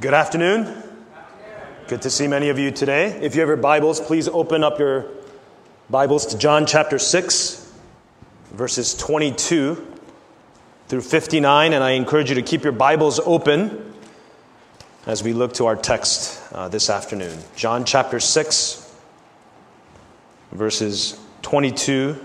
Good 0.00 0.14
afternoon. 0.14 0.80
Good 1.88 2.02
to 2.02 2.10
see 2.10 2.28
many 2.28 2.50
of 2.50 2.58
you 2.60 2.70
today. 2.70 3.18
If 3.20 3.34
you 3.34 3.40
have 3.40 3.48
your 3.48 3.56
Bibles, 3.56 4.00
please 4.00 4.28
open 4.28 4.62
up 4.62 4.78
your 4.78 5.06
Bibles 5.90 6.26
to 6.26 6.38
John 6.38 6.66
chapter 6.66 7.00
6, 7.00 7.72
verses 8.52 8.94
22 8.94 9.98
through 10.86 11.00
59. 11.00 11.72
And 11.72 11.82
I 11.82 11.90
encourage 11.92 12.28
you 12.28 12.36
to 12.36 12.42
keep 12.42 12.62
your 12.62 12.72
Bibles 12.72 13.18
open 13.18 13.92
as 15.04 15.24
we 15.24 15.32
look 15.32 15.54
to 15.54 15.66
our 15.66 15.74
text 15.74 16.40
uh, 16.52 16.68
this 16.68 16.90
afternoon. 16.90 17.36
John 17.56 17.84
chapter 17.84 18.20
6, 18.20 18.96
verses 20.52 21.18
22 21.42 22.24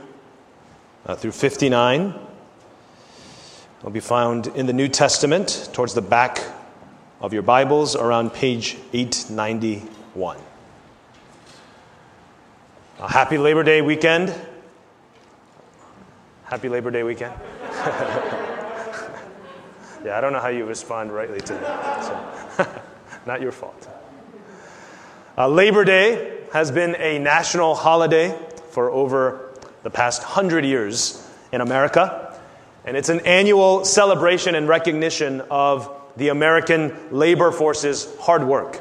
uh, 1.07 1.15
through 1.15 1.31
59 1.31 2.13
will 3.81 3.89
be 3.89 3.99
found 3.99 4.45
in 4.45 4.67
the 4.67 4.73
New 4.73 4.89
Testament 4.89 5.71
towards 5.73 5.95
the 5.95 6.03
back 6.03 6.39
of 7.23 7.31
your 7.31 7.41
Bibles 7.41 7.95
around 7.95 8.33
page 8.33 8.77
891. 8.91 10.37
A 12.99 13.09
happy 13.09 13.37
Labor 13.37 13.63
Day 13.63 13.81
weekend. 13.81 14.35
Happy 16.43 16.67
Labor 16.67 16.91
Day 16.91 17.03
weekend. 17.03 17.33
yeah, 20.03 20.17
I 20.17 20.19
don't 20.19 20.33
know 20.33 20.41
how 20.41 20.49
you 20.49 20.65
respond 20.65 21.13
rightly 21.13 21.39
to 21.39 21.53
that. 21.53 22.03
So, 22.57 22.81
not 23.25 23.41
your 23.41 23.53
fault. 23.53 23.87
Uh, 25.37 25.47
Labor 25.47 25.85
Day 25.85 26.41
has 26.51 26.71
been 26.71 26.93
a 26.97 27.19
national 27.19 27.73
holiday 27.73 28.37
for 28.71 28.91
over 28.91 29.53
the 29.83 29.89
past 29.89 30.23
hundred 30.23 30.65
years 30.65 31.25
in 31.53 31.61
America, 31.61 32.37
and 32.83 32.97
it's 32.97 33.07
an 33.07 33.21
annual 33.21 33.85
celebration 33.85 34.55
and 34.55 34.67
recognition 34.67 35.39
of 35.49 36.02
the 36.17 36.29
American 36.29 36.95
labor 37.11 37.51
force's 37.51 38.07
hard 38.19 38.43
work. 38.43 38.79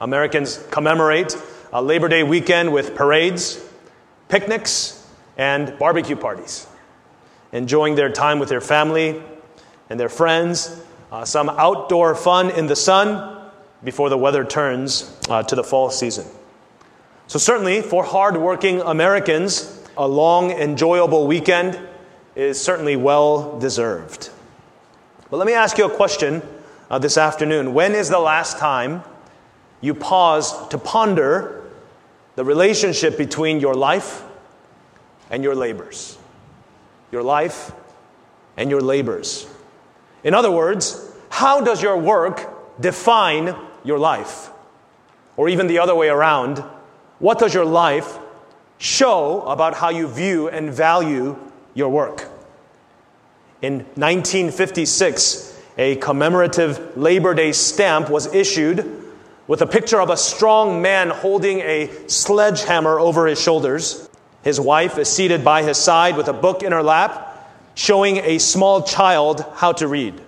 Americans 0.00 0.64
commemorate 0.70 1.36
a 1.72 1.82
Labor 1.82 2.08
Day 2.08 2.22
weekend 2.22 2.72
with 2.72 2.94
parades, 2.94 3.62
picnics, 4.28 5.06
and 5.36 5.78
barbecue 5.78 6.16
parties, 6.16 6.66
enjoying 7.52 7.94
their 7.94 8.10
time 8.10 8.38
with 8.38 8.48
their 8.48 8.60
family 8.60 9.22
and 9.90 9.98
their 9.98 10.08
friends, 10.08 10.82
uh, 11.12 11.24
some 11.24 11.48
outdoor 11.48 12.14
fun 12.14 12.50
in 12.50 12.66
the 12.66 12.76
sun 12.76 13.50
before 13.84 14.08
the 14.08 14.18
weather 14.18 14.44
turns 14.44 15.16
uh, 15.28 15.42
to 15.42 15.54
the 15.54 15.64
fall 15.64 15.90
season. 15.90 16.26
So, 17.26 17.38
certainly 17.38 17.82
for 17.82 18.04
hardworking 18.04 18.80
Americans, 18.80 19.82
a 19.96 20.06
long, 20.06 20.50
enjoyable 20.50 21.26
weekend 21.26 21.78
is 22.34 22.60
certainly 22.60 22.96
well 22.96 23.58
deserved. 23.58 24.30
But 25.30 25.36
let 25.36 25.46
me 25.46 25.52
ask 25.52 25.76
you 25.76 25.84
a 25.84 25.94
question 25.94 26.42
uh, 26.90 26.98
this 26.98 27.18
afternoon. 27.18 27.74
When 27.74 27.94
is 27.94 28.08
the 28.08 28.18
last 28.18 28.58
time 28.58 29.02
you 29.80 29.94
paused 29.94 30.70
to 30.70 30.78
ponder 30.78 31.70
the 32.34 32.44
relationship 32.44 33.18
between 33.18 33.60
your 33.60 33.74
life 33.74 34.22
and 35.30 35.44
your 35.44 35.54
labors? 35.54 36.16
Your 37.12 37.22
life 37.22 37.72
and 38.56 38.70
your 38.70 38.80
labors. 38.80 39.46
In 40.24 40.32
other 40.32 40.50
words, 40.50 41.12
how 41.28 41.60
does 41.60 41.82
your 41.82 41.98
work 41.98 42.80
define 42.80 43.54
your 43.84 43.98
life? 43.98 44.50
Or 45.36 45.48
even 45.48 45.66
the 45.66 45.78
other 45.78 45.94
way 45.94 46.08
around, 46.08 46.58
what 47.18 47.38
does 47.38 47.52
your 47.52 47.66
life 47.66 48.18
show 48.78 49.42
about 49.42 49.74
how 49.74 49.90
you 49.90 50.08
view 50.08 50.48
and 50.48 50.72
value 50.72 51.36
your 51.74 51.90
work? 51.90 52.28
In 53.60 53.78
1956, 53.96 55.60
a 55.78 55.96
commemorative 55.96 56.96
Labor 56.96 57.34
Day 57.34 57.50
stamp 57.50 58.08
was 58.08 58.32
issued 58.32 59.04
with 59.48 59.62
a 59.62 59.66
picture 59.66 60.00
of 60.00 60.10
a 60.10 60.16
strong 60.16 60.80
man 60.80 61.10
holding 61.10 61.58
a 61.60 61.90
sledgehammer 62.06 63.00
over 63.00 63.26
his 63.26 63.40
shoulders. 63.40 64.08
His 64.42 64.60
wife 64.60 64.96
is 64.96 65.08
seated 65.08 65.44
by 65.44 65.64
his 65.64 65.76
side 65.76 66.16
with 66.16 66.28
a 66.28 66.32
book 66.32 66.62
in 66.62 66.70
her 66.70 66.84
lap, 66.84 67.50
showing 67.74 68.18
a 68.18 68.38
small 68.38 68.82
child 68.82 69.44
how 69.56 69.72
to 69.72 69.88
read. 69.88 70.20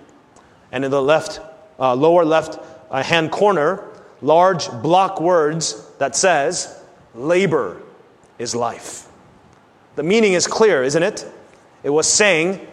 And 0.73 0.83
in 0.83 0.91
the 0.91 1.01
left, 1.01 1.39
uh, 1.79 1.95
lower 1.95 2.25
left 2.25 2.59
uh, 2.89 3.01
hand 3.01 3.31
corner, 3.31 3.81
large 4.21 4.69
block 4.81 5.21
words 5.21 5.87
that 5.99 6.17
says, 6.17 6.77
labor 7.15 7.81
is 8.37 8.53
life. 8.53 9.07
The 9.95 10.03
meaning 10.03 10.33
is 10.33 10.47
clear, 10.47 10.83
isn't 10.83 11.03
it? 11.03 11.25
It 11.83 11.91
was 11.91 12.11
saying 12.11 12.67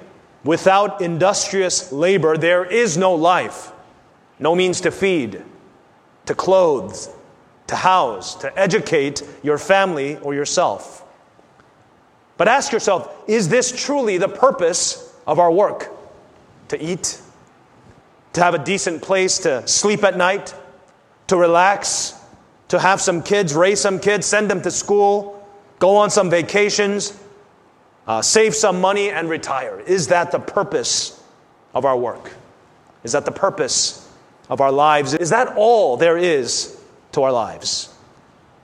Without 0.45 1.01
industrious 1.01 1.91
labor, 1.93 2.37
there 2.37 2.65
is 2.65 2.97
no 2.97 3.15
life, 3.15 3.73
no 4.39 4.55
means 4.55 4.81
to 4.83 4.91
feed, 4.91 5.43
to 6.27 6.35
clothe, 6.35 6.97
to 7.67 7.77
house, 7.77 8.35
to 8.37 8.59
educate 8.59 9.23
your 9.43 9.59
family 9.59 10.17
or 10.19 10.35
yourself. 10.35 11.05
But 12.37 12.49
ask 12.49 12.73
yourself 12.73 13.15
is 13.27 13.49
this 13.49 13.73
truly 13.73 14.17
the 14.17 14.29
purpose 14.29 15.13
of 15.27 15.39
our 15.39 15.51
work? 15.51 15.93
To 16.69 16.83
eat, 16.83 17.21
to 18.35 18.43
have 18.43 18.55
a 18.55 18.65
decent 18.65 19.03
place 19.03 19.39
to 19.41 19.67
sleep 19.67 20.05
at 20.05 20.17
night, 20.17 20.55
to 21.27 21.37
relax, 21.37 22.15
to 22.69 22.79
have 22.79 23.01
some 23.01 23.23
kids, 23.23 23.55
raise 23.55 23.81
some 23.81 23.99
kids, 23.99 24.27
send 24.27 24.51
them 24.51 24.63
to 24.63 24.71
school, 24.71 25.47
go 25.79 25.97
on 25.97 26.11
some 26.11 26.31
vacations, 26.31 27.19
uh, 28.09 28.23
save 28.23 28.55
some 28.55 28.81
money, 28.81 29.11
and 29.11 29.29
retire. 29.29 29.79
Is 29.81 30.09
that 30.09 30.33
the 30.33 30.39
purpose 30.39 31.23
of 31.75 31.85
our 31.85 31.97
work? 31.97 32.33
Is 33.05 33.13
that 33.13 33.27
the 33.27 33.31
purpose 33.31 34.11
of 34.49 34.63
our 34.63 34.73
lives? 34.73 35.13
Is 35.13 35.29
that 35.31 35.55
all 35.57 35.99
there 35.99 36.17
is 36.17 36.81
to 37.13 37.23
our 37.23 37.33
lives? 37.33 37.95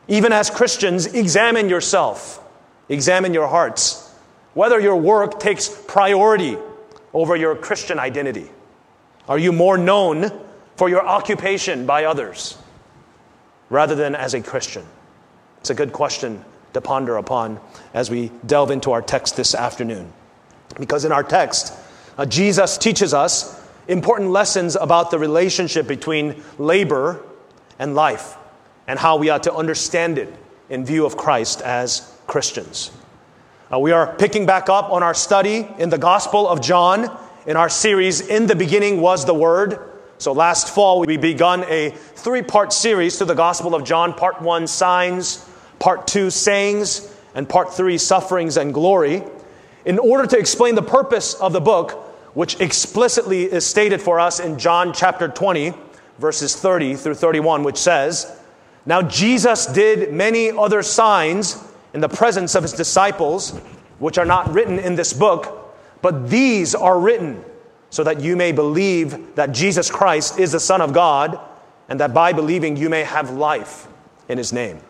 Even 0.09 0.33
as 0.33 0.49
Christians, 0.49 1.07
examine 1.07 1.69
yourself, 1.69 2.43
examine 2.89 3.35
your 3.35 3.47
hearts, 3.47 4.15
whether 4.55 4.81
your 4.81 4.97
work 4.97 5.39
takes 5.39 5.69
priority 5.69 6.57
over 7.13 7.37
your 7.37 7.55
Christian 7.55 7.99
identity. 7.99 8.51
Are 9.29 9.39
you 9.39 9.53
more 9.53 9.77
known 9.77 10.33
for 10.77 10.89
your 10.89 11.07
occupation 11.07 11.85
by 11.85 12.05
others 12.05 12.57
rather 13.69 13.95
than 13.95 14.15
as 14.15 14.33
a 14.33 14.41
Christian? 14.41 14.87
It's 15.61 15.71
a 15.71 15.75
good 15.75 15.93
question 15.93 16.43
to 16.75 16.81
ponder 16.81 17.17
upon 17.17 17.59
as 17.95 18.11
we 18.11 18.31
delve 18.45 18.71
into 18.71 18.93
our 18.93 19.01
text 19.01 19.37
this 19.37 19.55
afternoon. 19.55 20.13
Because 20.79 21.05
in 21.05 21.13
our 21.13 21.23
text, 21.23 21.73
uh, 22.19 22.27
Jesus 22.27 22.77
teaches 22.77 23.15
us 23.15 23.61
important 23.89 24.31
lessons 24.31 24.77
about 24.77 25.11
the 25.11 25.19
relationship 25.19 25.87
between 25.87 26.43
labor 26.59 27.25
and 27.79 27.95
life 27.95 28.37
and 28.87 28.99
how 28.99 29.17
we 29.17 29.31
ought 29.31 29.45
to 29.45 29.55
understand 29.55 30.19
it 30.19 30.33
in 30.69 30.85
view 30.85 31.07
of 31.07 31.17
Christ 31.17 31.63
as 31.63 32.13
Christians. 32.27 32.91
Uh, 33.73 33.79
we 33.79 33.93
are 33.93 34.15
picking 34.17 34.47
back 34.47 34.69
up 34.69 34.91
on 34.91 35.03
our 35.03 35.15
study 35.15 35.69
in 35.79 35.91
the 35.91 35.99
Gospel 35.99 36.49
of 36.49 36.61
John 36.61 37.17
in 37.47 37.57
our 37.57 37.69
series, 37.69 38.21
In 38.21 38.47
the 38.47 38.57
Beginning 38.57 39.01
Was 39.01 39.25
the 39.25 39.35
Word. 39.35 39.79
So 40.19 40.33
last 40.33 40.75
fall, 40.75 41.01
we 41.01 41.17
begun 41.17 41.65
a 41.65 41.91
three 41.91 42.43
part 42.43 42.73
series 42.73 43.19
to 43.19 43.25
the 43.25 43.35
Gospel 43.35 43.75
of 43.75 43.85
John, 43.85 44.15
part 44.15 44.41
one, 44.41 44.67
signs 44.67 45.49
part 45.85 46.07
two, 46.07 46.31
sayings, 46.31 47.15
and 47.35 47.47
part 47.47 47.71
three, 47.71 47.99
sufferings 47.99 48.57
and 48.57 48.73
glory, 48.73 49.23
in 49.85 49.99
order 49.99 50.27
to 50.27 50.39
explain 50.39 50.75
the 50.75 50.81
purpose 50.81 51.35
of 51.35 51.53
the 51.53 51.61
book, 51.61 51.91
which 52.33 52.59
explicitly 52.59 53.43
is 53.43 53.67
stated 53.67 54.01
for 54.01 54.19
us 54.19 54.41
in 54.41 54.59
John 54.59 54.95
chapter 54.95 55.29
20, 55.29 55.75
verses 56.19 56.57
30 56.57 56.95
through 56.95 57.17
31, 57.17 57.65
which 57.65 57.77
says, 57.77 58.35
Now 58.87 59.03
Jesus 59.03 59.67
did 59.67 60.11
many 60.11 60.51
other 60.51 60.83
signs 60.83 61.63
in 61.93 62.01
the 62.01 62.09
presence 62.09 62.55
of 62.55 62.63
his 62.63 62.73
disciples, 62.73 63.51
which 63.99 64.17
are 64.17 64.25
not 64.25 64.51
written 64.55 64.79
in 64.79 64.95
this 64.95 65.13
book, 65.13 65.77
but 66.01 66.31
these 66.31 66.75
are 66.75 66.99
written 66.99 67.45
so 67.91 68.03
that 68.05 68.23
you 68.23 68.37
may 68.37 68.53
believe 68.53 69.35
that 69.35 69.53
Jesus 69.53 69.91
Christ 69.91 70.39
is 70.39 70.53
the 70.53 70.61
Son 70.61 70.81
of 70.81 70.95
God, 70.95 71.39
and 71.91 72.01
that 72.01 72.15
by 72.15 72.33
believing 72.33 72.75
you 72.75 72.89
may 72.89 73.03
have 73.03 73.33
life 73.33 73.87
in 74.31 74.39
his 74.39 74.51
name. 74.51 74.81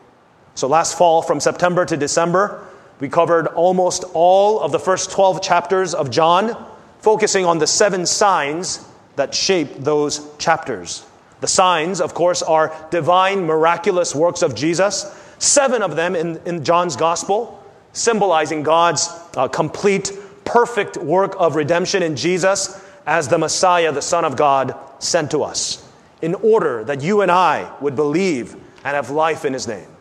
So 0.54 0.68
last 0.68 0.96
fall, 0.96 1.22
from 1.22 1.40
September 1.40 1.84
to 1.84 1.96
December, 1.96 2.64
we 3.00 3.08
covered 3.08 3.48
almost 3.48 4.04
all 4.14 4.60
of 4.60 4.72
the 4.72 4.78
first 4.78 5.10
12 5.10 5.42
chapters 5.42 5.94
of 5.94 6.10
John, 6.10 6.56
focusing 7.00 7.44
on 7.44 7.58
the 7.58 7.66
seven 7.66 8.06
signs 8.06 8.86
that 9.16 9.34
shape 9.34 9.74
those 9.78 10.34
chapters. 10.38 11.04
The 11.40 11.48
signs, 11.48 12.00
of 12.00 12.14
course, 12.14 12.42
are 12.42 12.74
divine, 12.90 13.44
miraculous 13.44 14.14
works 14.14 14.42
of 14.42 14.54
Jesus, 14.54 15.20
seven 15.38 15.82
of 15.82 15.96
them 15.96 16.14
in, 16.14 16.40
in 16.46 16.64
John's 16.64 16.96
gospel, 16.96 17.62
symbolizing 17.92 18.62
God's 18.62 19.08
uh, 19.36 19.48
complete, 19.48 20.12
perfect 20.44 20.96
work 20.96 21.34
of 21.38 21.56
redemption 21.56 22.02
in 22.02 22.16
Jesus 22.16 22.82
as 23.06 23.28
the 23.28 23.38
Messiah, 23.38 23.92
the 23.92 24.02
Son 24.02 24.24
of 24.24 24.36
God, 24.36 24.74
sent 25.00 25.32
to 25.32 25.42
us, 25.42 25.86
in 26.22 26.34
order 26.36 26.84
that 26.84 27.02
you 27.02 27.20
and 27.20 27.30
I 27.30 27.70
would 27.80 27.96
believe 27.96 28.54
and 28.54 28.94
have 28.94 29.10
life 29.10 29.44
in 29.44 29.52
his 29.52 29.68
name. 29.68 29.93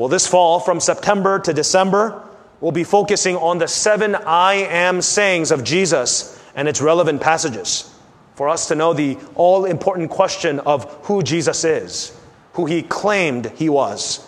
Well, 0.00 0.08
this 0.08 0.26
fall, 0.26 0.60
from 0.60 0.80
September 0.80 1.38
to 1.40 1.52
December, 1.52 2.26
we'll 2.62 2.72
be 2.72 2.84
focusing 2.84 3.36
on 3.36 3.58
the 3.58 3.68
seven 3.68 4.14
I 4.14 4.54
am 4.54 5.02
sayings 5.02 5.50
of 5.50 5.62
Jesus 5.62 6.42
and 6.54 6.66
its 6.66 6.80
relevant 6.80 7.20
passages. 7.20 7.94
for 8.34 8.48
us 8.48 8.68
to 8.68 8.74
know 8.74 8.94
the 8.94 9.18
all 9.34 9.66
important 9.66 10.08
question 10.08 10.60
of 10.60 10.90
who 11.02 11.22
Jesus 11.22 11.62
is, 11.62 12.18
who 12.54 12.64
he 12.64 12.80
claimed 12.80 13.52
he 13.56 13.68
was, 13.68 14.26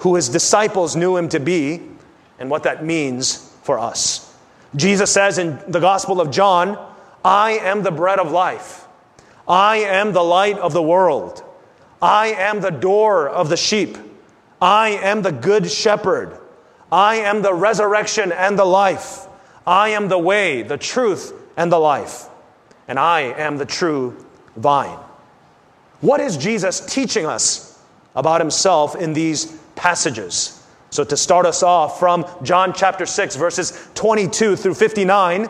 who 0.00 0.16
his 0.16 0.28
disciples 0.28 0.94
knew 0.94 1.16
him 1.16 1.30
to 1.30 1.40
be, 1.40 1.80
and 2.38 2.50
what 2.50 2.64
that 2.64 2.84
means 2.84 3.50
for 3.62 3.78
us. 3.78 4.36
Jesus 4.74 5.10
says 5.10 5.38
in 5.38 5.58
the 5.66 5.80
Gospel 5.80 6.20
of 6.20 6.30
John, 6.30 6.76
I 7.24 7.52
am 7.52 7.82
the 7.82 7.90
bread 7.90 8.18
of 8.18 8.30
life. 8.30 8.84
I 9.48 9.78
am 9.78 10.12
the 10.12 10.22
light 10.22 10.58
of 10.58 10.74
the 10.74 10.82
world. 10.82 11.42
I 12.02 12.34
am 12.34 12.60
the 12.60 12.68
door 12.68 13.26
of 13.26 13.48
the 13.48 13.56
sheep. 13.56 13.96
I 14.60 14.90
am 14.90 15.22
the 15.22 15.32
good 15.32 15.70
shepherd. 15.70 16.38
I 16.90 17.16
am 17.16 17.42
the 17.42 17.52
resurrection 17.52 18.32
and 18.32 18.58
the 18.58 18.64
life. 18.64 19.26
I 19.66 19.90
am 19.90 20.08
the 20.08 20.18
way, 20.18 20.62
the 20.62 20.78
truth, 20.78 21.32
and 21.56 21.70
the 21.70 21.78
life. 21.78 22.28
And 22.88 22.98
I 22.98 23.20
am 23.22 23.58
the 23.58 23.66
true 23.66 24.24
vine. 24.56 24.98
What 26.00 26.20
is 26.20 26.36
Jesus 26.36 26.80
teaching 26.86 27.26
us 27.26 27.82
about 28.14 28.40
himself 28.40 28.94
in 28.94 29.12
these 29.12 29.46
passages? 29.74 30.62
So, 30.90 31.02
to 31.04 31.16
start 31.16 31.46
us 31.46 31.62
off 31.62 31.98
from 31.98 32.24
John 32.42 32.72
chapter 32.72 33.06
6, 33.06 33.36
verses 33.36 33.88
22 33.94 34.56
through 34.56 34.74
59, 34.74 35.48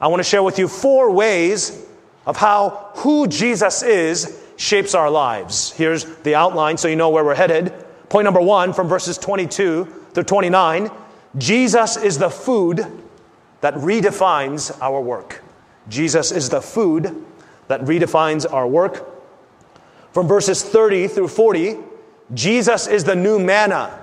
I 0.00 0.06
want 0.06 0.20
to 0.20 0.24
share 0.24 0.42
with 0.42 0.58
you 0.58 0.68
four 0.68 1.10
ways 1.10 1.84
of 2.26 2.36
how 2.36 2.90
who 2.94 3.26
Jesus 3.26 3.82
is 3.82 4.40
shapes 4.56 4.94
our 4.94 5.10
lives. 5.10 5.72
Here's 5.72 6.04
the 6.18 6.36
outline 6.36 6.76
so 6.76 6.86
you 6.88 6.96
know 6.96 7.10
where 7.10 7.24
we're 7.24 7.34
headed. 7.34 7.72
Point 8.08 8.24
number 8.24 8.40
one 8.40 8.72
from 8.72 8.88
verses 8.88 9.18
22 9.18 9.84
through 10.12 10.24
29 10.24 10.90
Jesus 11.36 11.96
is 11.96 12.18
the 12.18 12.30
food 12.30 12.86
that 13.60 13.74
redefines 13.74 14.76
our 14.80 15.00
work. 15.00 15.42
Jesus 15.88 16.32
is 16.32 16.48
the 16.48 16.60
food 16.60 17.24
that 17.68 17.82
redefines 17.82 18.50
our 18.50 18.66
work. 18.66 19.06
From 20.12 20.26
verses 20.26 20.62
30 20.62 21.08
through 21.08 21.28
40, 21.28 21.76
Jesus 22.34 22.86
is 22.86 23.04
the 23.04 23.14
new 23.14 23.38
manna 23.38 24.02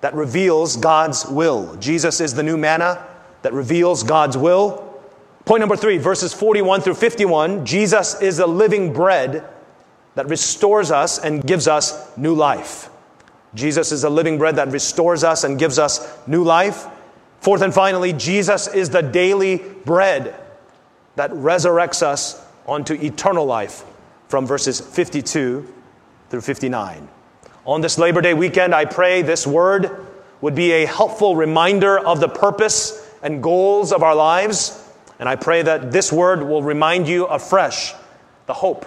that 0.00 0.14
reveals 0.14 0.76
God's 0.76 1.26
will. 1.26 1.76
Jesus 1.76 2.20
is 2.20 2.34
the 2.34 2.42
new 2.42 2.56
manna 2.56 3.06
that 3.42 3.52
reveals 3.52 4.02
God's 4.02 4.36
will. 4.36 4.86
Point 5.44 5.60
number 5.60 5.76
three, 5.76 5.98
verses 5.98 6.34
41 6.34 6.82
through 6.82 6.94
51 6.94 7.64
Jesus 7.64 8.20
is 8.20 8.36
the 8.36 8.46
living 8.46 8.92
bread 8.92 9.44
that 10.14 10.28
restores 10.28 10.90
us 10.90 11.18
and 11.18 11.42
gives 11.44 11.66
us 11.66 12.16
new 12.16 12.34
life. 12.34 12.90
Jesus 13.54 13.92
is 13.92 14.02
the 14.02 14.10
living 14.10 14.38
bread 14.38 14.56
that 14.56 14.68
restores 14.68 15.24
us 15.24 15.44
and 15.44 15.58
gives 15.58 15.78
us 15.78 16.16
new 16.26 16.44
life. 16.44 16.86
Fourth 17.40 17.62
and 17.62 17.74
finally, 17.74 18.12
Jesus 18.12 18.68
is 18.68 18.90
the 18.90 19.02
daily 19.02 19.56
bread 19.56 20.34
that 21.16 21.30
resurrects 21.32 22.02
us 22.02 22.44
onto 22.66 22.94
eternal 22.94 23.44
life 23.44 23.84
from 24.28 24.46
verses 24.46 24.80
52 24.80 25.72
through 26.28 26.40
59. 26.40 27.08
On 27.66 27.80
this 27.80 27.98
Labor 27.98 28.20
Day 28.20 28.34
weekend, 28.34 28.74
I 28.74 28.84
pray 28.84 29.22
this 29.22 29.46
word 29.46 30.06
would 30.40 30.54
be 30.54 30.72
a 30.72 30.86
helpful 30.86 31.36
reminder 31.36 31.98
of 31.98 32.20
the 32.20 32.28
purpose 32.28 33.10
and 33.22 33.42
goals 33.42 33.92
of 33.92 34.02
our 34.02 34.14
lives. 34.14 34.88
And 35.18 35.28
I 35.28 35.36
pray 35.36 35.62
that 35.62 35.92
this 35.92 36.12
word 36.12 36.42
will 36.42 36.62
remind 36.62 37.08
you 37.08 37.26
afresh 37.26 37.92
the 38.46 38.54
hope 38.54 38.86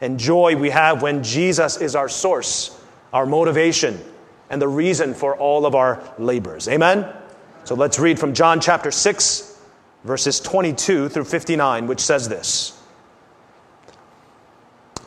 and 0.00 0.18
joy 0.18 0.56
we 0.56 0.70
have 0.70 1.02
when 1.02 1.22
Jesus 1.22 1.76
is 1.78 1.94
our 1.94 2.08
source, 2.08 2.75
our 3.12 3.26
motivation, 3.26 4.00
and 4.50 4.60
the 4.60 4.68
reason 4.68 5.14
for 5.14 5.36
all 5.36 5.66
of 5.66 5.74
our 5.74 6.02
labors. 6.18 6.68
Amen? 6.68 7.12
So 7.64 7.74
let's 7.74 7.98
read 7.98 8.18
from 8.18 8.34
John 8.34 8.60
chapter 8.60 8.90
6, 8.90 9.60
verses 10.04 10.40
22 10.40 11.08
through 11.08 11.24
59, 11.24 11.86
which 11.86 12.00
says 12.00 12.28
this. 12.28 12.80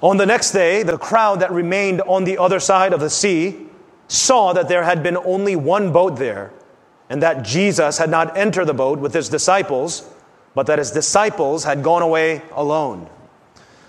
On 0.01 0.17
the 0.17 0.25
next 0.25 0.51
day, 0.51 0.83
the 0.83 0.97
crowd 0.97 1.41
that 1.41 1.51
remained 1.51 2.01
on 2.01 2.23
the 2.23 2.37
other 2.37 2.59
side 2.59 2.93
of 2.93 2.99
the 2.99 3.09
sea 3.09 3.67
saw 4.07 4.53
that 4.53 4.67
there 4.67 4.83
had 4.83 5.03
been 5.03 5.17
only 5.17 5.55
one 5.55 5.91
boat 5.91 6.17
there, 6.17 6.51
and 7.09 7.21
that 7.23 7.43
Jesus 7.43 7.97
had 7.97 8.09
not 8.09 8.37
entered 8.37 8.65
the 8.65 8.73
boat 8.73 8.99
with 8.99 9.13
his 9.13 9.29
disciples, 9.29 10.09
but 10.55 10.67
that 10.67 10.79
his 10.79 10.91
disciples 10.91 11.63
had 11.63 11.83
gone 11.83 12.01
away 12.01 12.41
alone. 12.51 13.09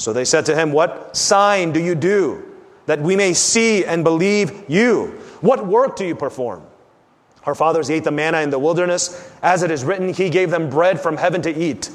So 0.00 0.14
they 0.14 0.24
said 0.24 0.46
to 0.46 0.56
him, 0.56 0.72
What 0.72 1.14
sign 1.14 1.72
do 1.72 1.80
you 1.80 1.94
do 1.94 2.42
that 2.86 3.02
we 3.02 3.16
may 3.16 3.34
see 3.34 3.84
and 3.84 4.02
believe 4.02 4.64
you? 4.66 5.08
What 5.42 5.66
work 5.66 5.94
do 5.96 6.06
you 6.06 6.14
perform? 6.14 6.62
Our 7.44 7.54
fathers 7.54 7.90
ate 7.90 8.04
the 8.04 8.10
manna 8.10 8.40
in 8.40 8.48
the 8.48 8.58
wilderness. 8.58 9.30
As 9.42 9.62
it 9.62 9.70
is 9.70 9.84
written, 9.84 10.14
He 10.14 10.30
gave 10.30 10.50
them 10.50 10.70
bread 10.70 10.98
from 10.98 11.18
heaven 11.18 11.42
to 11.42 11.54
eat. 11.54 11.90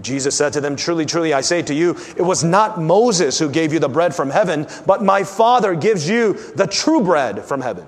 Jesus 0.00 0.34
said 0.34 0.54
to 0.54 0.62
them, 0.62 0.76
Truly, 0.76 1.04
truly, 1.04 1.34
I 1.34 1.42
say 1.42 1.60
to 1.60 1.74
you, 1.74 1.98
it 2.16 2.22
was 2.22 2.42
not 2.42 2.80
Moses 2.80 3.38
who 3.38 3.50
gave 3.50 3.70
you 3.70 3.80
the 3.80 3.88
bread 3.88 4.14
from 4.14 4.30
heaven, 4.30 4.66
but 4.86 5.04
my 5.04 5.22
Father 5.22 5.74
gives 5.74 6.08
you 6.08 6.32
the 6.54 6.66
true 6.66 7.02
bread 7.02 7.44
from 7.44 7.60
heaven. 7.60 7.86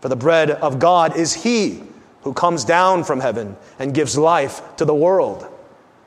For 0.00 0.08
the 0.08 0.16
bread 0.16 0.50
of 0.50 0.78
God 0.78 1.14
is 1.14 1.34
He 1.34 1.82
who 2.22 2.32
comes 2.32 2.64
down 2.64 3.04
from 3.04 3.20
heaven 3.20 3.54
and 3.78 3.92
gives 3.92 4.16
life 4.16 4.62
to 4.76 4.86
the 4.86 4.94
world. 4.94 5.51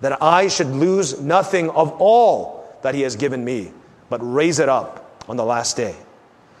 that 0.00 0.22
I 0.22 0.48
should 0.48 0.68
lose 0.68 1.20
nothing 1.20 1.70
of 1.70 1.92
all 2.00 2.76
that 2.82 2.94
he 2.94 3.02
has 3.02 3.16
given 3.16 3.44
me, 3.44 3.72
but 4.08 4.18
raise 4.22 4.58
it 4.58 4.68
up 4.68 5.22
on 5.28 5.36
the 5.36 5.44
last 5.44 5.76
day. 5.76 5.96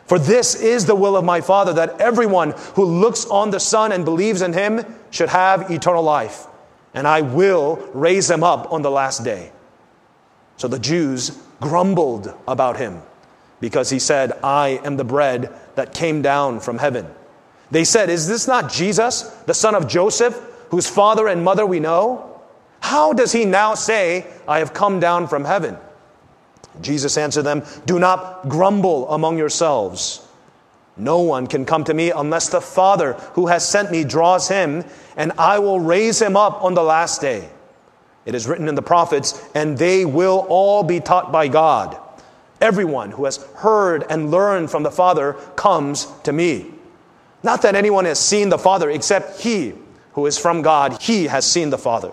For 0.06 0.18
this 0.18 0.54
is 0.54 0.86
the 0.86 0.94
will 0.94 1.16
of 1.16 1.24
my 1.24 1.40
Father, 1.40 1.72
that 1.74 2.00
everyone 2.00 2.54
who 2.74 2.84
looks 2.84 3.26
on 3.26 3.50
the 3.50 3.60
Son 3.60 3.92
and 3.92 4.04
believes 4.04 4.42
in 4.42 4.52
him 4.52 4.84
should 5.10 5.28
have 5.28 5.70
eternal 5.70 6.02
life, 6.02 6.46
and 6.94 7.06
I 7.06 7.20
will 7.20 7.76
raise 7.92 8.30
him 8.30 8.42
up 8.42 8.72
on 8.72 8.82
the 8.82 8.90
last 8.90 9.22
day. 9.22 9.52
So 10.56 10.66
the 10.66 10.78
Jews 10.78 11.38
grumbled 11.60 12.34
about 12.48 12.78
him 12.78 13.02
because 13.60 13.90
he 13.90 13.98
said, 13.98 14.32
I 14.42 14.80
am 14.84 14.96
the 14.96 15.04
bread 15.04 15.52
that 15.74 15.94
came 15.94 16.22
down 16.22 16.60
from 16.60 16.78
heaven. 16.78 17.06
They 17.70 17.84
said, 17.84 18.08
Is 18.08 18.26
this 18.26 18.48
not 18.48 18.72
Jesus, 18.72 19.22
the 19.46 19.54
son 19.54 19.74
of 19.74 19.88
Joseph, 19.88 20.40
whose 20.70 20.88
father 20.88 21.28
and 21.28 21.44
mother 21.44 21.66
we 21.66 21.80
know? 21.80 22.27
How 22.80 23.12
does 23.12 23.32
he 23.32 23.44
now 23.44 23.74
say, 23.74 24.26
I 24.46 24.58
have 24.60 24.72
come 24.72 25.00
down 25.00 25.28
from 25.28 25.44
heaven? 25.44 25.76
Jesus 26.80 27.16
answered 27.16 27.42
them, 27.42 27.64
Do 27.86 27.98
not 27.98 28.48
grumble 28.48 29.10
among 29.10 29.38
yourselves. 29.38 30.26
No 30.96 31.20
one 31.20 31.46
can 31.46 31.64
come 31.64 31.84
to 31.84 31.94
me 31.94 32.10
unless 32.10 32.48
the 32.48 32.60
Father 32.60 33.12
who 33.34 33.46
has 33.46 33.66
sent 33.66 33.90
me 33.90 34.04
draws 34.04 34.48
him, 34.48 34.84
and 35.16 35.32
I 35.38 35.58
will 35.58 35.80
raise 35.80 36.20
him 36.20 36.36
up 36.36 36.62
on 36.62 36.74
the 36.74 36.82
last 36.82 37.20
day. 37.20 37.48
It 38.26 38.34
is 38.34 38.46
written 38.46 38.68
in 38.68 38.74
the 38.74 38.82
prophets, 38.82 39.42
and 39.54 39.78
they 39.78 40.04
will 40.04 40.44
all 40.48 40.82
be 40.82 41.00
taught 41.00 41.30
by 41.32 41.48
God. 41.48 41.98
Everyone 42.60 43.12
who 43.12 43.24
has 43.24 43.36
heard 43.56 44.04
and 44.10 44.30
learned 44.30 44.70
from 44.70 44.82
the 44.82 44.90
Father 44.90 45.34
comes 45.54 46.08
to 46.24 46.32
me. 46.32 46.66
Not 47.44 47.62
that 47.62 47.76
anyone 47.76 48.04
has 48.04 48.18
seen 48.18 48.48
the 48.48 48.58
Father 48.58 48.90
except 48.90 49.40
he 49.40 49.74
who 50.12 50.26
is 50.26 50.36
from 50.36 50.62
God, 50.62 51.00
he 51.00 51.28
has 51.28 51.46
seen 51.46 51.70
the 51.70 51.78
Father. 51.78 52.12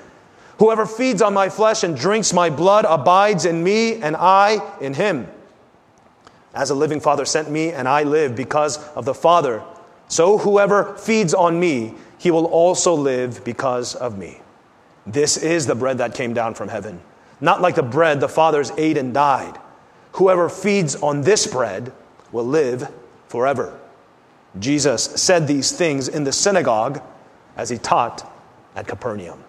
Whoever 0.61 0.85
feeds 0.85 1.23
on 1.23 1.33
my 1.33 1.49
flesh 1.49 1.83
and 1.83 1.97
drinks 1.97 2.33
my 2.33 2.51
blood 2.51 2.85
abides 2.87 3.45
in 3.45 3.63
me, 3.63 3.95
and 3.95 4.15
I 4.15 4.61
in 4.79 4.93
him. 4.93 5.27
As 6.53 6.69
a 6.69 6.75
living 6.75 6.99
Father 6.99 7.25
sent 7.25 7.49
me, 7.49 7.71
and 7.71 7.87
I 7.87 8.03
live 8.03 8.35
because 8.35 8.77
of 8.89 9.05
the 9.05 9.15
Father, 9.15 9.63
so 10.07 10.37
whoever 10.37 10.95
feeds 10.97 11.33
on 11.33 11.59
me, 11.59 11.95
he 12.19 12.29
will 12.29 12.45
also 12.45 12.93
live 12.93 13.43
because 13.43 13.95
of 13.95 14.19
me. 14.19 14.39
This 15.07 15.37
is 15.37 15.65
the 15.65 15.73
bread 15.73 15.97
that 15.97 16.13
came 16.13 16.35
down 16.35 16.53
from 16.53 16.69
heaven 16.69 17.01
not 17.41 17.59
like 17.59 17.73
the 17.73 17.83
bread 17.83 18.19
the 18.19 18.29
fathers 18.29 18.71
ate 18.77 18.97
and 18.97 19.13
died. 19.13 19.57
Whoever 20.13 20.47
feeds 20.47 20.95
on 20.97 21.21
this 21.21 21.47
bread 21.47 21.91
will 22.31 22.45
live 22.45 22.87
forever. 23.27 23.77
Jesus 24.59 25.03
said 25.03 25.47
these 25.47 25.71
things 25.71 26.07
in 26.07 26.23
the 26.23 26.31
synagogue 26.31 27.01
as 27.57 27.69
he 27.69 27.79
taught 27.79 28.31
at 28.75 28.87
Capernaum. 28.87 29.43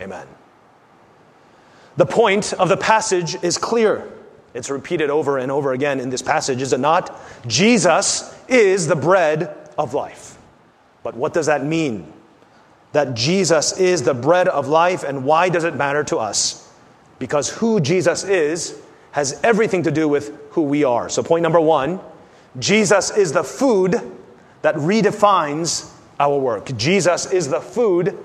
Amen. 0.00 0.26
The 1.96 2.06
point 2.06 2.52
of 2.54 2.68
the 2.68 2.76
passage 2.76 3.42
is 3.42 3.56
clear. 3.56 4.12
It's 4.54 4.70
repeated 4.70 5.10
over 5.10 5.38
and 5.38 5.50
over 5.50 5.72
again 5.72 6.00
in 6.00 6.10
this 6.10 6.22
passage, 6.22 6.62
is 6.62 6.72
it 6.72 6.80
not? 6.80 7.18
Jesus 7.46 8.34
is 8.48 8.86
the 8.86 8.96
bread 8.96 9.70
of 9.78 9.94
life. 9.94 10.38
But 11.02 11.14
what 11.16 11.32
does 11.32 11.46
that 11.46 11.64
mean? 11.64 12.12
That 12.92 13.14
Jesus 13.14 13.78
is 13.78 14.02
the 14.02 14.14
bread 14.14 14.48
of 14.48 14.68
life, 14.68 15.04
and 15.04 15.24
why 15.24 15.48
does 15.48 15.64
it 15.64 15.74
matter 15.74 16.04
to 16.04 16.18
us? 16.18 16.66
because 17.18 17.48
who 17.48 17.80
Jesus 17.80 18.24
is 18.24 18.80
has 19.12 19.40
everything 19.42 19.82
to 19.84 19.90
do 19.90 20.08
with 20.08 20.38
who 20.50 20.62
we 20.62 20.84
are. 20.84 21.08
So, 21.08 21.22
point 21.22 21.42
number 21.42 21.60
one 21.60 22.00
Jesus 22.58 23.16
is 23.16 23.32
the 23.32 23.44
food 23.44 24.00
that 24.62 24.74
redefines 24.76 25.92
our 26.18 26.38
work. 26.38 26.76
Jesus 26.76 27.30
is 27.32 27.48
the 27.48 27.60
food 27.60 28.18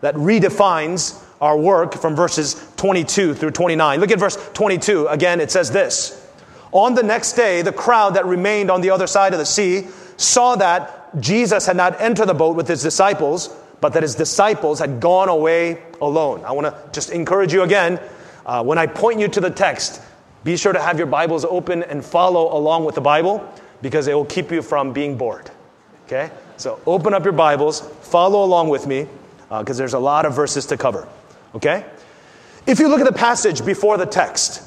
that 0.00 0.14
redefines 0.14 1.22
our 1.40 1.56
work 1.56 1.94
from 1.94 2.16
verses 2.16 2.70
22 2.76 3.34
through 3.34 3.50
29. 3.50 4.00
Look 4.00 4.10
at 4.10 4.18
verse 4.18 4.36
22. 4.54 5.06
Again, 5.06 5.40
it 5.40 5.50
says 5.50 5.70
this 5.70 6.26
On 6.72 6.94
the 6.94 7.02
next 7.02 7.34
day, 7.34 7.62
the 7.62 7.72
crowd 7.72 8.14
that 8.14 8.26
remained 8.26 8.70
on 8.70 8.80
the 8.80 8.90
other 8.90 9.06
side 9.06 9.32
of 9.32 9.38
the 9.38 9.46
sea 9.46 9.86
saw 10.16 10.56
that 10.56 11.20
Jesus 11.20 11.66
had 11.66 11.76
not 11.76 12.00
entered 12.00 12.26
the 12.26 12.34
boat 12.34 12.56
with 12.56 12.68
his 12.68 12.82
disciples, 12.82 13.54
but 13.80 13.92
that 13.92 14.02
his 14.02 14.14
disciples 14.14 14.78
had 14.78 15.00
gone 15.00 15.28
away 15.28 15.82
alone. 16.00 16.44
I 16.44 16.52
want 16.52 16.66
to 16.66 16.92
just 16.92 17.10
encourage 17.10 17.52
you 17.52 17.62
again 17.62 18.00
uh, 18.48 18.64
when 18.64 18.78
I 18.78 18.86
point 18.86 19.20
you 19.20 19.28
to 19.28 19.40
the 19.40 19.50
text, 19.50 20.00
be 20.42 20.56
sure 20.56 20.72
to 20.72 20.80
have 20.80 20.96
your 20.96 21.06
Bibles 21.06 21.44
open 21.44 21.82
and 21.82 22.04
follow 22.04 22.56
along 22.56 22.84
with 22.84 22.94
the 22.94 23.00
Bible 23.00 23.46
because 23.82 24.08
it 24.08 24.14
will 24.14 24.24
keep 24.24 24.50
you 24.50 24.62
from 24.62 24.92
being 24.92 25.16
bored. 25.16 25.50
Okay? 26.06 26.30
So 26.56 26.80
open 26.86 27.12
up 27.12 27.24
your 27.24 27.34
Bibles, 27.34 27.80
follow 27.80 28.42
along 28.42 28.70
with 28.70 28.86
me 28.86 29.06
because 29.48 29.78
uh, 29.78 29.82
there's 29.82 29.94
a 29.94 29.98
lot 29.98 30.26
of 30.26 30.34
verses 30.34 30.66
to 30.66 30.76
cover. 30.76 31.08
Okay? 31.54 31.84
If 32.66 32.78
you 32.78 32.88
look 32.88 33.00
at 33.00 33.06
the 33.06 33.12
passage 33.12 33.64
before 33.64 33.96
the 33.96 34.06
text, 34.06 34.62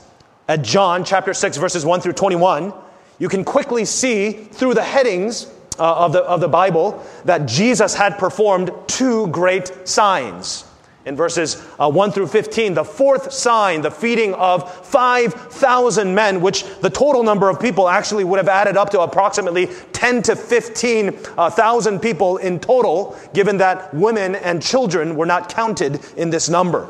at 0.47 0.63
John 0.63 1.05
chapter 1.05 1.33
6, 1.33 1.57
verses 1.57 1.85
1 1.85 2.01
through 2.01 2.13
21, 2.13 2.73
you 3.19 3.29
can 3.29 3.43
quickly 3.43 3.85
see 3.85 4.31
through 4.31 4.73
the 4.73 4.83
headings 4.83 5.45
uh, 5.77 6.05
of, 6.05 6.13
the, 6.13 6.23
of 6.23 6.41
the 6.41 6.47
Bible 6.47 7.05
that 7.25 7.47
Jesus 7.47 7.93
had 7.93 8.17
performed 8.17 8.71
two 8.87 9.27
great 9.27 9.87
signs 9.87 10.65
in 11.05 11.15
verses 11.15 11.65
uh, 11.79 11.89
1 11.89 12.11
through 12.11 12.27
15, 12.27 12.75
the 12.75 12.83
fourth 12.83 13.33
sign, 13.33 13.81
the 13.81 13.89
feeding 13.89 14.35
of 14.35 14.85
5,000 14.85 16.13
men, 16.13 16.41
which 16.41 16.63
the 16.81 16.89
total 16.89 17.23
number 17.23 17.49
of 17.49 17.59
people 17.59 17.89
actually 17.89 18.23
would 18.23 18.37
have 18.37 18.47
added 18.47 18.77
up 18.77 18.91
to 18.91 19.01
approximately 19.01 19.67
10 19.93 20.21
to 20.23 20.35
15,000 20.35 21.95
uh, 21.95 21.99
people 21.99 22.37
in 22.37 22.59
total, 22.59 23.17
given 23.33 23.57
that 23.57 23.91
women 23.93 24.35
and 24.35 24.61
children 24.61 25.15
were 25.15 25.25
not 25.25 25.49
counted 25.49 25.99
in 26.17 26.29
this 26.29 26.49
number. 26.49 26.87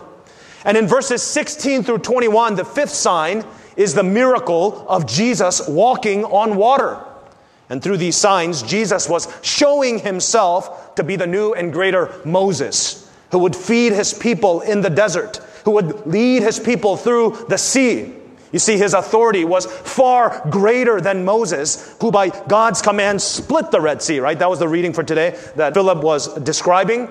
And 0.65 0.77
in 0.77 0.88
verses 0.88 1.24
16 1.24 1.84
through 1.84 2.00
21, 2.00 2.56
the 2.56 2.65
fifth 2.65 2.91
sign 2.91 3.46
is 3.77 3.94
the 3.94 4.03
miracle 4.03 4.86
of 4.89 5.08
Jesus 5.08 5.68
walking 5.70 6.25
on 6.25 6.58
water. 6.58 7.01
And 7.70 7.82
through 7.82 7.98
these 7.98 8.18
signs, 8.18 8.62
Jesus 8.62 9.08
was 9.08 9.34
showing 9.41 10.00
himself 10.00 10.96
to 10.96 11.03
be 11.03 11.15
the 11.15 11.25
new 11.25 11.53
and 11.53 11.72
greater 11.72 12.13
Moses 12.25 13.08
who 13.32 13.40
would 13.40 13.56
feed 13.56 13.94
his 13.94 14.14
people 14.14 14.62
in 14.62 14.82
the 14.82 14.90
desert, 14.90 15.38
who 15.66 15.72
would 15.72 16.06
lead 16.06 16.44
his 16.44 16.60
people 16.60 16.98
through 16.98 17.46
the 17.50 17.58
sea. 17.58 18.14
You 18.52 18.60
see, 18.60 18.78
his 18.78 18.94
authority 18.94 19.46
was 19.46 19.66
far 19.66 20.46
greater 20.50 21.00
than 21.00 21.24
Moses, 21.24 21.96
who 22.02 22.12
by 22.12 22.30
God's 22.30 22.82
command 22.82 23.22
split 23.22 23.72
the 23.72 23.80
Red 23.80 24.02
Sea, 24.02 24.20
right? 24.20 24.38
That 24.38 24.50
was 24.50 24.60
the 24.60 24.68
reading 24.68 24.92
for 24.92 25.04
today 25.04 25.40
that 25.56 25.74
Philip 25.74 26.04
was 26.04 26.34
describing. 26.40 27.08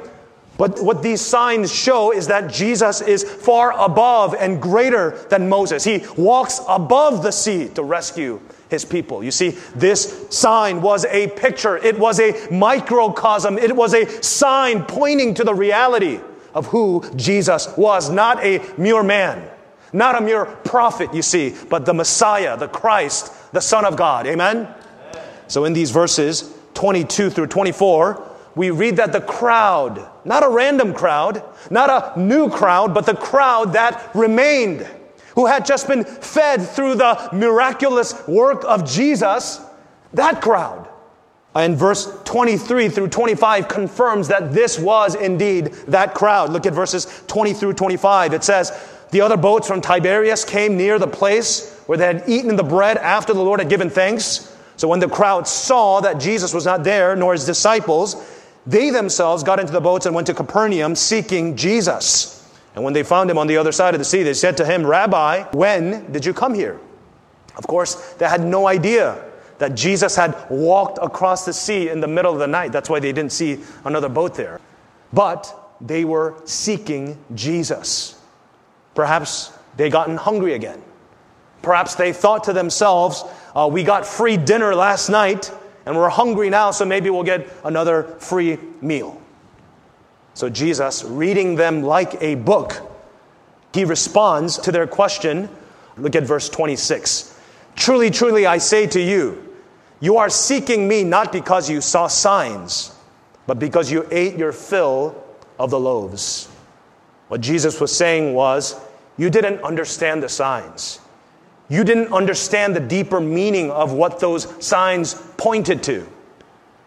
But 0.59 0.83
what 0.83 1.03
these 1.03 1.23
signs 1.23 1.73
show 1.73 2.13
is 2.13 2.27
that 2.27 2.51
Jesus 2.53 3.01
is 3.01 3.25
far 3.25 3.73
above 3.81 4.35
and 4.35 4.61
greater 4.61 5.13
than 5.31 5.49
Moses. 5.49 5.83
He 5.83 6.05
walks 6.19 6.61
above 6.69 7.23
the 7.23 7.31
sea 7.31 7.69
to 7.71 7.83
rescue 7.83 8.41
his 8.71 8.85
people. 8.85 9.23
You 9.23 9.31
see, 9.31 9.51
this 9.75 10.27
sign 10.31 10.81
was 10.81 11.05
a 11.07 11.29
picture, 11.29 11.77
it 11.77 11.99
was 11.99 12.21
a 12.21 12.49
microcosm, 12.51 13.59
it 13.59 13.75
was 13.75 13.95
a 13.95 14.23
sign 14.23 14.85
pointing 14.85 15.35
to 15.35 15.45
the 15.45 15.55
reality 15.55 16.21
of 16.55 16.67
who 16.67 17.05
Jesus 17.17 17.69
was, 17.77 18.11
not 18.11 18.43
a 18.45 18.65
mere 18.77 19.03
man, 19.03 19.49
not 19.93 20.17
a 20.17 20.21
mere 20.21 20.47
prophet, 20.47 21.13
you 21.13 21.23
see, 21.23 21.55
but 21.69 21.85
the 21.85 21.95
Messiah, 21.95 22.57
the 22.57 22.69
Christ, 22.69 23.33
the 23.53 23.61
Son 23.61 23.85
of 23.85 23.97
God. 23.97 24.27
Amen? 24.27 24.57
Amen. 24.57 25.25
So 25.49 25.65
in 25.65 25.73
these 25.73 25.91
verses 25.91 26.55
22 26.75 27.31
through 27.31 27.49
24, 27.49 28.29
we 28.55 28.71
read 28.71 28.97
that 28.97 29.13
the 29.13 29.21
crowd, 29.21 30.09
not 30.25 30.43
a 30.43 30.49
random 30.49 30.93
crowd, 30.93 31.43
not 31.71 32.17
a 32.17 32.21
new 32.21 32.51
crowd, 32.51 32.95
but 32.95 33.07
the 33.07 33.15
crowd 33.15 33.73
that 33.75 34.15
remained 34.15 34.89
who 35.35 35.47
had 35.47 35.65
just 35.65 35.89
been 35.89 36.05
fed 36.05 36.67
through 36.67 36.97
the 36.97 37.29
miraculous 37.33 38.27
work 38.27 38.65
of 38.65 38.89
Jesus, 38.89 39.61
that 40.13 40.41
crowd. 40.43 40.89
And 41.55 41.77
verse 41.77 42.07
23 42.25 42.89
through 42.89 43.09
25 43.09 43.69
confirms 43.69 44.29
that 44.29 44.53
this 44.53 44.79
was 44.79 45.15
indeed 45.15 45.67
that 45.89 46.15
crowd. 46.15 46.51
Look 46.51 46.67
at 46.67 46.73
verses 46.73 47.25
20 47.27 47.55
through 47.55 47.73
25. 47.73 48.35
It 48.35 48.45
says, 48.45 48.73
The 49.11 49.21
other 49.21 49.37
boats 49.37 49.67
from 49.67 49.81
Tiberias 49.81 50.45
came 50.45 50.77
near 50.77 50.99
the 50.99 51.09
place 51.09 51.77
where 51.87 51.99
they 51.99 52.07
had 52.07 52.25
eaten 52.29 52.55
the 52.55 52.63
bread 52.63 52.99
after 52.99 53.35
the 53.35 53.43
Lord 53.43 53.59
had 53.59 53.69
given 53.69 53.91
thanks. 53.91 54.57
So 54.77 54.87
when 54.87 55.01
the 55.01 55.09
crowd 55.09 55.49
saw 55.49 56.01
that 56.01 56.21
Jesus 56.21 56.55
was 56.55 56.65
not 56.65 56.85
there, 56.85 57.17
nor 57.17 57.33
his 57.33 57.45
disciples, 57.45 58.17
they 58.67 58.91
themselves 58.91 59.43
got 59.43 59.59
into 59.59 59.73
the 59.73 59.81
boats 59.81 60.07
and 60.07 60.15
went 60.15 60.29
to 60.29 60.35
Capernaum 60.35 60.95
seeking 60.95 61.57
Jesus. 61.57 62.40
And 62.75 62.85
when 62.85 62.93
they 62.93 63.03
found 63.03 63.31
him 63.31 63.39
on 63.39 63.47
the 63.47 63.57
other 63.57 63.73
side 63.73 63.95
of 63.95 63.99
the 63.99 64.05
sea, 64.05 64.23
they 64.23 64.35
said 64.35 64.57
to 64.59 64.65
him, 64.65 64.87
Rabbi, 64.87 65.45
when 65.53 66.11
did 66.13 66.25
you 66.25 66.33
come 66.33 66.55
here? 66.55 66.79
Of 67.57 67.67
course, 67.67 68.13
they 68.15 68.29
had 68.29 68.45
no 68.45 68.67
idea 68.69 69.23
that 69.59 69.75
Jesus 69.75 70.17
had 70.17 70.37
walked 70.49 70.99
across 71.03 71.45
the 71.45 71.53
sea 71.53 71.89
in 71.89 72.01
the 72.01 72.09
middle 72.09 72.33
of 72.33 72.39
the 72.39 72.47
night. 72.47 72.73
That's 72.73 72.89
why 72.89 73.01
they 73.01 73.13
didn't 73.13 73.33
see 73.33 73.61
another 73.85 74.09
boat 74.09 74.35
there. 74.35 74.61
But 75.13 75.55
they 75.81 76.05
were 76.05 76.41
seeking 76.45 77.23
Jesus. 77.35 78.19
Perhaps 78.95 79.53
they 79.77 79.91
gotten 79.91 80.17
hungry 80.17 80.55
again. 80.55 80.83
Perhaps 81.63 81.97
they 81.97 82.13
thought 82.13 82.45
to 82.45 82.53
themselves, 82.53 83.25
uh, 83.55 83.69
we 83.71 83.85
got 83.85 84.07
free 84.07 84.37
dinner 84.37 84.75
last 84.75 85.11
night 85.11 85.53
and 85.85 85.97
we're 85.97 86.09
hungry 86.09 86.51
now, 86.51 86.71
so 86.71 86.85
maybe 86.85 87.11
we'll 87.11 87.23
get 87.23 87.47
another 87.65 88.05
free 88.19 88.59
meal. 88.81 89.20
So 90.35 90.49
Jesus, 90.49 91.05
reading 91.05 91.57
them 91.57 91.83
like 91.83 92.21
a 92.23 92.35
book, 92.37 92.81
he 93.73 93.85
responds 93.85 94.59
to 94.59 94.73
their 94.73 94.87
question. 94.87 95.49
Look 95.97 96.17
at 96.17 96.25
verse 96.25 96.49
26. 96.49 97.39
Truly, 97.77 98.11
truly, 98.11 98.47
I 98.47 98.59
say 98.59 98.87
to 98.89 99.01
you, 99.01 99.47
you 100.01 100.17
are 100.17 100.31
seeking 100.31 100.89
me 100.89 101.05
not 101.05 101.31
because 101.33 101.69
you 101.69 101.81
saw 101.81 102.07
signs, 102.07 102.95
but 103.47 103.59
because 103.59 103.91
you 103.91 104.07
ate 104.11 104.37
your 104.37 104.53
fill 104.53 105.23
of 105.59 105.71
the 105.71 105.79
loaves. 105.79 106.49
What 107.29 107.41
Jesus 107.43 107.81
was 107.81 107.95
saying 107.95 108.35
was, 108.35 108.81
you 109.17 109.31
didn't 109.31 109.63
understand 109.63 110.23
the 110.23 110.29
signs. 110.29 111.01
You 111.69 111.85
didn't 111.85 112.13
understand 112.13 112.75
the 112.75 112.81
deeper 112.81 113.21
meaning 113.21 113.71
of 113.71 113.93
what 113.93 114.19
those 114.19 114.49
signs 114.65 115.15
pointed 115.37 115.83
to. 115.85 116.07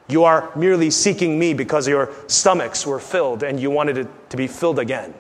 You 0.10 0.26
are 0.26 0.52
merely 0.56 0.92
seeking 0.92 1.40
me 1.40 1.54
because 1.54 1.88
your 1.88 2.12
stomachs 2.28 2.86
were 2.86 3.00
filled 3.00 3.44
and 3.44 3.60
you 3.60 3.70
wanted 3.70 3.98
it 3.98 4.30
to 4.30 4.38
be 4.38 4.48
filled 4.48 4.80
again. 4.80 5.14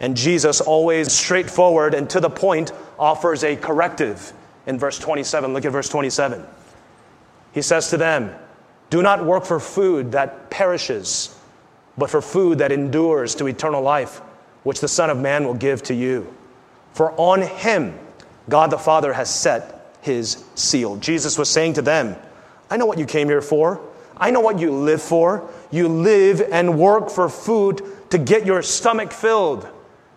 And 0.00 0.16
Jesus, 0.16 0.60
always 0.60 1.12
straightforward 1.12 1.94
and 1.94 2.08
to 2.10 2.20
the 2.20 2.30
point, 2.30 2.72
offers 2.98 3.44
a 3.44 3.56
corrective 3.56 4.32
in 4.66 4.78
verse 4.78 4.98
27. 4.98 5.52
Look 5.52 5.64
at 5.64 5.72
verse 5.72 5.88
27. 5.88 6.44
He 7.52 7.62
says 7.62 7.90
to 7.90 7.96
them, 7.96 8.34
Do 8.90 9.02
not 9.02 9.24
work 9.24 9.44
for 9.44 9.60
food 9.60 10.12
that 10.12 10.50
perishes, 10.50 11.36
but 11.98 12.10
for 12.10 12.22
food 12.22 12.58
that 12.58 12.72
endures 12.72 13.34
to 13.36 13.46
eternal 13.46 13.82
life, 13.82 14.18
which 14.62 14.80
the 14.80 14.88
Son 14.88 15.10
of 15.10 15.18
Man 15.18 15.44
will 15.44 15.54
give 15.54 15.82
to 15.84 15.94
you. 15.94 16.34
For 16.92 17.12
on 17.12 17.42
him, 17.42 17.98
God 18.48 18.70
the 18.70 18.78
Father 18.78 19.12
has 19.12 19.32
set 19.32 19.96
his 20.00 20.44
seal. 20.54 20.96
Jesus 20.96 21.38
was 21.38 21.48
saying 21.48 21.74
to 21.74 21.82
them, 21.82 22.16
I 22.70 22.76
know 22.76 22.86
what 22.86 22.98
you 22.98 23.06
came 23.06 23.28
here 23.28 23.42
for. 23.42 23.80
I 24.16 24.30
know 24.30 24.40
what 24.40 24.58
you 24.58 24.70
live 24.70 25.02
for. 25.02 25.50
You 25.70 25.88
live 25.88 26.40
and 26.52 26.78
work 26.78 27.10
for 27.10 27.28
food 27.28 27.82
to 28.10 28.18
get 28.18 28.46
your 28.46 28.62
stomach 28.62 29.12
filled. 29.12 29.68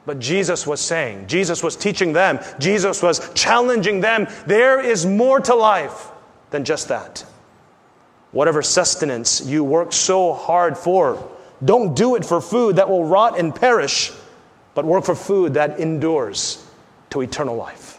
But 0.05 0.19
Jesus 0.19 0.67
was 0.67 0.81
saying, 0.81 1.27
Jesus 1.27 1.63
was 1.63 1.75
teaching 1.75 2.11
them, 2.11 2.39
Jesus 2.59 3.01
was 3.01 3.31
challenging 3.33 4.01
them. 4.01 4.27
There 4.45 4.81
is 4.81 5.05
more 5.05 5.39
to 5.39 5.55
life 5.55 6.09
than 6.49 6.65
just 6.65 6.89
that. 6.89 7.25
Whatever 8.31 8.61
sustenance 8.61 9.45
you 9.45 9.63
work 9.63 9.93
so 9.93 10.33
hard 10.33 10.77
for, 10.77 11.31
don't 11.63 11.95
do 11.95 12.15
it 12.15 12.25
for 12.25 12.41
food 12.41 12.75
that 12.75 12.89
will 12.89 13.05
rot 13.05 13.39
and 13.39 13.55
perish, 13.55 14.11
but 14.73 14.83
work 14.83 15.05
for 15.05 15.15
food 15.15 15.53
that 15.53 15.79
endures 15.79 16.65
to 17.11 17.21
eternal 17.21 17.55
life. 17.55 17.92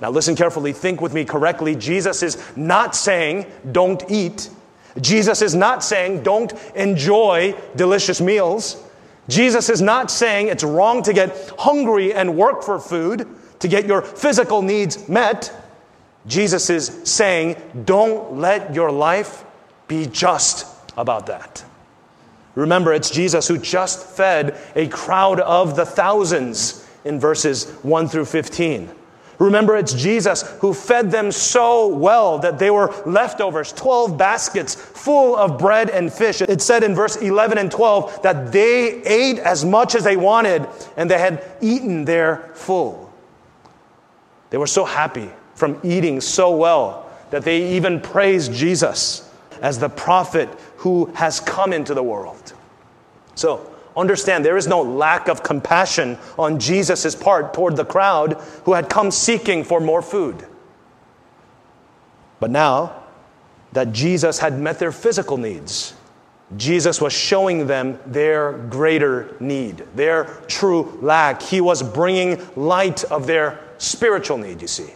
Now, 0.00 0.10
listen 0.10 0.34
carefully, 0.34 0.72
think 0.72 1.00
with 1.00 1.14
me 1.14 1.24
correctly. 1.24 1.76
Jesus 1.76 2.22
is 2.22 2.42
not 2.56 2.96
saying 2.96 3.46
don't 3.72 4.02
eat. 4.10 4.50
Jesus 5.00 5.42
is 5.42 5.54
not 5.54 5.82
saying 5.82 6.22
don't 6.22 6.52
enjoy 6.74 7.54
delicious 7.76 8.20
meals. 8.20 8.82
Jesus 9.28 9.70
is 9.70 9.80
not 9.80 10.10
saying 10.10 10.48
it's 10.48 10.64
wrong 10.64 11.02
to 11.04 11.12
get 11.12 11.52
hungry 11.58 12.12
and 12.12 12.36
work 12.36 12.62
for 12.62 12.78
food 12.78 13.26
to 13.60 13.68
get 13.68 13.86
your 13.86 14.02
physical 14.02 14.62
needs 14.62 15.08
met. 15.08 15.52
Jesus 16.26 16.70
is 16.70 17.00
saying 17.04 17.56
don't 17.84 18.38
let 18.38 18.74
your 18.74 18.90
life 18.90 19.44
be 19.88 20.06
just 20.06 20.66
about 20.96 21.26
that. 21.26 21.64
Remember, 22.54 22.92
it's 22.92 23.10
Jesus 23.10 23.48
who 23.48 23.58
just 23.58 24.06
fed 24.06 24.56
a 24.76 24.86
crowd 24.88 25.40
of 25.40 25.76
the 25.76 25.84
thousands 25.84 26.86
in 27.04 27.18
verses 27.18 27.70
1 27.82 28.08
through 28.08 28.26
15. 28.26 28.90
Remember, 29.38 29.76
it's 29.76 29.92
Jesus 29.92 30.42
who 30.60 30.72
fed 30.72 31.10
them 31.10 31.32
so 31.32 31.88
well 31.88 32.38
that 32.38 32.58
they 32.58 32.70
were 32.70 32.94
leftovers, 33.04 33.72
12 33.72 34.16
baskets 34.16 34.74
full 34.74 35.36
of 35.36 35.58
bread 35.58 35.90
and 35.90 36.12
fish. 36.12 36.40
It 36.40 36.62
said 36.62 36.84
in 36.84 36.94
verse 36.94 37.16
11 37.16 37.58
and 37.58 37.70
12 37.70 38.22
that 38.22 38.52
they 38.52 39.02
ate 39.02 39.38
as 39.38 39.64
much 39.64 39.94
as 39.94 40.04
they 40.04 40.16
wanted 40.16 40.66
and 40.96 41.10
they 41.10 41.18
had 41.18 41.44
eaten 41.60 42.04
their 42.04 42.50
full. 42.54 43.12
They 44.50 44.58
were 44.58 44.66
so 44.68 44.84
happy 44.84 45.30
from 45.54 45.80
eating 45.82 46.20
so 46.20 46.54
well 46.54 47.10
that 47.30 47.42
they 47.42 47.74
even 47.76 48.00
praised 48.00 48.52
Jesus 48.52 49.28
as 49.60 49.78
the 49.78 49.88
prophet 49.88 50.48
who 50.76 51.06
has 51.14 51.40
come 51.40 51.72
into 51.72 51.94
the 51.94 52.02
world. 52.02 52.52
So, 53.34 53.73
Understand, 53.96 54.44
there 54.44 54.56
is 54.56 54.66
no 54.66 54.82
lack 54.82 55.28
of 55.28 55.42
compassion 55.42 56.18
on 56.38 56.58
Jesus' 56.58 57.14
part 57.14 57.54
toward 57.54 57.76
the 57.76 57.84
crowd 57.84 58.34
who 58.64 58.72
had 58.72 58.88
come 58.88 59.10
seeking 59.10 59.62
for 59.62 59.80
more 59.80 60.02
food. 60.02 60.46
But 62.40 62.50
now 62.50 63.04
that 63.72 63.92
Jesus 63.92 64.38
had 64.38 64.58
met 64.58 64.78
their 64.78 64.92
physical 64.92 65.36
needs, 65.36 65.94
Jesus 66.56 67.00
was 67.00 67.12
showing 67.12 67.66
them 67.66 67.98
their 68.04 68.52
greater 68.52 69.36
need, 69.40 69.78
their 69.94 70.24
true 70.48 70.98
lack. 71.00 71.40
He 71.40 71.60
was 71.60 71.82
bringing 71.82 72.44
light 72.56 73.04
of 73.04 73.26
their 73.26 73.60
spiritual 73.78 74.38
need, 74.38 74.60
you 74.60 74.68
see. 74.68 74.92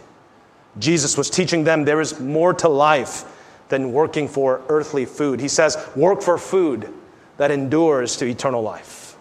Jesus 0.77 1.17
was 1.17 1.29
teaching 1.29 1.63
them 1.63 1.85
there 1.85 2.01
is 2.01 2.19
more 2.19 2.53
to 2.55 2.69
life 2.69 3.23
than 3.69 3.91
working 3.91 4.27
for 4.27 4.61
earthly 4.69 5.05
food. 5.05 5.39
He 5.39 5.47
says, 5.47 5.77
Work 5.95 6.21
for 6.21 6.37
food 6.37 6.93
that 7.39 7.51
endures 7.51 8.17
to 8.17 8.25
eternal 8.25 8.61
life. 8.61 9.15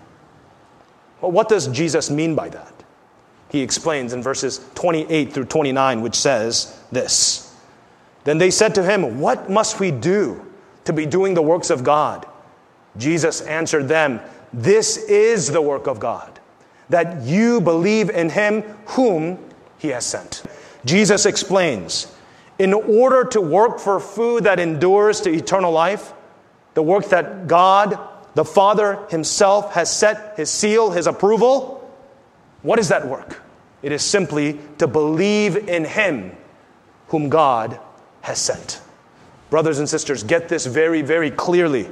Well, 1.20 1.30
what 1.30 1.48
does 1.48 1.68
Jesus 1.68 2.10
mean 2.10 2.34
by 2.34 2.48
that? 2.48 2.74
He 3.48 3.60
explains 3.60 4.12
in 4.12 4.24
verses 4.24 4.60
28 4.74 5.32
through 5.32 5.44
29, 5.44 6.02
which 6.02 6.16
says 6.16 6.80
this 6.90 7.56
Then 8.24 8.38
they 8.38 8.50
said 8.50 8.74
to 8.74 8.82
him, 8.82 9.20
What 9.20 9.48
must 9.48 9.78
we 9.78 9.92
do 9.92 10.44
to 10.84 10.92
be 10.92 11.06
doing 11.06 11.34
the 11.34 11.42
works 11.42 11.70
of 11.70 11.84
God? 11.84 12.26
Jesus 12.96 13.40
answered 13.42 13.86
them, 13.86 14.20
This 14.52 14.96
is 14.96 15.46
the 15.46 15.62
work 15.62 15.86
of 15.86 16.00
God, 16.00 16.40
that 16.88 17.22
you 17.22 17.60
believe 17.60 18.10
in 18.10 18.30
him 18.30 18.62
whom 18.86 19.38
he 19.78 19.88
has 19.88 20.04
sent. 20.04 20.42
Jesus 20.84 21.24
explains, 21.24 22.12
in 22.58 22.74
order 22.74 23.22
to 23.26 23.40
work 23.40 23.78
for 23.78 24.00
food 24.00 24.42
that 24.42 24.58
endures 24.58 25.20
to 25.20 25.30
eternal 25.30 25.70
life, 25.70 26.12
the 26.74 26.82
work 26.82 27.06
that 27.06 27.48
God, 27.48 27.98
the 28.34 28.44
Father 28.44 29.06
Himself, 29.10 29.72
has 29.72 29.94
set 29.94 30.34
His 30.36 30.50
seal, 30.50 30.90
His 30.90 31.06
approval. 31.06 31.90
What 32.62 32.78
is 32.78 32.88
that 32.88 33.06
work? 33.06 33.42
It 33.82 33.92
is 33.92 34.02
simply 34.02 34.58
to 34.78 34.86
believe 34.86 35.68
in 35.68 35.84
Him 35.84 36.32
whom 37.08 37.28
God 37.28 37.78
has 38.22 38.38
sent. 38.38 38.80
Brothers 39.50 39.78
and 39.78 39.88
sisters, 39.88 40.22
get 40.22 40.48
this 40.48 40.66
very, 40.66 41.02
very 41.02 41.30
clearly. 41.30 41.88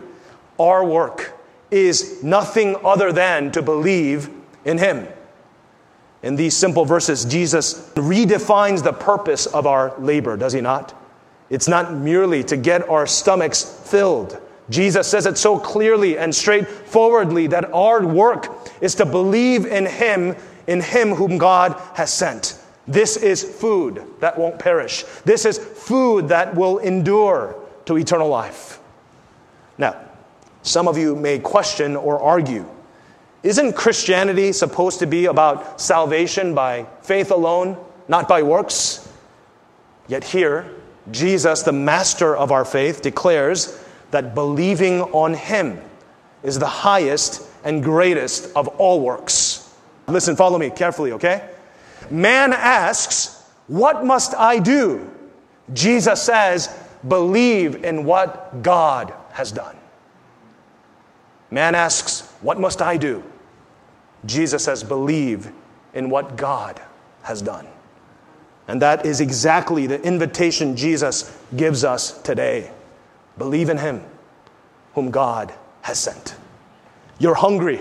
Our 0.59 0.85
work 0.85 1.38
is 1.70 2.22
nothing 2.22 2.77
other 2.85 3.12
than 3.12 3.51
to 3.53 3.62
believe 3.62 4.31
in 4.64 4.79
Him. 4.79 5.09
In 6.22 6.37
these 6.37 6.57
simple 6.57 6.85
verses, 6.85 7.25
Jesus 7.25 7.88
redefines 7.94 8.83
the 8.83 8.92
purpose 8.92 9.46
of 9.46 9.66
our 9.66 9.99
labor, 9.99 10.37
does 10.37 10.53
He 10.53 10.61
not? 10.61 10.94
It's 11.49 11.68
not 11.68 11.94
merely 11.94 12.42
to 12.44 12.57
get 12.57 12.88
our 12.88 13.07
stomachs 13.07 13.62
filled. 13.62 14.40
Jesus 14.68 15.07
says 15.07 15.26
it 15.26 15.38
so 15.38 15.59
clearly 15.59 16.18
and 16.18 16.35
straightforwardly 16.35 17.46
that 17.48 17.72
our 17.72 18.05
work 18.05 18.48
is 18.81 18.94
to 18.96 19.07
believe 19.07 19.64
in 19.66 19.87
Him, 19.87 20.35
in 20.66 20.81
Him 20.81 21.11
whom 21.11 21.38
God 21.38 21.81
has 21.94 22.12
sent. 22.12 22.61
This 22.88 23.16
is 23.16 23.42
food 23.42 24.05
that 24.20 24.38
won't 24.38 24.59
perish. 24.59 25.05
This 25.24 25.44
is 25.44 25.59
food 25.59 26.29
that 26.29 26.55
will 26.55 26.79
endure 26.79 27.57
to 27.87 27.96
eternal 27.96 28.29
life. 28.29 28.81
Now, 29.79 30.00
some 30.62 30.88
of 30.88 30.98
you 30.98 31.14
may 31.14 31.38
question 31.38 31.96
or 31.96 32.20
argue 32.20 32.66
isn't 33.42 33.74
Christianity 33.74 34.52
supposed 34.52 34.98
to 34.98 35.07
be 35.07 35.26
about 35.26 35.81
salvation 35.81 36.52
by 36.52 36.87
faith 37.02 37.31
alone, 37.31 37.76
not 38.09 38.26
by 38.26 38.42
works? 38.42 39.09
Yet 40.09 40.24
here, 40.24 40.68
Jesus, 41.12 41.62
the 41.62 41.70
master 41.70 42.37
of 42.37 42.50
our 42.50 42.64
faith, 42.64 43.02
declares 43.02 43.81
that 44.11 44.35
believing 44.35 45.03
on 45.03 45.35
Him 45.35 45.81
is 46.42 46.59
the 46.59 46.66
highest 46.66 47.42
and 47.64 47.83
greatest 47.83 48.55
of 48.57 48.69
all 48.69 49.01
works. 49.01 49.75
Listen, 50.07 50.37
follow 50.37 50.59
me 50.59 50.71
carefully, 50.71 51.12
okay? 51.12 51.51
Man 52.11 52.53
asks, 52.53 53.45
What 53.66 54.05
must 54.05 54.35
I 54.35 54.59
do? 54.59 55.11
Jesus 55.73 56.23
says, 56.23 56.69
Believe 57.07 57.85
in 57.85 58.05
what 58.05 58.62
God 58.62 59.12
has 59.33 59.51
done. 59.51 59.77
Man 61.51 61.75
asks, 61.75 62.31
What 62.40 62.61
must 62.61 62.81
I 62.81 62.97
do? 62.97 63.23
Jesus 64.25 64.64
says, 64.64 64.85
Believe 64.85 65.51
in 65.95 66.11
what 66.11 66.37
God 66.37 66.81
has 67.23 67.42
done. 67.42 67.66
And 68.69 68.83
that 68.83 69.07
is 69.07 69.21
exactly 69.21 69.87
the 69.87 70.01
invitation 70.03 70.77
Jesus 70.77 71.37
gives 71.57 71.85
us 71.85 72.21
today. 72.23 72.71
Believe 73.38 73.68
in 73.68 73.79
Him 73.79 74.05
whom 74.94 75.11
God 75.11 75.53
has 75.83 75.99
sent. 75.99 76.35
You're 77.18 77.35
hungry. 77.35 77.81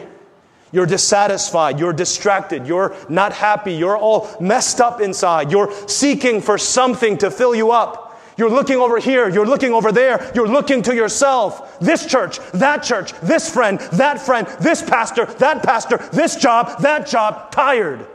You're 0.72 0.86
dissatisfied. 0.86 1.80
You're 1.80 1.94
distracted. 1.94 2.68
You're 2.68 2.96
not 3.08 3.32
happy. 3.32 3.74
You're 3.74 3.98
all 3.98 4.36
messed 4.42 4.82
up 4.82 5.00
inside. 5.00 5.52
You're 5.52 5.72
seeking 5.88 6.42
for 6.42 6.58
something 6.58 7.18
to 7.20 7.32
fill 7.32 7.56
you 7.56 7.72
up. 7.72 8.06
You're 8.38 8.50
looking 8.50 8.76
over 8.76 9.00
here, 9.00 9.30
you're 9.30 9.46
looking 9.46 9.72
over 9.72 9.94
there, 9.94 10.30
you're 10.36 10.48
looking 10.48 10.82
to 10.84 10.94
yourself. 10.94 11.80
This 11.80 12.06
church, 12.06 12.40
that 12.52 12.84
church, 12.84 13.14
this 13.22 13.50
friend, 13.50 13.80
that 13.94 14.20
friend, 14.20 14.46
this 14.60 14.82
pastor, 14.82 15.26
that 15.26 15.64
pastor, 15.64 15.98
this 16.12 16.36
job, 16.36 16.82
that 16.82 17.08
job, 17.08 17.52
tired, 17.52 18.06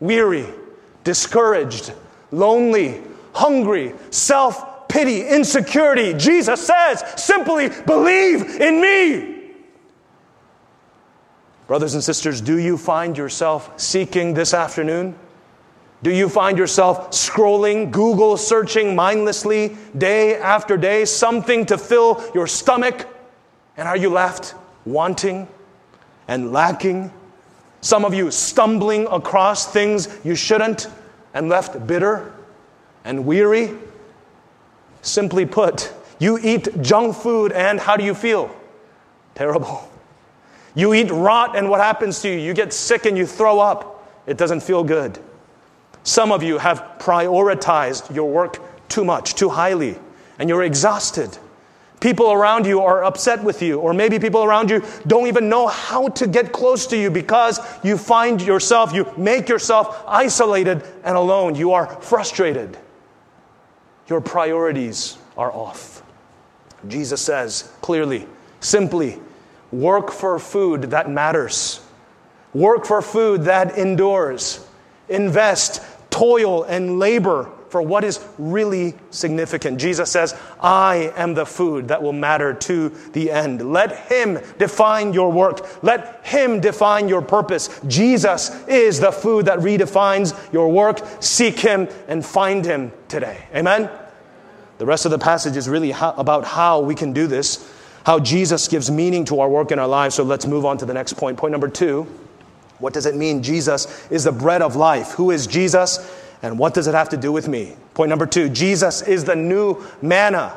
weary, 0.00 0.46
discouraged, 1.04 1.92
lonely, 2.32 3.00
hungry, 3.32 3.94
self 4.10 4.67
pity, 4.88 5.26
insecurity. 5.26 6.14
Jesus 6.14 6.66
says, 6.66 7.04
simply 7.16 7.68
believe 7.86 8.60
in 8.60 8.80
me. 8.80 9.34
Brothers 11.66 11.94
and 11.94 12.02
sisters, 12.02 12.40
do 12.40 12.58
you 12.58 12.78
find 12.78 13.16
yourself 13.16 13.78
seeking 13.78 14.32
this 14.32 14.54
afternoon? 14.54 15.14
Do 16.02 16.10
you 16.10 16.28
find 16.28 16.56
yourself 16.56 17.10
scrolling, 17.10 17.90
Google 17.90 18.36
searching 18.36 18.94
mindlessly 18.94 19.76
day 19.96 20.36
after 20.36 20.76
day, 20.76 21.04
something 21.04 21.66
to 21.66 21.76
fill 21.76 22.24
your 22.34 22.46
stomach? 22.46 23.06
And 23.76 23.86
are 23.86 23.96
you 23.96 24.08
left 24.08 24.54
wanting 24.86 25.48
and 26.26 26.52
lacking? 26.52 27.12
Some 27.80 28.04
of 28.04 28.14
you 28.14 28.30
stumbling 28.30 29.06
across 29.08 29.70
things 29.70 30.08
you 30.24 30.34
shouldn't 30.34 30.88
and 31.34 31.48
left 31.48 31.86
bitter 31.86 32.32
and 33.04 33.26
weary? 33.26 33.76
Simply 35.02 35.46
put, 35.46 35.92
you 36.18 36.38
eat 36.42 36.82
junk 36.82 37.16
food 37.16 37.52
and 37.52 37.78
how 37.78 37.96
do 37.96 38.04
you 38.04 38.14
feel? 38.14 38.54
Terrible. 39.34 39.88
You 40.74 40.94
eat 40.94 41.10
rot 41.10 41.56
and 41.56 41.70
what 41.70 41.80
happens 41.80 42.20
to 42.22 42.28
you? 42.28 42.38
You 42.38 42.54
get 42.54 42.72
sick 42.72 43.06
and 43.06 43.16
you 43.16 43.26
throw 43.26 43.60
up. 43.60 44.08
It 44.26 44.36
doesn't 44.36 44.60
feel 44.60 44.84
good. 44.84 45.18
Some 46.02 46.32
of 46.32 46.42
you 46.42 46.58
have 46.58 46.82
prioritized 46.98 48.14
your 48.14 48.30
work 48.30 48.60
too 48.88 49.04
much, 49.04 49.34
too 49.34 49.48
highly, 49.48 49.98
and 50.38 50.48
you're 50.48 50.62
exhausted. 50.62 51.36
People 52.00 52.32
around 52.32 52.64
you 52.64 52.80
are 52.80 53.02
upset 53.02 53.42
with 53.42 53.60
you, 53.60 53.80
or 53.80 53.92
maybe 53.92 54.18
people 54.18 54.44
around 54.44 54.70
you 54.70 54.84
don't 55.06 55.26
even 55.26 55.48
know 55.48 55.66
how 55.66 56.08
to 56.08 56.26
get 56.26 56.52
close 56.52 56.86
to 56.86 56.96
you 56.96 57.10
because 57.10 57.60
you 57.82 57.98
find 57.98 58.40
yourself, 58.40 58.92
you 58.92 59.12
make 59.16 59.48
yourself 59.48 60.04
isolated 60.06 60.84
and 61.02 61.16
alone. 61.16 61.56
You 61.56 61.72
are 61.72 61.88
frustrated. 62.00 62.78
Your 64.08 64.20
priorities 64.20 65.18
are 65.36 65.52
off. 65.52 66.02
Jesus 66.86 67.20
says 67.20 67.72
clearly, 67.80 68.26
simply, 68.60 69.20
work 69.72 70.10
for 70.10 70.38
food 70.38 70.82
that 70.90 71.10
matters. 71.10 71.80
Work 72.54 72.86
for 72.86 73.02
food 73.02 73.42
that 73.44 73.76
endures. 73.76 74.66
Invest 75.08 75.82
toil 76.10 76.64
and 76.64 76.98
labor 76.98 77.50
for 77.68 77.82
what 77.82 78.04
is 78.04 78.24
really 78.38 78.94
significant. 79.10 79.78
Jesus 79.78 80.10
says, 80.10 80.34
I 80.60 81.12
am 81.16 81.34
the 81.34 81.46
food 81.46 81.88
that 81.88 82.02
will 82.02 82.12
matter 82.12 82.54
to 82.54 82.88
the 83.12 83.30
end. 83.30 83.72
Let 83.72 84.06
Him 84.06 84.38
define 84.58 85.12
your 85.12 85.30
work. 85.30 85.82
Let 85.82 86.24
Him 86.26 86.60
define 86.60 87.08
your 87.08 87.22
purpose. 87.22 87.80
Jesus 87.86 88.66
is 88.66 89.00
the 89.00 89.12
food 89.12 89.46
that 89.46 89.58
redefines 89.58 90.34
your 90.52 90.70
work. 90.70 91.00
Seek 91.20 91.58
Him 91.58 91.88
and 92.08 92.24
find 92.24 92.64
Him 92.64 92.92
today. 93.08 93.46
Amen? 93.54 93.90
The 94.78 94.86
rest 94.86 95.04
of 95.04 95.10
the 95.10 95.18
passage 95.18 95.56
is 95.56 95.68
really 95.68 95.90
how, 95.90 96.12
about 96.12 96.44
how 96.44 96.80
we 96.80 96.94
can 96.94 97.12
do 97.12 97.26
this, 97.26 97.68
how 98.04 98.20
Jesus 98.20 98.68
gives 98.68 98.90
meaning 98.90 99.24
to 99.26 99.40
our 99.40 99.48
work 99.48 99.72
in 99.72 99.78
our 99.78 99.88
lives. 99.88 100.14
So 100.14 100.22
let's 100.22 100.46
move 100.46 100.64
on 100.64 100.78
to 100.78 100.86
the 100.86 100.94
next 100.94 101.14
point. 101.14 101.36
Point 101.36 101.52
number 101.52 101.68
two. 101.68 102.06
What 102.78 102.92
does 102.92 103.06
it 103.06 103.16
mean? 103.16 103.42
Jesus 103.42 104.08
is 104.08 104.24
the 104.24 104.32
bread 104.32 104.62
of 104.62 104.76
life. 104.76 105.12
Who 105.12 105.32
is 105.32 105.46
Jesus? 105.46 105.98
And 106.42 106.58
what 106.58 106.74
does 106.74 106.86
it 106.86 106.94
have 106.94 107.08
to 107.10 107.16
do 107.16 107.32
with 107.32 107.48
me? 107.48 107.76
Point 107.94 108.10
number 108.10 108.26
two 108.26 108.48
Jesus 108.48 109.02
is 109.02 109.24
the 109.24 109.36
new 109.36 109.84
manna 110.02 110.56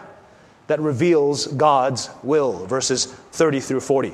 that 0.67 0.79
reveals 0.79 1.47
God's 1.47 2.09
will. 2.23 2.65
Verses 2.65 3.05
30 3.05 3.59
through 3.59 3.79
40. 3.81 4.13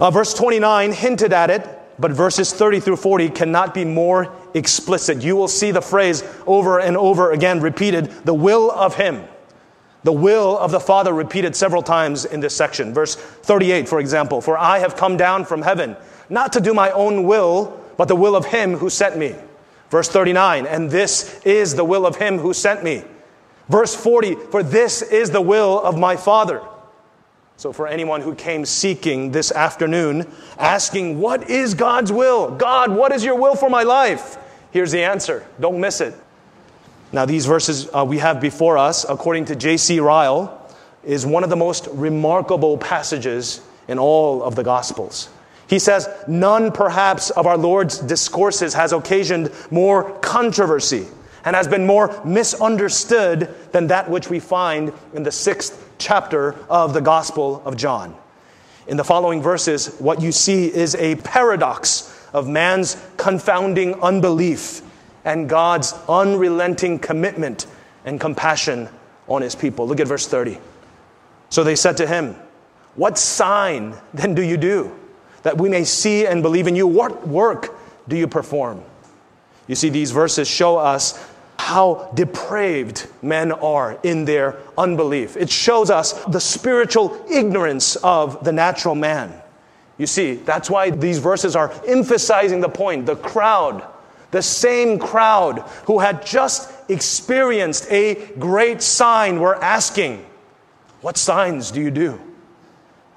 Uh, 0.00 0.10
verse 0.10 0.34
29 0.34 0.92
hinted 0.92 1.32
at 1.32 1.50
it, 1.50 1.68
but 1.98 2.10
verses 2.10 2.52
30 2.52 2.80
through 2.80 2.96
40 2.96 3.28
cannot 3.30 3.74
be 3.74 3.84
more 3.84 4.34
explicit. 4.54 5.22
You 5.22 5.36
will 5.36 5.48
see 5.48 5.70
the 5.70 5.82
phrase 5.82 6.24
over 6.46 6.80
and 6.80 6.96
over 6.96 7.32
again 7.32 7.60
repeated 7.60 8.06
the 8.24 8.34
will 8.34 8.70
of 8.70 8.96
Him. 8.96 9.22
The 10.04 10.12
will 10.12 10.58
of 10.58 10.72
the 10.72 10.80
Father 10.80 11.12
repeated 11.12 11.54
several 11.54 11.82
times 11.82 12.24
in 12.24 12.40
this 12.40 12.56
section. 12.56 12.92
Verse 12.92 13.14
38, 13.14 13.88
for 13.88 14.00
example, 14.00 14.40
for 14.40 14.58
I 14.58 14.80
have 14.80 14.96
come 14.96 15.16
down 15.16 15.44
from 15.44 15.62
heaven 15.62 15.96
not 16.32 16.54
to 16.54 16.60
do 16.60 16.72
my 16.72 16.90
own 16.92 17.24
will, 17.24 17.78
but 17.98 18.08
the 18.08 18.16
will 18.16 18.34
of 18.34 18.46
him 18.46 18.74
who 18.74 18.88
sent 18.88 19.18
me. 19.18 19.34
Verse 19.92 20.08
39, 20.08 20.64
and 20.64 20.90
this 20.90 21.38
is 21.44 21.74
the 21.74 21.84
will 21.84 22.06
of 22.06 22.16
him 22.16 22.38
who 22.38 22.54
sent 22.54 22.82
me. 22.82 23.04
Verse 23.68 23.94
40, 23.94 24.36
for 24.50 24.62
this 24.62 25.02
is 25.02 25.30
the 25.30 25.42
will 25.42 25.82
of 25.82 25.98
my 25.98 26.16
Father. 26.16 26.62
So, 27.58 27.74
for 27.74 27.86
anyone 27.86 28.22
who 28.22 28.34
came 28.34 28.64
seeking 28.64 29.32
this 29.32 29.52
afternoon, 29.52 30.32
asking, 30.56 31.20
What 31.20 31.50
is 31.50 31.74
God's 31.74 32.10
will? 32.10 32.52
God, 32.52 32.90
what 32.90 33.12
is 33.12 33.22
your 33.22 33.34
will 33.34 33.54
for 33.54 33.68
my 33.68 33.82
life? 33.82 34.38
Here's 34.70 34.92
the 34.92 35.02
answer. 35.02 35.46
Don't 35.60 35.78
miss 35.78 36.00
it. 36.00 36.14
Now, 37.12 37.26
these 37.26 37.44
verses 37.44 37.90
uh, 37.92 38.02
we 38.08 38.16
have 38.16 38.40
before 38.40 38.78
us, 38.78 39.04
according 39.06 39.44
to 39.44 39.56
J.C. 39.56 40.00
Ryle, 40.00 40.74
is 41.04 41.26
one 41.26 41.44
of 41.44 41.50
the 41.50 41.56
most 41.56 41.86
remarkable 41.92 42.78
passages 42.78 43.60
in 43.88 43.98
all 43.98 44.42
of 44.42 44.54
the 44.54 44.64
Gospels. 44.64 45.28
He 45.72 45.78
says, 45.78 46.06
None 46.28 46.70
perhaps 46.70 47.30
of 47.30 47.46
our 47.46 47.56
Lord's 47.56 47.98
discourses 47.98 48.74
has 48.74 48.92
occasioned 48.92 49.50
more 49.70 50.12
controversy 50.18 51.06
and 51.46 51.56
has 51.56 51.66
been 51.66 51.86
more 51.86 52.20
misunderstood 52.26 53.48
than 53.72 53.86
that 53.86 54.10
which 54.10 54.28
we 54.28 54.38
find 54.38 54.92
in 55.14 55.22
the 55.22 55.32
sixth 55.32 55.90
chapter 55.96 56.56
of 56.68 56.92
the 56.92 57.00
Gospel 57.00 57.62
of 57.64 57.78
John. 57.78 58.14
In 58.86 58.98
the 58.98 59.02
following 59.02 59.40
verses, 59.40 59.96
what 59.98 60.20
you 60.20 60.30
see 60.30 60.66
is 60.66 60.94
a 60.96 61.14
paradox 61.14 62.28
of 62.34 62.46
man's 62.46 63.02
confounding 63.16 63.94
unbelief 64.02 64.82
and 65.24 65.48
God's 65.48 65.94
unrelenting 66.06 66.98
commitment 66.98 67.66
and 68.04 68.20
compassion 68.20 68.90
on 69.26 69.40
his 69.40 69.54
people. 69.54 69.88
Look 69.88 70.00
at 70.00 70.06
verse 70.06 70.28
30. 70.28 70.58
So 71.48 71.64
they 71.64 71.76
said 71.76 71.96
to 71.96 72.06
him, 72.06 72.36
What 72.94 73.16
sign 73.16 73.94
then 74.12 74.34
do 74.34 74.42
you 74.42 74.58
do? 74.58 74.98
That 75.42 75.58
we 75.58 75.68
may 75.68 75.84
see 75.84 76.26
and 76.26 76.42
believe 76.42 76.66
in 76.66 76.76
you. 76.76 76.86
What 76.86 77.26
work 77.26 77.74
do 78.08 78.16
you 78.16 78.26
perform? 78.26 78.82
You 79.66 79.74
see, 79.74 79.88
these 79.88 80.10
verses 80.10 80.48
show 80.48 80.76
us 80.76 81.18
how 81.58 82.10
depraved 82.14 83.06
men 83.22 83.52
are 83.52 83.98
in 84.02 84.24
their 84.24 84.56
unbelief. 84.76 85.36
It 85.36 85.48
shows 85.48 85.90
us 85.90 86.12
the 86.24 86.40
spiritual 86.40 87.24
ignorance 87.30 87.96
of 87.96 88.42
the 88.44 88.52
natural 88.52 88.94
man. 88.94 89.32
You 89.96 90.06
see, 90.06 90.34
that's 90.34 90.68
why 90.68 90.90
these 90.90 91.18
verses 91.18 91.54
are 91.54 91.72
emphasizing 91.86 92.60
the 92.60 92.68
point. 92.68 93.06
The 93.06 93.16
crowd, 93.16 93.86
the 94.32 94.42
same 94.42 94.98
crowd 94.98 95.60
who 95.84 96.00
had 96.00 96.26
just 96.26 96.72
experienced 96.90 97.86
a 97.90 98.16
great 98.38 98.82
sign, 98.82 99.38
were 99.38 99.54
asking, 99.62 100.26
What 101.00 101.16
signs 101.16 101.70
do 101.70 101.80
you 101.80 101.92
do? 101.92 102.20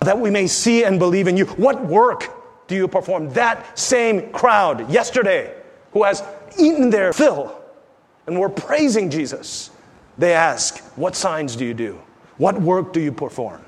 That 0.02 0.20
we 0.20 0.30
may 0.30 0.48
see 0.48 0.84
and 0.84 1.00
believe 1.00 1.28
in 1.28 1.38
you. 1.38 1.46
What 1.46 1.86
work 1.86 2.68
do 2.68 2.76
you 2.76 2.88
perform? 2.88 3.30
That 3.34 3.78
same 3.78 4.32
crowd 4.32 4.90
yesterday 4.90 5.56
who 5.92 6.04
has 6.04 6.24
eaten 6.60 6.90
their 6.90 7.14
fill 7.14 7.60
and 8.28 8.40
were 8.40 8.50
praising 8.50 9.10
Jesus, 9.10 9.72
they 10.18 10.34
ask, 10.34 10.84
What 10.96 11.16
signs 11.16 11.56
do 11.56 11.66
you 11.66 11.74
do? 11.74 12.02
What 12.38 12.60
work 12.62 12.94
do 12.94 13.00
you 13.00 13.12
perform? 13.12 13.62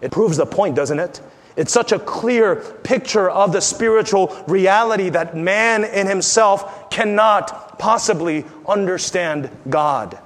It 0.00 0.10
proves 0.10 0.36
the 0.36 0.46
point, 0.46 0.74
doesn't 0.74 0.98
it? 0.98 1.20
It's 1.56 1.72
such 1.72 1.92
a 1.92 1.98
clear 1.98 2.56
picture 2.56 3.30
of 3.30 3.52
the 3.52 3.60
spiritual 3.60 4.36
reality 4.46 5.10
that 5.10 5.36
man 5.36 5.84
in 5.84 6.06
himself 6.06 6.90
cannot 6.90 7.78
possibly 7.78 8.44
understand 8.66 9.50
God. 9.68 10.18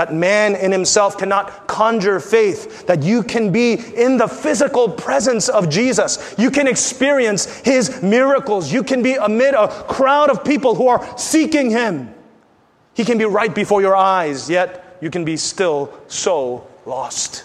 That 0.00 0.14
man 0.14 0.56
in 0.56 0.72
himself 0.72 1.18
cannot 1.18 1.66
conjure 1.66 2.20
faith, 2.20 2.86
that 2.86 3.02
you 3.02 3.22
can 3.22 3.52
be 3.52 3.74
in 3.74 4.16
the 4.16 4.28
physical 4.28 4.88
presence 4.88 5.50
of 5.50 5.68
Jesus. 5.68 6.34
You 6.38 6.50
can 6.50 6.66
experience 6.66 7.58
his 7.58 8.02
miracles. 8.02 8.72
You 8.72 8.82
can 8.82 9.02
be 9.02 9.16
amid 9.16 9.52
a 9.52 9.68
crowd 9.68 10.30
of 10.30 10.42
people 10.42 10.74
who 10.74 10.88
are 10.88 11.18
seeking 11.18 11.68
him. 11.68 12.14
He 12.94 13.04
can 13.04 13.18
be 13.18 13.26
right 13.26 13.54
before 13.54 13.82
your 13.82 13.94
eyes, 13.94 14.48
yet 14.48 14.96
you 15.02 15.10
can 15.10 15.26
be 15.26 15.36
still 15.36 15.92
so 16.08 16.66
lost. 16.86 17.44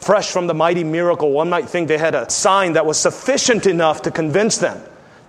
Fresh 0.00 0.32
from 0.32 0.48
the 0.48 0.54
mighty 0.54 0.84
miracle, 0.84 1.32
one 1.32 1.48
might 1.48 1.66
think 1.66 1.88
they 1.88 1.96
had 1.96 2.14
a 2.14 2.28
sign 2.28 2.74
that 2.74 2.84
was 2.84 2.98
sufficient 2.98 3.64
enough 3.64 4.02
to 4.02 4.10
convince 4.10 4.58
them 4.58 4.82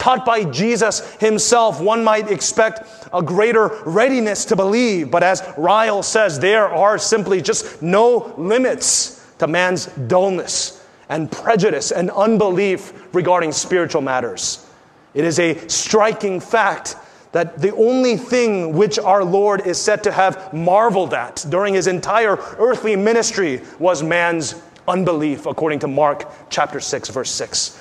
taught 0.04 0.26
by 0.26 0.44
Jesus 0.44 1.16
himself, 1.16 1.80
one 1.80 2.04
might 2.04 2.30
expect 2.30 3.08
a 3.13 3.22
greater 3.22 3.70
readiness 3.86 4.44
to 4.44 4.56
believe. 4.58 5.10
But 5.10 5.24
as 5.24 5.42
Ryle 5.58 6.04
says, 6.04 6.39
there 6.39 6.68
are 6.68 6.98
simply 6.98 7.42
just 7.42 7.82
no 7.82 8.34
limits 8.38 9.26
to 9.39 9.48
man's 9.48 9.86
dullness 9.86 10.86
and 11.08 11.32
prejudice 11.32 11.94
and 11.94 12.12
unbelief 12.12 13.16
regarding 13.16 13.54
spiritual 13.54 14.02
matters. 14.02 14.70
It 15.13 15.24
is 15.24 15.39
a 15.39 15.70
striking 15.70 16.42
fact 16.42 16.98
that 17.32 17.60
the 17.60 17.74
only 17.74 18.18
thing 18.18 18.74
which 18.74 19.00
our 19.00 19.24
Lord 19.24 19.66
is 19.66 19.78
said 19.80 20.04
to 20.04 20.12
have 20.12 20.54
marveled 20.54 21.13
at 21.13 21.46
during 21.48 21.76
his 21.76 21.88
entire 21.88 22.36
earthly 22.60 22.98
ministry 22.98 23.62
was 23.80 24.04
man's 24.04 24.62
unbelief, 24.86 25.46
according 25.46 25.80
to 25.80 25.88
Mark 25.88 26.30
chapter 26.50 26.82
6, 26.82 27.08
verse 27.10 27.32
6. 27.32 27.80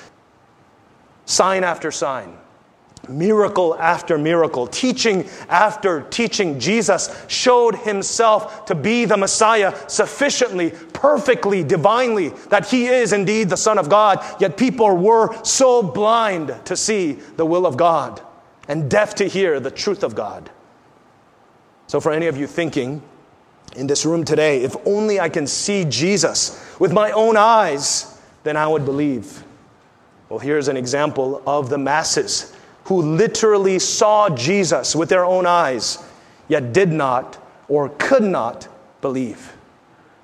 Sign 1.25 1.63
after 1.63 1.91
sign, 1.91 2.37
miracle 3.07 3.75
after 3.75 4.17
miracle, 4.17 4.67
teaching 4.67 5.27
after 5.49 6.01
teaching, 6.03 6.59
Jesus 6.59 7.25
showed 7.27 7.75
himself 7.75 8.65
to 8.65 8.75
be 8.75 9.05
the 9.05 9.17
Messiah 9.17 9.73
sufficiently, 9.87 10.71
perfectly, 10.93 11.63
divinely, 11.63 12.29
that 12.49 12.67
he 12.67 12.87
is 12.87 13.13
indeed 13.13 13.49
the 13.49 13.57
Son 13.57 13.77
of 13.77 13.89
God. 13.89 14.23
Yet 14.39 14.57
people 14.57 14.95
were 14.95 15.43
so 15.43 15.81
blind 15.81 16.53
to 16.65 16.75
see 16.75 17.13
the 17.13 17.45
will 17.45 17.65
of 17.65 17.77
God 17.77 18.21
and 18.67 18.89
deaf 18.89 19.15
to 19.15 19.25
hear 19.27 19.59
the 19.59 19.71
truth 19.71 20.03
of 20.03 20.15
God. 20.15 20.49
So, 21.87 21.99
for 21.99 22.11
any 22.11 22.27
of 22.27 22.37
you 22.37 22.47
thinking 22.47 23.01
in 23.75 23.87
this 23.87 24.05
room 24.05 24.23
today, 24.23 24.63
if 24.63 24.75
only 24.85 25.19
I 25.19 25.29
can 25.29 25.47
see 25.47 25.85
Jesus 25.85 26.77
with 26.79 26.91
my 26.91 27.11
own 27.11 27.37
eyes, 27.37 28.19
then 28.43 28.57
I 28.57 28.67
would 28.67 28.85
believe. 28.85 29.43
Well, 30.33 30.39
here's 30.39 30.67
an 30.67 30.77
example 30.77 31.43
of 31.45 31.69
the 31.69 31.77
masses 31.77 32.55
who 32.85 33.03
literally 33.03 33.77
saw 33.77 34.29
Jesus 34.29 34.95
with 34.95 35.07
their 35.07 35.23
own 35.23 35.45
eyes, 35.45 36.03
yet 36.47 36.73
did 36.73 36.91
not 36.91 37.37
or 37.67 37.89
could 37.99 38.23
not 38.23 38.67
believe. 38.99 39.53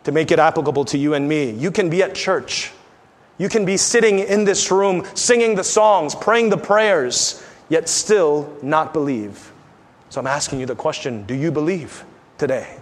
To 0.06 0.12
make 0.12 0.32
it 0.32 0.40
applicable 0.40 0.86
to 0.86 0.98
you 0.98 1.14
and 1.14 1.30
me, 1.30 1.52
you 1.52 1.70
can 1.70 1.92
be 1.92 2.02
at 2.02 2.16
church. 2.16 2.72
You 3.38 3.50
can 3.50 3.66
be 3.66 3.78
sitting 3.78 4.18
in 4.18 4.46
this 4.46 4.72
room 4.72 5.06
singing 5.14 5.54
the 5.54 5.64
songs, 5.64 6.16
praying 6.16 6.50
the 6.50 6.58
prayers, 6.58 7.46
yet 7.70 7.88
still 7.88 8.52
not 8.64 8.94
believe. 8.94 9.52
So 10.10 10.20
I'm 10.20 10.26
asking 10.26 10.60
you 10.60 10.66
the 10.66 10.74
question 10.74 11.22
do 11.28 11.36
you 11.36 11.52
believe 11.52 12.04
today? 12.40 12.80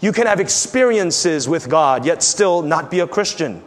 You 0.00 0.10
can 0.10 0.26
have 0.26 0.40
experiences 0.40 1.50
with 1.50 1.68
God, 1.68 2.06
yet 2.06 2.22
still 2.22 2.62
not 2.62 2.90
be 2.90 3.00
a 3.00 3.06
Christian. 3.06 3.62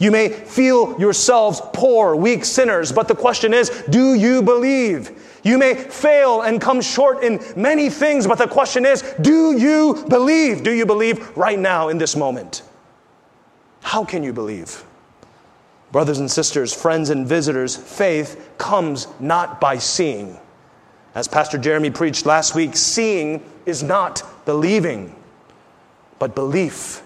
You 0.00 0.10
may 0.10 0.30
feel 0.30 0.98
yourselves 0.98 1.60
poor, 1.74 2.16
weak 2.16 2.46
sinners, 2.46 2.90
but 2.90 3.06
the 3.06 3.14
question 3.14 3.52
is 3.52 3.68
do 3.90 4.14
you 4.14 4.42
believe? 4.42 5.12
You 5.44 5.58
may 5.58 5.74
fail 5.74 6.40
and 6.40 6.58
come 6.58 6.80
short 6.80 7.22
in 7.22 7.38
many 7.54 7.90
things, 7.90 8.26
but 8.26 8.38
the 8.38 8.48
question 8.48 8.86
is 8.86 9.02
do 9.20 9.56
you 9.56 10.02
believe? 10.08 10.64
Do 10.64 10.72
you 10.72 10.86
believe 10.86 11.36
right 11.36 11.58
now 11.58 11.90
in 11.90 11.98
this 11.98 12.16
moment? 12.16 12.62
How 13.82 14.02
can 14.02 14.22
you 14.22 14.32
believe? 14.32 14.84
Brothers 15.92 16.18
and 16.18 16.30
sisters, 16.30 16.72
friends 16.72 17.10
and 17.10 17.26
visitors, 17.26 17.76
faith 17.76 18.52
comes 18.56 19.06
not 19.20 19.60
by 19.60 19.76
seeing. 19.76 20.38
As 21.14 21.28
Pastor 21.28 21.58
Jeremy 21.58 21.90
preached 21.90 22.24
last 22.24 22.54
week, 22.54 22.74
seeing 22.74 23.44
is 23.66 23.82
not 23.82 24.22
believing, 24.46 25.14
but 26.18 26.34
belief 26.34 27.02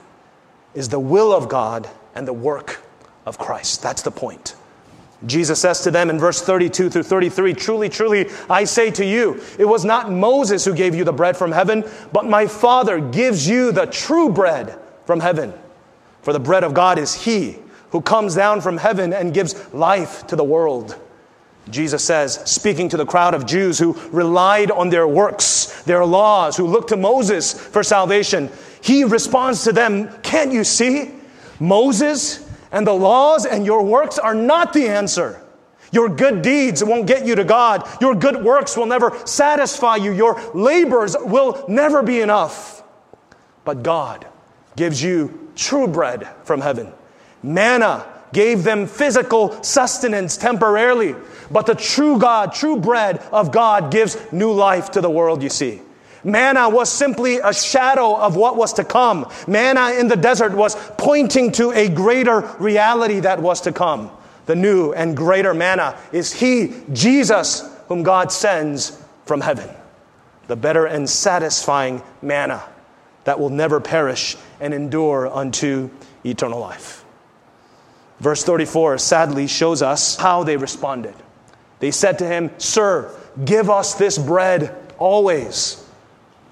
is 0.74 0.90
the 0.90 1.00
will 1.00 1.32
of 1.32 1.48
God 1.48 1.88
and 2.14 2.28
the 2.28 2.32
work 2.32 2.83
of 3.26 3.38
Christ. 3.38 3.82
That's 3.82 4.02
the 4.02 4.10
point. 4.10 4.56
Jesus 5.26 5.60
says 5.60 5.80
to 5.82 5.90
them 5.90 6.10
in 6.10 6.18
verse 6.18 6.42
32 6.42 6.90
through 6.90 7.02
33 7.02 7.54
Truly, 7.54 7.88
truly, 7.88 8.30
I 8.50 8.64
say 8.64 8.90
to 8.92 9.04
you, 9.04 9.40
it 9.58 9.64
was 9.64 9.84
not 9.84 10.10
Moses 10.10 10.64
who 10.64 10.74
gave 10.74 10.94
you 10.94 11.04
the 11.04 11.12
bread 11.12 11.36
from 11.36 11.52
heaven, 11.52 11.84
but 12.12 12.26
my 12.26 12.46
Father 12.46 13.00
gives 13.00 13.48
you 13.48 13.72
the 13.72 13.86
true 13.86 14.28
bread 14.28 14.78
from 15.06 15.20
heaven. 15.20 15.52
For 16.22 16.32
the 16.32 16.40
bread 16.40 16.64
of 16.64 16.74
God 16.74 16.98
is 16.98 17.14
He 17.14 17.58
who 17.90 18.00
comes 18.00 18.34
down 18.34 18.60
from 18.60 18.76
heaven 18.76 19.12
and 19.12 19.32
gives 19.32 19.72
life 19.72 20.26
to 20.26 20.36
the 20.36 20.44
world. 20.44 20.98
Jesus 21.70 22.04
says, 22.04 22.34
speaking 22.44 22.88
to 22.90 22.96
the 22.96 23.06
crowd 23.06 23.32
of 23.32 23.46
Jews 23.46 23.78
who 23.78 23.94
relied 24.10 24.70
on 24.70 24.90
their 24.90 25.08
works, 25.08 25.82
their 25.84 26.04
laws, 26.04 26.56
who 26.56 26.66
looked 26.66 26.90
to 26.90 26.96
Moses 26.96 27.52
for 27.52 27.82
salvation, 27.82 28.50
he 28.82 29.04
responds 29.04 29.64
to 29.64 29.72
them, 29.72 30.10
Can't 30.22 30.52
you 30.52 30.64
see? 30.64 31.12
Moses 31.58 32.43
and 32.74 32.86
the 32.86 32.92
laws 32.92 33.46
and 33.46 33.64
your 33.64 33.82
works 33.82 34.18
are 34.18 34.34
not 34.34 34.74
the 34.74 34.88
answer. 34.88 35.40
Your 35.92 36.10
good 36.10 36.42
deeds 36.42 36.84
won't 36.84 37.06
get 37.06 37.24
you 37.24 37.34
to 37.36 37.44
God. 37.44 37.88
Your 38.02 38.14
good 38.14 38.44
works 38.44 38.76
will 38.76 38.86
never 38.86 39.16
satisfy 39.26 39.96
you. 39.96 40.12
Your 40.12 40.38
labors 40.52 41.16
will 41.18 41.64
never 41.68 42.02
be 42.02 42.20
enough. 42.20 42.82
But 43.64 43.82
God 43.82 44.26
gives 44.76 45.02
you 45.02 45.50
true 45.54 45.86
bread 45.86 46.28
from 46.42 46.60
heaven 46.60 46.92
Manna 47.44 48.06
gave 48.32 48.64
them 48.64 48.86
physical 48.86 49.62
sustenance 49.62 50.36
temporarily, 50.36 51.14
but 51.50 51.66
the 51.66 51.74
true 51.74 52.18
God, 52.18 52.54
true 52.54 52.78
bread 52.78 53.18
of 53.30 53.52
God 53.52 53.92
gives 53.92 54.16
new 54.32 54.50
life 54.50 54.90
to 54.92 55.00
the 55.00 55.10
world, 55.10 55.42
you 55.42 55.50
see. 55.50 55.82
Manna 56.24 56.68
was 56.68 56.90
simply 56.90 57.38
a 57.38 57.52
shadow 57.52 58.16
of 58.16 58.34
what 58.34 58.56
was 58.56 58.72
to 58.74 58.84
come. 58.84 59.30
Manna 59.46 59.90
in 59.92 60.08
the 60.08 60.16
desert 60.16 60.52
was 60.52 60.74
pointing 60.96 61.52
to 61.52 61.70
a 61.72 61.88
greater 61.88 62.40
reality 62.58 63.20
that 63.20 63.40
was 63.40 63.60
to 63.62 63.72
come. 63.72 64.10
The 64.46 64.54
new 64.54 64.92
and 64.92 65.16
greater 65.16 65.54
manna 65.54 65.98
is 66.12 66.32
He, 66.32 66.74
Jesus, 66.92 67.62
whom 67.88 68.02
God 68.02 68.32
sends 68.32 69.02
from 69.26 69.40
heaven. 69.40 69.68
The 70.48 70.56
better 70.56 70.86
and 70.86 71.08
satisfying 71.08 72.02
manna 72.20 72.62
that 73.24 73.40
will 73.40 73.50
never 73.50 73.80
perish 73.80 74.36
and 74.60 74.74
endure 74.74 75.26
unto 75.26 75.90
eternal 76.24 76.60
life. 76.60 77.04
Verse 78.20 78.44
34 78.44 78.98
sadly 78.98 79.46
shows 79.46 79.82
us 79.82 80.16
how 80.16 80.44
they 80.44 80.56
responded. 80.56 81.14
They 81.80 81.90
said 81.90 82.18
to 82.20 82.26
him, 82.26 82.50
Sir, 82.58 83.14
give 83.44 83.68
us 83.68 83.94
this 83.94 84.16
bread 84.18 84.74
always. 84.98 85.83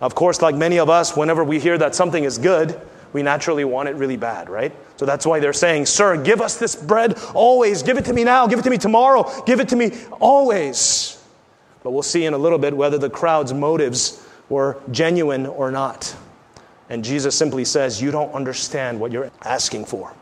Of 0.03 0.17
course, 0.17 0.43
like 0.43 0.57
many 0.57 0.81
of 0.81 0.91
us, 0.91 1.17
whenever 1.17 1.45
we 1.45 1.61
hear 1.61 1.79
that 1.79 1.95
something 1.95 2.25
is 2.25 2.37
good, 2.37 2.79
we 3.13 3.23
naturally 3.23 3.65
want 3.65 3.89
it 3.89 3.95
really 3.95 4.17
bad, 4.17 4.51
right? 4.51 4.75
So 4.97 5.07
that's 5.07 5.25
why 5.25 5.39
they're 5.39 5.53
saying, 5.53 5.87
Sir, 5.87 6.21
give 6.21 6.41
us 6.41 6.59
this 6.59 6.75
bread 6.75 7.19
always. 7.35 7.85
Give 7.85 7.97
it 7.97 8.05
to 8.07 8.13
me 8.13 8.25
now. 8.25 8.49
Give 8.49 8.59
it 8.59 8.63
to 8.63 8.71
me 8.71 8.79
tomorrow. 8.79 9.31
Give 9.47 9.61
it 9.61 9.69
to 9.69 9.77
me 9.77 9.93
always. 10.21 11.23
But 11.85 11.93
we'll 11.93 12.03
see 12.03 12.25
in 12.25 12.35
a 12.35 12.39
little 12.39 12.59
bit 12.59 12.77
whether 12.77 12.99
the 12.99 13.11
crowd's 13.11 13.55
motives 13.55 14.27
were 14.49 14.81
genuine 14.91 15.47
or 15.47 15.71
not. 15.71 16.17
And 16.89 17.05
Jesus 17.05 17.37
simply 17.37 17.65
says, 17.65 18.03
You 18.03 18.11
don't 18.11 18.33
understand 18.33 18.99
what 18.99 19.13
you're 19.13 19.31
asking 19.43 19.85
for. 19.85 20.13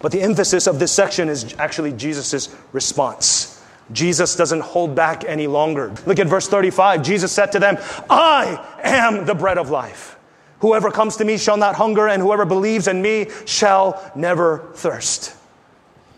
But 0.00 0.12
the 0.12 0.22
emphasis 0.22 0.66
of 0.66 0.78
this 0.78 0.90
section 0.90 1.28
is 1.28 1.54
actually 1.58 1.92
Jesus' 1.92 2.54
response. 2.72 3.49
Jesus 3.92 4.36
doesn't 4.36 4.60
hold 4.60 4.94
back 4.94 5.24
any 5.24 5.46
longer. 5.46 5.92
Look 6.06 6.18
at 6.18 6.26
verse 6.26 6.48
35. 6.48 7.02
Jesus 7.02 7.32
said 7.32 7.52
to 7.52 7.58
them, 7.58 7.78
I 8.08 8.64
am 8.82 9.24
the 9.26 9.34
bread 9.34 9.58
of 9.58 9.70
life. 9.70 10.16
Whoever 10.60 10.90
comes 10.90 11.16
to 11.16 11.24
me 11.24 11.38
shall 11.38 11.56
not 11.56 11.74
hunger, 11.74 12.06
and 12.06 12.22
whoever 12.22 12.44
believes 12.44 12.86
in 12.86 13.00
me 13.00 13.28
shall 13.46 14.00
never 14.14 14.70
thirst. 14.74 15.34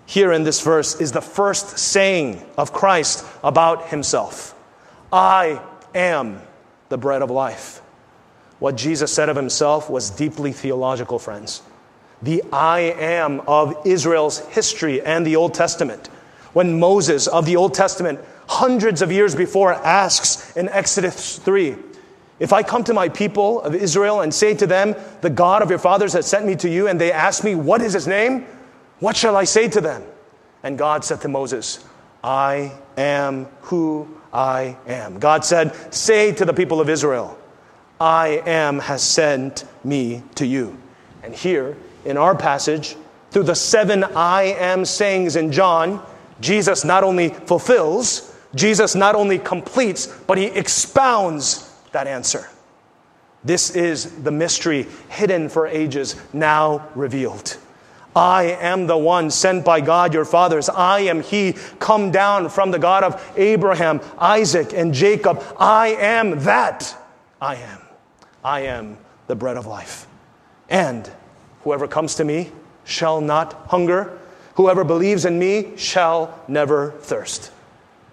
Here 0.05 0.33
in 0.33 0.43
this 0.43 0.61
verse 0.61 1.01
is 1.01 1.13
the 1.13 1.21
first 1.23 1.79
saying 1.79 2.45
of 2.59 2.73
Christ 2.73 3.25
about 3.43 3.89
himself 3.89 4.55
I 5.13 5.63
am 5.95 6.43
the 6.89 6.99
bread 6.99 7.23
of 7.23 7.31
life. 7.31 7.81
What 8.59 8.77
Jesus 8.77 9.13
said 9.13 9.29
of 9.29 9.37
himself 9.37 9.89
was 9.89 10.11
deeply 10.11 10.53
theological, 10.53 11.19
friends 11.19 11.63
the 12.23 12.43
I 12.53 12.81
am 12.81 13.41
of 13.41 13.85
Israel's 13.85 14.39
history 14.39 15.03
and 15.03 15.27
the 15.27 15.37
Old 15.37 15.55
Testament. 15.55 16.09
When 16.53 16.79
Moses 16.79 17.27
of 17.27 17.47
the 17.47 17.57
Old 17.57 17.75
Testament, 17.75 18.21
hundreds 18.47 19.03
of 19.03 19.11
years 19.11 19.35
before, 19.35 19.73
asks 19.73 20.57
in 20.57 20.69
Exodus 20.69 21.39
3, 21.39 21.77
if 22.39 22.53
I 22.53 22.63
come 22.63 22.83
to 22.85 22.95
my 22.95 23.09
people 23.09 23.61
of 23.63 23.75
Israel 23.75 24.23
and 24.23 24.35
say 24.35 24.53
to 24.55 24.67
them, 24.67 24.97
The 25.21 25.31
God 25.31 25.63
of 25.63 25.71
your 25.71 25.79
fathers 25.79 26.13
has 26.15 26.27
sent 26.27 26.45
me 26.45 26.57
to 26.57 26.69
you, 26.69 26.89
and 26.89 27.01
they 27.01 27.13
ask 27.13 27.45
me, 27.45 27.55
What 27.55 27.81
is 27.81 27.93
his 27.93 28.09
name? 28.09 28.47
What 28.99 29.17
shall 29.17 29.37
I 29.37 29.45
say 29.45 29.69
to 29.69 29.81
them? 29.81 30.03
And 30.63 30.77
God 30.77 31.05
said 31.05 31.21
to 31.21 31.29
Moses, 31.29 31.85
I 32.25 32.73
am 32.97 33.47
who 33.63 34.09
I 34.33 34.77
am. 34.87 35.19
God 35.19 35.45
said, 35.45 35.95
Say 35.95 36.33
to 36.33 36.45
the 36.45 36.53
people 36.53 36.81
of 36.81 36.89
Israel, 36.89 37.39
I 38.01 38.43
am 38.45 38.81
has 38.81 39.03
sent 39.03 39.65
me 39.85 40.23
to 40.35 40.47
you. 40.47 40.77
And 41.23 41.35
here 41.35 41.77
in 42.05 42.17
our 42.17 42.35
passage, 42.35 42.97
through 43.31 43.45
the 43.45 43.55
seven 43.55 44.03
I 44.03 44.55
am 44.59 44.85
sayings 44.85 45.37
in 45.37 45.53
John, 45.53 46.05
Jesus 46.43 46.85
not 46.85 47.03
only 47.03 47.31
fulfills, 47.31 48.37
Jesus 48.55 48.95
not 48.95 49.15
only 49.15 49.39
completes, 49.39 50.07
but 50.27 50.37
he 50.37 50.45
expounds 50.47 51.75
that 51.93 52.07
answer. 52.07 52.49
This 53.45 53.71
is 53.71 54.23
the 54.23 54.31
mystery 54.31 54.87
hidden 55.09 55.49
for 55.49 55.67
ages, 55.67 56.17
now 56.35 56.87
revealed. 56.95 57.57
I 58.15 58.59
am 58.61 58.87
the 58.87 58.99
one 58.99 59.31
sent 59.31 59.65
by 59.65 59.81
God 59.81 60.13
your 60.13 60.27
fathers. 60.27 60.69
I 60.69 61.01
am 61.01 61.23
he 61.23 61.55
come 61.79 62.11
down 62.11 62.51
from 62.51 62.71
the 62.71 62.79
God 62.79 63.05
of 63.05 63.33
Abraham, 63.39 64.03
Isaac, 64.19 64.75
and 64.75 64.93
Jacob. 64.93 65.43
I 65.59 65.89
am 65.89 66.41
that. 66.41 66.95
I 67.41 67.55
am. 67.55 67.81
I 68.45 68.61
am 68.61 68.99
the 69.29 69.35
bread 69.35 69.57
of 69.57 69.65
life. 69.65 70.07
And 70.69 71.11
Whoever 71.65 71.87
comes 71.87 72.17
to 72.17 72.25
me 72.25 72.51
shall 72.85 73.21
not 73.21 73.53
hunger. 73.69 74.19
Whoever 74.55 74.85
believes 74.85 75.25
in 75.25 75.39
me 75.39 75.77
shall 75.77 76.39
never 76.47 76.91
thirst. 76.91 77.51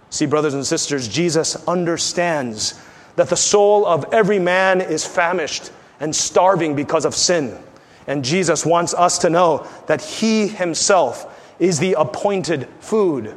See, 0.10 0.25
brothers 0.25 0.54
and 0.54 0.65
sisters, 0.65 1.08
Jesus 1.08 1.56
understands 1.67 2.80
that 3.15 3.30
the 3.30 3.36
soul 3.36 3.86
of 3.86 4.06
every 4.13 4.39
man 4.39 4.82
is 4.82 5.06
famished 5.06 5.71
and 5.99 6.15
starving 6.15 6.75
because 6.75 7.06
of 7.06 7.13
sin. 7.13 7.58
And 8.08 8.23
Jesus 8.23 8.65
wants 8.65 8.93
us 8.93 9.19
to 9.19 9.30
know 9.30 9.67
that 9.88 10.02
He 10.02 10.47
Himself 10.47 11.36
is 11.60 11.78
the 11.80 11.93
appointed 11.93 12.67
food 12.80 13.36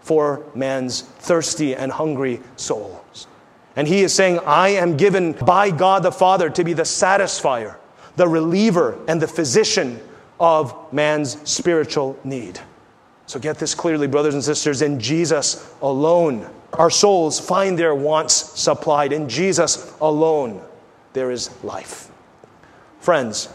for 0.00 0.44
man's 0.54 1.02
thirsty 1.02 1.74
and 1.76 1.92
hungry 1.92 2.40
souls. 2.56 3.28
And 3.76 3.86
He 3.86 4.02
is 4.02 4.12
saying, 4.12 4.40
I 4.40 4.70
am 4.70 4.96
given 4.96 5.32
by 5.32 5.70
God 5.70 6.02
the 6.02 6.12
Father 6.12 6.50
to 6.50 6.64
be 6.64 6.72
the 6.72 6.82
satisfier, 6.82 7.76
the 8.16 8.28
reliever, 8.28 8.98
and 9.08 9.22
the 9.22 9.28
physician 9.28 10.00
of 10.42 10.92
man's 10.92 11.38
spiritual 11.48 12.18
need. 12.24 12.58
So 13.26 13.38
get 13.38 13.58
this 13.58 13.76
clearly, 13.76 14.08
brothers 14.08 14.34
and 14.34 14.42
sisters, 14.42 14.82
in 14.82 14.98
Jesus 14.98 15.72
alone, 15.80 16.50
our 16.72 16.90
souls 16.90 17.38
find 17.38 17.78
their 17.78 17.94
wants 17.94 18.34
supplied. 18.34 19.12
In 19.12 19.28
Jesus 19.28 19.94
alone, 20.00 20.60
there 21.12 21.30
is 21.30 21.48
life. 21.62 22.10
Friends, 22.98 23.48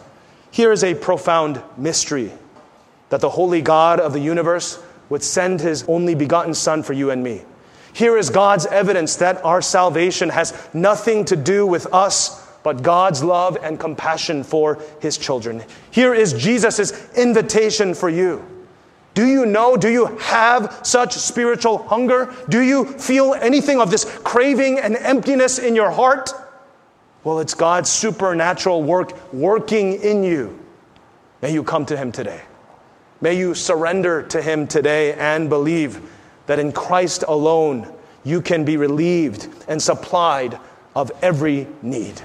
here 0.49 0.71
is 0.71 0.83
a 0.83 0.95
profound 0.95 1.61
mystery 1.75 2.31
that 3.09 3.19
the 3.19 3.29
holy 3.29 3.61
God 3.61 3.99
of 3.99 4.13
the 4.13 4.19
universe 4.19 4.81
would 5.09 5.23
send 5.23 5.59
his 5.59 5.83
only 5.89 6.15
begotten 6.15 6.53
Son 6.53 6.83
for 6.83 6.93
you 6.93 7.11
and 7.11 7.21
me. 7.21 7.41
Here 7.91 8.17
is 8.17 8.29
God's 8.29 8.65
evidence 8.65 9.17
that 9.17 9.43
our 9.43 9.61
salvation 9.61 10.29
has 10.29 10.53
nothing 10.73 11.25
to 11.25 11.35
do 11.35 11.65
with 11.65 11.93
us, 11.93 12.36
but 12.63 12.83
God's 12.83 13.23
love 13.23 13.57
and 13.61 13.79
compassion 13.79 14.43
for 14.43 14.81
his 14.99 15.17
children. 15.17 15.63
Here 15.91 16.13
is 16.13 16.33
Jesus' 16.33 17.09
invitation 17.15 17.93
for 17.93 18.09
you. 18.09 18.45
Do 19.13 19.25
you 19.25 19.47
know? 19.47 19.75
Do 19.77 19.89
you 19.89 20.05
have 20.17 20.81
such 20.83 21.13
spiritual 21.13 21.79
hunger? 21.87 22.35
Do 22.49 22.61
you 22.61 22.85
feel 22.85 23.33
anything 23.33 23.81
of 23.81 23.89
this 23.89 24.05
craving 24.19 24.79
and 24.79 24.95
emptiness 24.95 25.57
in 25.57 25.75
your 25.75 25.89
heart? 25.89 26.31
Well, 27.23 27.39
it's 27.39 27.55
God's 27.55 27.89
supernatural 27.89 28.83
work 28.83 29.33
working 29.33 29.93
in 29.93 30.23
you. 30.23 30.59
May 31.41 31.51
you 31.51 31.63
come 31.63 31.85
to 31.87 31.97
Him 31.97 32.11
today. 32.11 32.41
May 33.19 33.37
you 33.37 33.55
surrender 33.55 34.21
to 34.23 34.41
Him 34.41 34.67
today 34.67 35.13
and 35.13 35.49
believe 35.49 35.99
that 36.45 36.59
in 36.59 36.71
Christ 36.71 37.23
alone 37.27 37.91
you 38.23 38.41
can 38.41 38.65
be 38.65 38.77
relieved 38.77 39.47
and 39.67 39.81
supplied 39.81 40.59
of 40.95 41.11
every 41.21 41.67
need. 41.81 42.21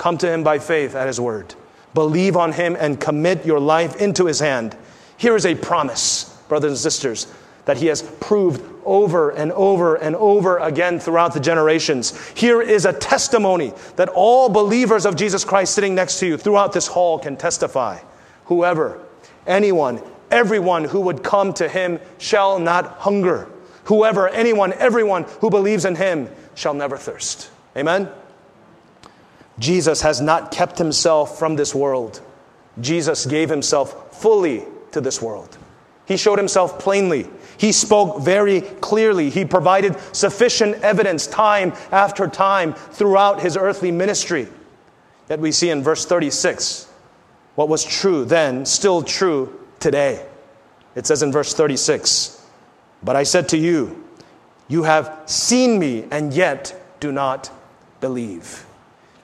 Come 0.00 0.16
to 0.16 0.32
Him 0.32 0.42
by 0.42 0.58
faith 0.58 0.94
at 0.94 1.06
His 1.06 1.20
word. 1.20 1.54
Believe 1.92 2.34
on 2.34 2.52
Him 2.52 2.74
and 2.80 2.98
commit 2.98 3.44
your 3.44 3.60
life 3.60 3.96
into 3.96 4.24
His 4.24 4.40
hand. 4.40 4.74
Here 5.18 5.36
is 5.36 5.44
a 5.44 5.54
promise, 5.54 6.24
brothers 6.48 6.70
and 6.70 6.78
sisters, 6.78 7.30
that 7.66 7.76
He 7.76 7.84
has 7.88 8.00
proved 8.00 8.62
over 8.86 9.28
and 9.28 9.52
over 9.52 9.96
and 9.96 10.16
over 10.16 10.56
again 10.56 10.98
throughout 11.00 11.34
the 11.34 11.40
generations. 11.40 12.18
Here 12.30 12.62
is 12.62 12.86
a 12.86 12.94
testimony 12.94 13.74
that 13.96 14.08
all 14.08 14.48
believers 14.48 15.04
of 15.04 15.16
Jesus 15.16 15.44
Christ 15.44 15.74
sitting 15.74 15.94
next 15.94 16.18
to 16.20 16.26
you 16.28 16.38
throughout 16.38 16.72
this 16.72 16.86
hall 16.86 17.18
can 17.18 17.36
testify. 17.36 17.98
Whoever, 18.46 19.04
anyone, 19.46 20.00
everyone 20.30 20.84
who 20.84 21.02
would 21.02 21.22
come 21.22 21.52
to 21.54 21.68
him 21.68 22.00
shall 22.16 22.58
not 22.58 22.86
hunger. 23.00 23.50
Whoever, 23.84 24.30
anyone, 24.30 24.72
everyone 24.72 25.24
who 25.40 25.50
believes 25.50 25.84
in 25.84 25.94
him 25.94 26.30
shall 26.54 26.72
never 26.72 26.96
thirst. 26.96 27.50
Amen? 27.76 28.08
Jesus 29.60 30.00
has 30.00 30.20
not 30.20 30.50
kept 30.50 30.78
himself 30.78 31.38
from 31.38 31.54
this 31.54 31.74
world. 31.74 32.20
Jesus 32.80 33.26
gave 33.26 33.50
himself 33.50 34.18
fully 34.20 34.64
to 34.92 35.00
this 35.00 35.20
world. 35.20 35.56
He 36.06 36.16
showed 36.16 36.38
himself 36.38 36.78
plainly. 36.78 37.28
He 37.58 37.70
spoke 37.70 38.22
very 38.22 38.62
clearly. 38.62 39.28
He 39.28 39.44
provided 39.44 39.96
sufficient 40.12 40.82
evidence 40.82 41.26
time 41.26 41.74
after 41.92 42.26
time 42.26 42.72
throughout 42.72 43.42
his 43.42 43.56
earthly 43.56 43.92
ministry. 43.92 44.48
Yet 45.28 45.40
we 45.40 45.52
see 45.52 45.70
in 45.70 45.82
verse 45.82 46.06
36 46.06 46.88
what 47.54 47.68
was 47.68 47.84
true 47.84 48.24
then, 48.24 48.64
still 48.64 49.02
true 49.02 49.60
today. 49.78 50.26
It 50.94 51.06
says 51.06 51.22
in 51.22 51.30
verse 51.30 51.52
36 51.52 52.42
But 53.02 53.14
I 53.14 53.24
said 53.24 53.50
to 53.50 53.58
you, 53.58 54.04
You 54.68 54.84
have 54.84 55.20
seen 55.26 55.78
me, 55.78 56.06
and 56.10 56.32
yet 56.32 56.74
do 56.98 57.12
not 57.12 57.50
believe. 58.00 58.64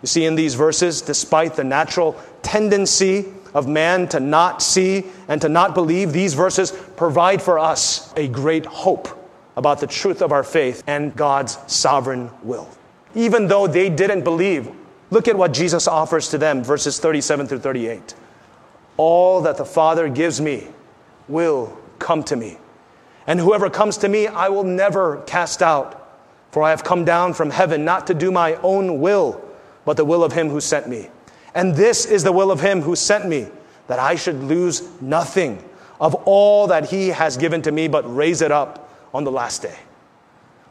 You 0.02 0.06
see, 0.06 0.24
in 0.24 0.34
these 0.34 0.54
verses, 0.54 1.00
despite 1.00 1.54
the 1.54 1.64
natural 1.64 2.20
tendency 2.42 3.26
of 3.54 3.66
man 3.66 4.06
to 4.08 4.20
not 4.20 4.62
see 4.62 5.06
and 5.28 5.40
to 5.40 5.48
not 5.48 5.74
believe, 5.74 6.12
these 6.12 6.34
verses 6.34 6.72
provide 6.96 7.40
for 7.40 7.58
us 7.58 8.12
a 8.16 8.28
great 8.28 8.66
hope 8.66 9.08
about 9.56 9.80
the 9.80 9.86
truth 9.86 10.20
of 10.20 10.32
our 10.32 10.44
faith 10.44 10.84
and 10.86 11.16
God's 11.16 11.58
sovereign 11.66 12.30
will. 12.42 12.68
Even 13.14 13.48
though 13.48 13.66
they 13.66 13.88
didn't 13.88 14.24
believe, 14.24 14.70
look 15.10 15.28
at 15.28 15.36
what 15.36 15.54
Jesus 15.54 15.88
offers 15.88 16.28
to 16.28 16.38
them, 16.38 16.62
verses 16.62 17.00
37 17.00 17.46
through 17.46 17.60
38. 17.60 18.14
All 18.98 19.40
that 19.42 19.56
the 19.56 19.64
Father 19.64 20.08
gives 20.08 20.40
me 20.40 20.68
will 21.28 21.76
come 21.98 22.22
to 22.24 22.36
me. 22.36 22.58
And 23.26 23.40
whoever 23.40 23.70
comes 23.70 23.96
to 23.98 24.08
me, 24.08 24.26
I 24.26 24.50
will 24.50 24.64
never 24.64 25.22
cast 25.22 25.62
out. 25.62 26.02
For 26.50 26.62
I 26.62 26.70
have 26.70 26.84
come 26.84 27.04
down 27.04 27.34
from 27.34 27.50
heaven 27.50 27.84
not 27.84 28.06
to 28.06 28.14
do 28.14 28.30
my 28.30 28.54
own 28.56 29.00
will, 29.00 29.42
but 29.86 29.96
the 29.96 30.04
will 30.04 30.22
of 30.22 30.32
him 30.32 30.50
who 30.50 30.60
sent 30.60 30.86
me. 30.86 31.08
And 31.54 31.74
this 31.74 32.04
is 32.04 32.22
the 32.22 32.32
will 32.32 32.50
of 32.50 32.60
him 32.60 32.82
who 32.82 32.94
sent 32.94 33.26
me, 33.26 33.46
that 33.86 33.98
I 33.98 34.16
should 34.16 34.42
lose 34.44 34.86
nothing 35.00 35.64
of 35.98 36.14
all 36.26 36.66
that 36.66 36.90
he 36.90 37.08
has 37.08 37.38
given 37.38 37.62
to 37.62 37.72
me, 37.72 37.88
but 37.88 38.02
raise 38.14 38.42
it 38.42 38.52
up 38.52 38.92
on 39.14 39.24
the 39.24 39.32
last 39.32 39.62
day. 39.62 39.78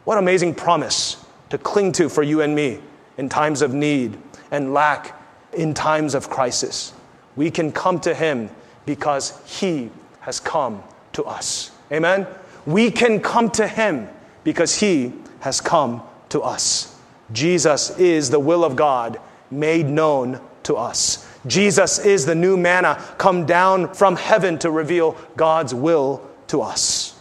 What 0.03 0.19
amazing 0.19 0.53
promise 0.53 1.25
to 1.49 1.57
cling 1.57 1.93
to 1.93 2.09
for 2.09 2.21
you 2.21 2.41
and 2.41 2.53
me 2.53 2.79
in 3.17 3.29
times 3.29 3.63
of 3.63 3.73
need 3.73 4.17
and 4.51 4.73
lack 4.73 5.19
in 5.53 5.73
times 5.73 6.13
of 6.13 6.29
crisis. 6.29 6.93
We 7.35 7.49
can 7.49 7.71
come 7.71 7.99
to 8.01 8.13
him 8.13 8.49
because 8.85 9.39
he 9.45 9.89
has 10.19 10.39
come 10.39 10.83
to 11.13 11.23
us. 11.23 11.71
Amen? 11.91 12.27
We 12.65 12.91
can 12.91 13.19
come 13.19 13.49
to 13.51 13.67
him 13.67 14.09
because 14.43 14.75
he 14.75 15.13
has 15.39 15.61
come 15.61 16.03
to 16.29 16.41
us. 16.41 16.94
Jesus 17.31 17.97
is 17.97 18.29
the 18.29 18.39
will 18.39 18.63
of 18.63 18.75
God 18.75 19.19
made 19.49 19.87
known 19.87 20.39
to 20.63 20.75
us. 20.75 21.27
Jesus 21.47 21.99
is 21.99 22.25
the 22.25 22.35
new 22.35 22.57
manna 22.57 23.01
come 23.17 23.45
down 23.45 23.93
from 23.93 24.15
heaven 24.15 24.57
to 24.59 24.71
reveal 24.71 25.17
God's 25.35 25.73
will 25.73 26.27
to 26.47 26.61
us. 26.61 27.19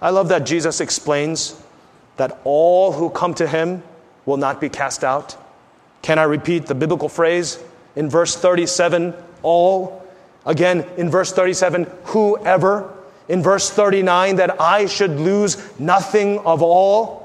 I 0.00 0.10
love 0.10 0.28
that 0.28 0.44
Jesus 0.44 0.80
explains 0.80 1.60
that 2.16 2.40
all 2.44 2.92
who 2.92 3.08
come 3.10 3.34
to 3.34 3.46
him 3.46 3.82
will 4.26 4.36
not 4.36 4.60
be 4.60 4.68
cast 4.68 5.04
out. 5.04 5.36
Can 6.02 6.18
I 6.18 6.24
repeat 6.24 6.66
the 6.66 6.74
biblical 6.74 7.08
phrase 7.08 7.58
in 7.96 8.10
verse 8.10 8.36
37? 8.36 9.14
All. 9.42 10.04
Again, 10.44 10.86
in 10.96 11.08
verse 11.08 11.32
37, 11.32 11.86
whoever. 12.04 12.92
In 13.28 13.42
verse 13.42 13.70
39, 13.70 14.36
that 14.36 14.60
I 14.60 14.86
should 14.86 15.12
lose 15.12 15.56
nothing 15.78 16.38
of 16.40 16.60
all 16.60 17.21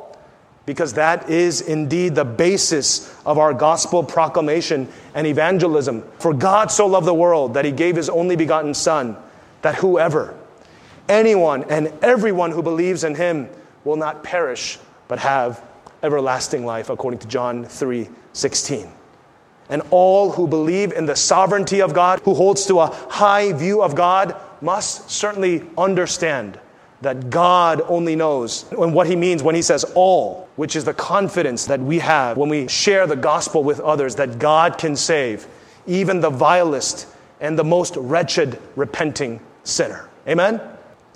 because 0.67 0.93
that 0.93 1.29
is 1.29 1.61
indeed 1.61 2.13
the 2.13 2.25
basis 2.25 3.15
of 3.25 3.37
our 3.37 3.53
gospel 3.53 4.03
proclamation 4.03 4.85
and 5.15 5.25
evangelism. 5.25 6.03
For 6.19 6.33
God 6.33 6.69
so 6.69 6.85
loved 6.85 7.07
the 7.07 7.13
world 7.13 7.53
that 7.53 7.63
he 7.63 7.71
gave 7.71 7.95
his 7.95 8.09
only 8.09 8.35
begotten 8.35 8.73
Son, 8.73 9.15
that 9.61 9.75
whoever, 9.75 10.35
anyone, 11.07 11.63
and 11.71 11.93
everyone 12.01 12.51
who 12.51 12.61
believes 12.61 13.05
in 13.05 13.15
him 13.15 13.49
will 13.85 13.95
not 13.95 14.25
perish, 14.25 14.77
but 15.07 15.19
have 15.19 15.63
everlasting 16.03 16.65
life, 16.65 16.89
according 16.89 17.21
to 17.21 17.27
John 17.27 17.63
3 17.63 18.09
16. 18.33 18.91
And 19.69 19.81
all 19.89 20.33
who 20.33 20.49
believe 20.49 20.91
in 20.91 21.05
the 21.05 21.15
sovereignty 21.15 21.81
of 21.81 21.93
God, 21.93 22.19
who 22.25 22.33
holds 22.33 22.65
to 22.65 22.81
a 22.81 22.87
high 22.87 23.53
view 23.53 23.81
of 23.81 23.95
God, 23.95 24.35
must 24.61 25.09
certainly 25.09 25.63
understand 25.77 26.59
that 27.01 27.29
God 27.29 27.81
only 27.87 28.15
knows 28.15 28.65
and 28.71 28.93
what 28.93 29.07
he 29.07 29.15
means 29.15 29.43
when 29.43 29.55
he 29.55 29.61
says 29.61 29.83
all, 29.95 30.47
which 30.55 30.75
is 30.75 30.83
the 30.83 30.93
confidence 30.93 31.65
that 31.65 31.79
we 31.79 31.99
have 31.99 32.37
when 32.37 32.49
we 32.49 32.67
share 32.67 33.05
the 33.05 33.15
gospel 33.15 33.63
with 33.63 33.79
others 33.79 34.15
that 34.15 34.39
God 34.39 34.77
can 34.77 34.95
save 34.95 35.47
even 35.85 36.19
the 36.19 36.29
vilest 36.29 37.07
and 37.39 37.57
the 37.57 37.63
most 37.63 37.95
wretched 37.97 38.59
repenting 38.75 39.39
sinner. 39.63 40.09
Amen? 40.27 40.61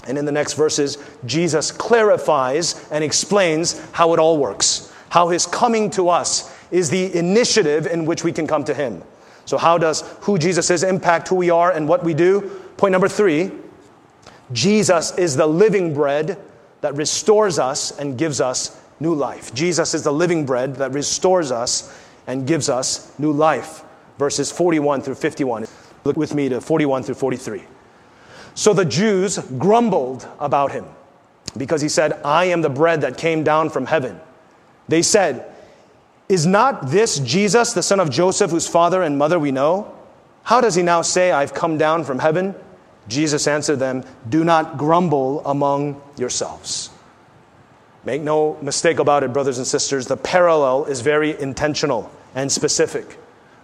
And 0.08 0.18
in 0.18 0.26
the 0.26 0.32
next 0.32 0.54
verses, 0.54 0.98
Jesus 1.26 1.72
clarifies 1.72 2.88
and 2.92 3.04
explains 3.04 3.80
how 3.92 4.14
it 4.14 4.20
all 4.20 4.38
works, 4.38 4.92
how 5.10 5.30
his 5.30 5.46
coming 5.46 5.90
to 5.92 6.10
us 6.10 6.56
is 6.72 6.90
the 6.90 7.16
initiative 7.16 7.86
in 7.86 8.06
which 8.06 8.24
we 8.24 8.32
can 8.32 8.48
come 8.48 8.64
to 8.64 8.74
him. 8.74 9.04
So, 9.46 9.58
how 9.58 9.78
does 9.78 10.02
who 10.22 10.38
Jesus 10.38 10.70
is 10.70 10.84
impact 10.84 11.28
who 11.28 11.36
we 11.36 11.50
are 11.50 11.72
and 11.72 11.88
what 11.88 12.04
we 12.04 12.14
do? 12.14 12.50
Point 12.78 12.94
number 12.94 13.10
three 13.10 13.52
Jesus 14.54 15.18
is 15.18 15.36
the 15.36 15.48
living 15.48 15.94
bread 15.94 16.38
that 16.82 16.96
restores 16.96 17.60
us 17.60 17.98
and 17.98 18.18
gives 18.18 18.42
us 18.42 18.80
new 19.00 19.14
life. 19.14 19.54
Jesus 19.54 19.94
is 19.94 20.04
the 20.04 20.14
living 20.14 20.46
bread 20.46 20.76
that 20.76 20.94
restores 20.94 21.52
us 21.52 21.98
and 22.28 22.48
gives 22.48 22.70
us 22.70 23.18
new 23.20 23.32
life. 23.32 23.84
Verses 24.18 24.52
41 24.52 25.02
through 25.02 25.16
51. 25.16 25.68
Look 26.04 26.18
with 26.18 26.34
me 26.34 26.50
to 26.50 26.62
41 26.62 27.04
through 27.04 27.16
43. 27.16 27.64
So 28.54 28.74
the 28.74 28.86
Jews 28.86 29.38
grumbled 29.38 30.28
about 30.40 30.72
him. 30.72 30.86
because 31.58 31.82
he 31.82 31.90
said, 31.90 32.14
I 32.24 32.46
am 32.46 32.62
the 32.62 32.70
bread 32.70 33.02
that 33.02 33.18
came 33.18 33.44
down 33.44 33.70
from 33.70 33.86
heaven. 33.86 34.20
They 34.88 35.02
said, 35.02 35.54
Is 36.30 36.46
not 36.46 36.88
this 36.88 37.20
Jesus, 37.20 37.74
the 37.74 37.84
son 37.84 38.00
of 38.00 38.10
Joseph, 38.10 38.52
whose 38.52 38.68
father 38.68 39.04
and 39.04 39.18
mother 39.18 39.38
we 39.38 39.52
know? 39.52 39.94
How 40.44 40.62
does 40.62 40.76
he 40.76 40.82
now 40.82 41.02
say, 41.02 41.32
I've 41.32 41.54
come 41.54 41.78
down 41.78 42.04
from 42.04 42.20
heaven? 42.20 42.56
Jesus 43.12 43.46
answered 43.46 43.78
them, 43.78 44.04
Do 44.30 44.44
not 44.44 44.78
grumble 44.78 45.46
among 45.46 46.02
yourselves. 46.18 46.90
Make 48.06 48.22
no 48.22 48.58
mistake 48.62 49.00
about 49.00 49.24
it, 49.24 49.34
brothers 49.34 49.58
and 49.58 49.68
sisters, 49.68 50.08
the 50.08 50.18
parallel 50.18 50.86
is 50.86 51.02
very 51.02 51.40
intentional 51.40 52.10
and 52.34 52.52
specific. 52.52 53.18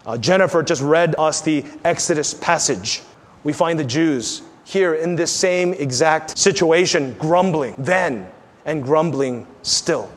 Uh, 0.06 0.18
Jennifer 0.18 0.62
just 0.62 0.82
read 0.82 1.16
us 1.18 1.42
the 1.42 1.66
Exodus 1.84 2.34
passage. 2.34 3.02
We 3.44 3.54
find 3.54 3.80
the 3.80 3.84
Jews 3.84 4.42
here 4.66 4.94
in 4.94 5.16
this 5.16 5.32
same 5.32 5.74
exact 5.74 6.38
situation, 6.38 7.14
grumbling 7.14 7.74
then 7.78 8.30
and 8.66 8.84
grumbling 8.84 9.48
still. 9.64 10.12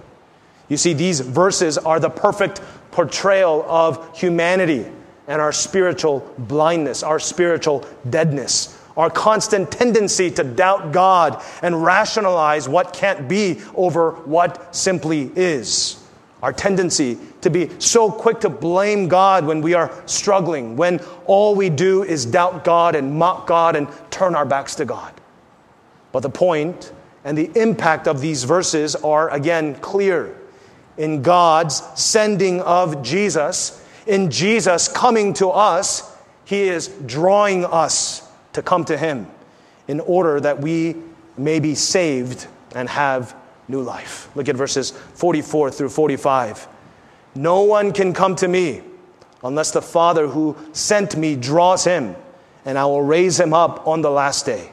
You 0.68 0.76
see, 0.76 0.93
these 0.93 1.20
verses 1.20 1.78
are 1.78 2.01
the 2.01 2.11
perfect 2.11 2.61
portrayal 2.91 3.64
of 3.68 4.18
humanity 4.18 4.87
and 5.28 5.41
our 5.41 5.53
spiritual 5.53 6.28
blindness, 6.37 7.05
our 7.05 7.20
spiritual 7.20 7.87
deadness, 8.11 8.76
our 8.97 9.11
constant 9.11 9.70
tendency 9.70 10.30
to 10.32 10.45
doubt 10.45 10.93
God 10.93 11.43
and 11.62 11.82
rationalize 11.82 12.68
what 12.68 12.93
can't 12.93 13.28
be 13.28 13.61
over 13.74 14.12
what 14.12 14.74
simply 14.74 15.30
is. 15.36 16.03
Our 16.43 16.53
tendency 16.53 17.18
to 17.43 17.51
be 17.51 17.70
so 17.78 18.11
quick 18.11 18.41
to 18.41 18.51
blame 18.51 19.09
God 19.09 19.45
when 19.45 19.61
we 19.61 19.74
are 19.74 19.93
struggling, 20.07 20.76
when 20.76 21.01
all 21.26 21.55
we 21.55 21.68
do 21.68 22.03
is 22.03 22.24
doubt 22.24 22.64
God 22.64 22.95
and 22.95 23.18
mock 23.18 23.47
God 23.47 23.76
and 23.76 23.88
turn 24.11 24.34
our 24.34 24.47
backs 24.47 24.74
to 24.76 24.84
God. 24.84 25.12
But 26.12 26.20
the 26.20 26.30
point 26.30 26.93
and 27.24 27.36
the 27.36 27.51
impact 27.61 28.09
of 28.09 28.20
these 28.20 28.45
verses 28.45 28.97
are 28.97 29.30
again 29.30 29.74
clear. 29.76 30.36
In 30.97 31.22
God's 31.22 31.82
sending 31.95 32.61
of 32.62 33.03
Jesus, 33.03 33.84
in 34.07 34.30
Jesus 34.30 34.88
coming 34.88 35.34
to 35.34 35.49
us, 35.49 36.16
He 36.45 36.62
is 36.62 36.88
drawing 36.88 37.64
us 37.64 38.30
to 38.53 38.63
come 38.63 38.85
to 38.87 38.97
Him 38.97 39.27
in 39.89 40.01
order 40.01 40.41
that 40.41 40.61
we 40.61 40.97
may 41.37 41.61
be 41.61 41.75
saved 41.75 42.47
and 42.75 42.89
have 42.89 43.35
new 43.69 43.83
life. 43.83 44.29
Look 44.35 44.49
at 44.49 44.57
verses 44.57 44.91
44 44.91 45.71
through 45.71 45.89
45. 45.89 46.69
No 47.35 47.63
one 47.63 47.93
can 47.93 48.13
come 48.13 48.37
to 48.37 48.49
me 48.49 48.83
unless 49.43 49.71
the 49.71 49.83
Father 49.83 50.29
who 50.29 50.57
sent 50.73 51.17
me 51.17 51.37
draws 51.37 51.85
him, 51.85 52.15
and 52.65 52.77
I 52.77 52.85
will 52.85 53.03
raise 53.03 53.39
him 53.39 53.55
up 53.55 53.87
on 53.87 54.03
the 54.03 54.11
last 54.11 54.45
day. 54.45 54.71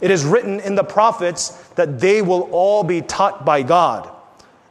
It 0.00 0.10
is 0.10 0.24
written 0.24 0.60
in 0.60 0.74
the 0.74 0.84
prophets 0.84 1.50
that 1.74 2.00
they 2.00 2.22
will 2.22 2.48
all 2.52 2.84
be 2.84 3.02
taught 3.02 3.44
by 3.44 3.62
God. 3.62 4.10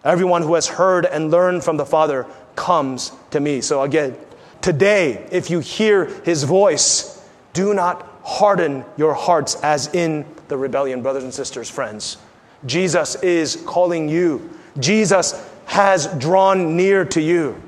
Everyone 0.04 0.44
who 0.44 0.54
has 0.54 0.68
heard 0.68 1.06
and 1.06 1.32
learned 1.32 1.64
from 1.64 1.78
the 1.78 1.86
Father 1.86 2.26
comes 2.56 3.12
to 3.32 3.40
me. 3.40 3.62
So 3.62 3.82
again, 3.82 4.16
today, 4.62 5.28
if 5.32 5.50
you 5.50 5.60
hear 5.60 6.06
his 6.24 6.44
voice, 6.44 7.24
do 7.54 7.74
not 7.74 8.15
harden 8.26 8.84
your 8.98 9.14
hearts 9.14 9.56
as 9.62 9.94
in 9.94 10.26
the 10.48 10.58
rebellion, 10.58 11.02
brothers 11.02 11.24
and 11.24 11.34
sisters, 11.34 11.70
friends. 11.70 12.18
Jesus 12.66 13.16
is 13.24 13.64
calling 13.68 14.10
you. 14.10 14.50
Jesus 14.80 15.48
has 15.66 16.08
drawn 16.18 16.76
near 16.76 17.06
to 17.06 17.22
you. 17.22 17.62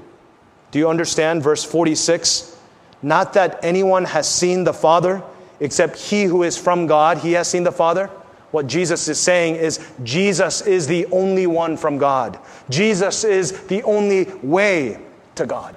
Do 0.72 0.80
you 0.80 0.90
understand 0.90 1.44
verse 1.44 1.64
46? 1.64 2.60
Not 3.04 3.34
that 3.34 3.60
anyone 3.64 4.06
has 4.06 4.28
seen 4.28 4.64
the 4.64 4.74
Father, 4.74 5.22
except 5.60 5.96
he 5.96 6.24
who 6.24 6.44
is 6.44 6.58
from 6.58 6.88
God, 6.88 7.20
he 7.20 7.34
has 7.34 7.48
seen 7.48 7.64
the 7.64 7.72
Father. 7.72 8.08
What 8.50 8.66
Jesus 8.66 9.08
is 9.08 9.20
saying 9.20 9.56
is 9.56 9.86
Jesus 10.04 10.62
is 10.62 10.88
the 10.88 11.06
only 11.08 11.46
one 11.46 11.78
from 11.78 12.00
God. 12.00 12.40
Jesus 12.70 13.24
is 13.24 13.52
the 13.68 13.84
only 13.84 14.24
way 14.42 15.00
to 15.36 15.46
God. 15.46 15.76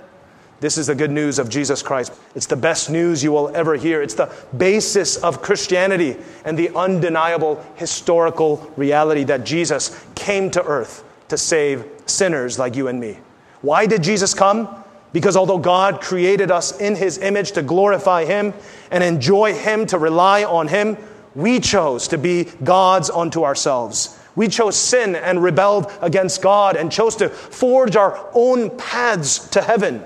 This 0.61 0.77
is 0.77 0.89
the 0.89 0.95
good 0.95 1.11
news 1.11 1.39
of 1.39 1.49
Jesus 1.49 1.83
Christ. 1.83 2.13
It's 2.35 2.47
the 2.47 2.57
best 2.57 2.91
news 2.91 3.25
you 3.25 3.33
will 3.33 3.49
ever 3.57 3.77
hear. 3.77 4.03
It's 4.03 4.15
the 4.15 4.31
basis 4.57 5.17
of 5.17 5.41
Christianity 5.41 6.17
and 6.45 6.59
the 6.59 6.69
undeniable 6.77 7.65
historical 7.77 8.71
reality 8.77 9.25
that 9.25 9.45
Jesus 9.45 10.05
came 10.15 10.51
to 10.51 10.63
earth 10.63 11.03
to 11.29 11.39
save 11.39 11.87
sinners 12.05 12.59
like 12.59 12.77
you 12.77 12.89
and 12.89 13.01
me. 13.01 13.19
Why 13.63 13.87
did 13.87 14.03
Jesus 14.03 14.35
come? 14.35 14.69
Because 15.13 15.37
although 15.37 15.59
God 15.59 16.03
created 16.03 16.51
us 16.51 16.79
in 16.79 16.95
His 16.95 17.19
image 17.19 17.53
to 17.53 17.63
glorify 17.63 18.27
Him 18.27 18.53
and 18.91 19.03
enjoy 19.03 19.55
Him, 19.55 19.87
to 19.87 19.99
rely 19.99 20.45
on 20.45 20.69
Him, 20.69 20.99
we 21.35 21.59
chose 21.59 22.09
to 22.09 22.19
be 22.19 22.45
gods 22.63 23.09
unto 23.09 23.45
ourselves. 23.45 24.19
We 24.37 24.49
chose 24.49 24.77
sin 24.77 25.17
and 25.17 25.43
rebelled 25.43 25.91
against 26.03 26.43
God 26.43 26.77
and 26.77 26.93
chose 26.93 27.17
to 27.17 27.29
forge 27.29 27.97
our 27.97 28.29
own 28.35 28.77
paths 28.77 29.49
to 29.51 29.63
heaven. 29.63 30.05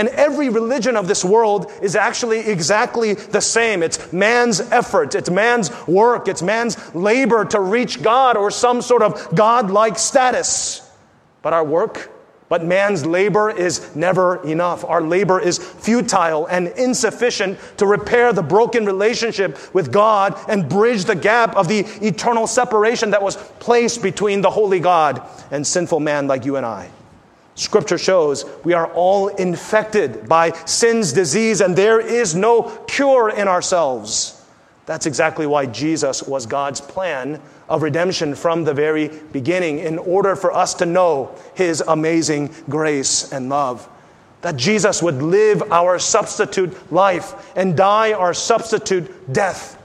And 0.00 0.08
every 0.08 0.48
religion 0.48 0.96
of 0.96 1.08
this 1.08 1.22
world 1.22 1.70
is 1.82 1.94
actually 1.94 2.38
exactly 2.38 3.12
the 3.12 3.42
same. 3.42 3.82
It's 3.82 4.14
man's 4.14 4.58
effort, 4.58 5.14
it's 5.14 5.28
man's 5.28 5.70
work, 5.86 6.26
it's 6.26 6.40
man's 6.40 6.94
labor 6.94 7.44
to 7.44 7.60
reach 7.60 8.02
God 8.02 8.38
or 8.38 8.50
some 8.50 8.80
sort 8.80 9.02
of 9.02 9.34
God-like 9.34 9.98
status. 9.98 10.90
But 11.42 11.52
our 11.52 11.62
work, 11.62 12.10
but 12.48 12.64
man's 12.64 13.04
labor 13.04 13.50
is 13.50 13.94
never 13.94 14.42
enough. 14.42 14.86
Our 14.86 15.02
labor 15.02 15.38
is 15.38 15.58
futile 15.58 16.46
and 16.46 16.68
insufficient 16.68 17.58
to 17.76 17.84
repair 17.84 18.32
the 18.32 18.42
broken 18.42 18.86
relationship 18.86 19.58
with 19.74 19.92
God 19.92 20.34
and 20.48 20.66
bridge 20.66 21.04
the 21.04 21.14
gap 21.14 21.54
of 21.56 21.68
the 21.68 21.80
eternal 22.00 22.46
separation 22.46 23.10
that 23.10 23.22
was 23.22 23.36
placed 23.58 24.00
between 24.00 24.40
the 24.40 24.50
holy 24.50 24.80
God 24.80 25.20
and 25.50 25.66
sinful 25.66 26.00
man 26.00 26.26
like 26.26 26.46
you 26.46 26.56
and 26.56 26.64
I. 26.64 26.88
Scripture 27.54 27.98
shows 27.98 28.44
we 28.64 28.72
are 28.72 28.92
all 28.92 29.28
infected 29.28 30.28
by 30.28 30.52
sin's 30.64 31.12
disease, 31.12 31.60
and 31.60 31.76
there 31.76 32.00
is 32.00 32.34
no 32.34 32.62
cure 32.86 33.30
in 33.30 33.48
ourselves. 33.48 34.36
That's 34.86 35.06
exactly 35.06 35.46
why 35.46 35.66
Jesus 35.66 36.22
was 36.22 36.46
God's 36.46 36.80
plan 36.80 37.40
of 37.68 37.82
redemption 37.82 38.34
from 38.34 38.64
the 38.64 38.74
very 38.74 39.08
beginning, 39.32 39.78
in 39.78 39.98
order 39.98 40.34
for 40.34 40.52
us 40.52 40.74
to 40.74 40.86
know 40.86 41.34
His 41.54 41.80
amazing 41.86 42.52
grace 42.68 43.32
and 43.32 43.48
love. 43.48 43.88
That 44.40 44.56
Jesus 44.56 45.02
would 45.02 45.22
live 45.22 45.62
our 45.70 45.98
substitute 45.98 46.92
life 46.92 47.52
and 47.56 47.76
die 47.76 48.14
our 48.14 48.34
substitute 48.34 49.32
death. 49.32 49.80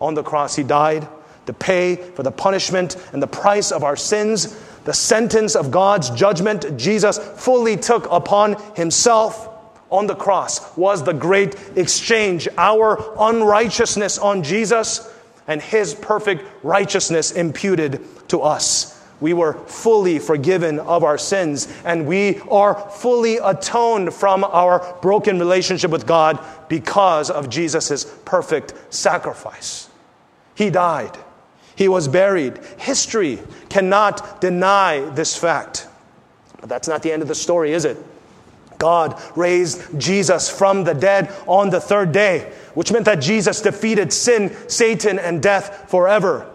On 0.00 0.14
the 0.14 0.22
cross, 0.22 0.56
He 0.56 0.62
died 0.62 1.08
to 1.46 1.52
pay 1.52 1.96
for 1.96 2.22
the 2.22 2.30
punishment 2.30 2.96
and 3.12 3.22
the 3.22 3.26
price 3.26 3.72
of 3.72 3.84
our 3.84 3.96
sins 3.96 4.56
the 4.84 4.94
sentence 4.94 5.54
of 5.56 5.70
God's 5.70 6.10
judgment 6.10 6.76
Jesus 6.76 7.18
fully 7.18 7.76
took 7.76 8.06
upon 8.10 8.56
himself 8.74 9.48
on 9.90 10.06
the 10.06 10.14
cross 10.14 10.76
was 10.76 11.02
the 11.02 11.12
great 11.12 11.56
exchange. 11.76 12.48
Our 12.56 13.14
unrighteousness 13.18 14.18
on 14.18 14.42
Jesus 14.42 15.12
and 15.48 15.60
his 15.60 15.94
perfect 15.94 16.44
righteousness 16.62 17.32
imputed 17.32 18.00
to 18.28 18.40
us. 18.42 18.96
We 19.20 19.34
were 19.34 19.54
fully 19.66 20.18
forgiven 20.18 20.78
of 20.78 21.04
our 21.04 21.18
sins, 21.18 21.68
and 21.84 22.06
we 22.06 22.38
are 22.50 22.74
fully 22.74 23.36
atoned 23.36 24.14
from 24.14 24.44
our 24.44 24.96
broken 25.02 25.38
relationship 25.38 25.90
with 25.90 26.06
God 26.06 26.42
because 26.68 27.28
of 27.28 27.50
Jesus' 27.50 28.06
perfect 28.24 28.72
sacrifice. 28.88 29.90
He 30.54 30.70
died 30.70 31.18
he 31.80 31.88
was 31.88 32.08
buried. 32.08 32.60
History 32.76 33.38
cannot 33.70 34.42
deny 34.42 35.00
this 35.14 35.34
fact. 35.34 35.88
But 36.60 36.68
that's 36.68 36.86
not 36.86 37.02
the 37.02 37.10
end 37.10 37.22
of 37.22 37.28
the 37.28 37.34
story, 37.34 37.72
is 37.72 37.86
it? 37.86 37.96
God 38.76 39.18
raised 39.34 39.98
Jesus 39.98 40.50
from 40.50 40.84
the 40.84 40.92
dead 40.92 41.34
on 41.46 41.70
the 41.70 41.80
third 41.80 42.12
day, 42.12 42.52
which 42.74 42.92
meant 42.92 43.06
that 43.06 43.22
Jesus 43.22 43.62
defeated 43.62 44.12
sin, 44.12 44.54
Satan, 44.68 45.18
and 45.18 45.42
death 45.42 45.88
forever. 45.88 46.46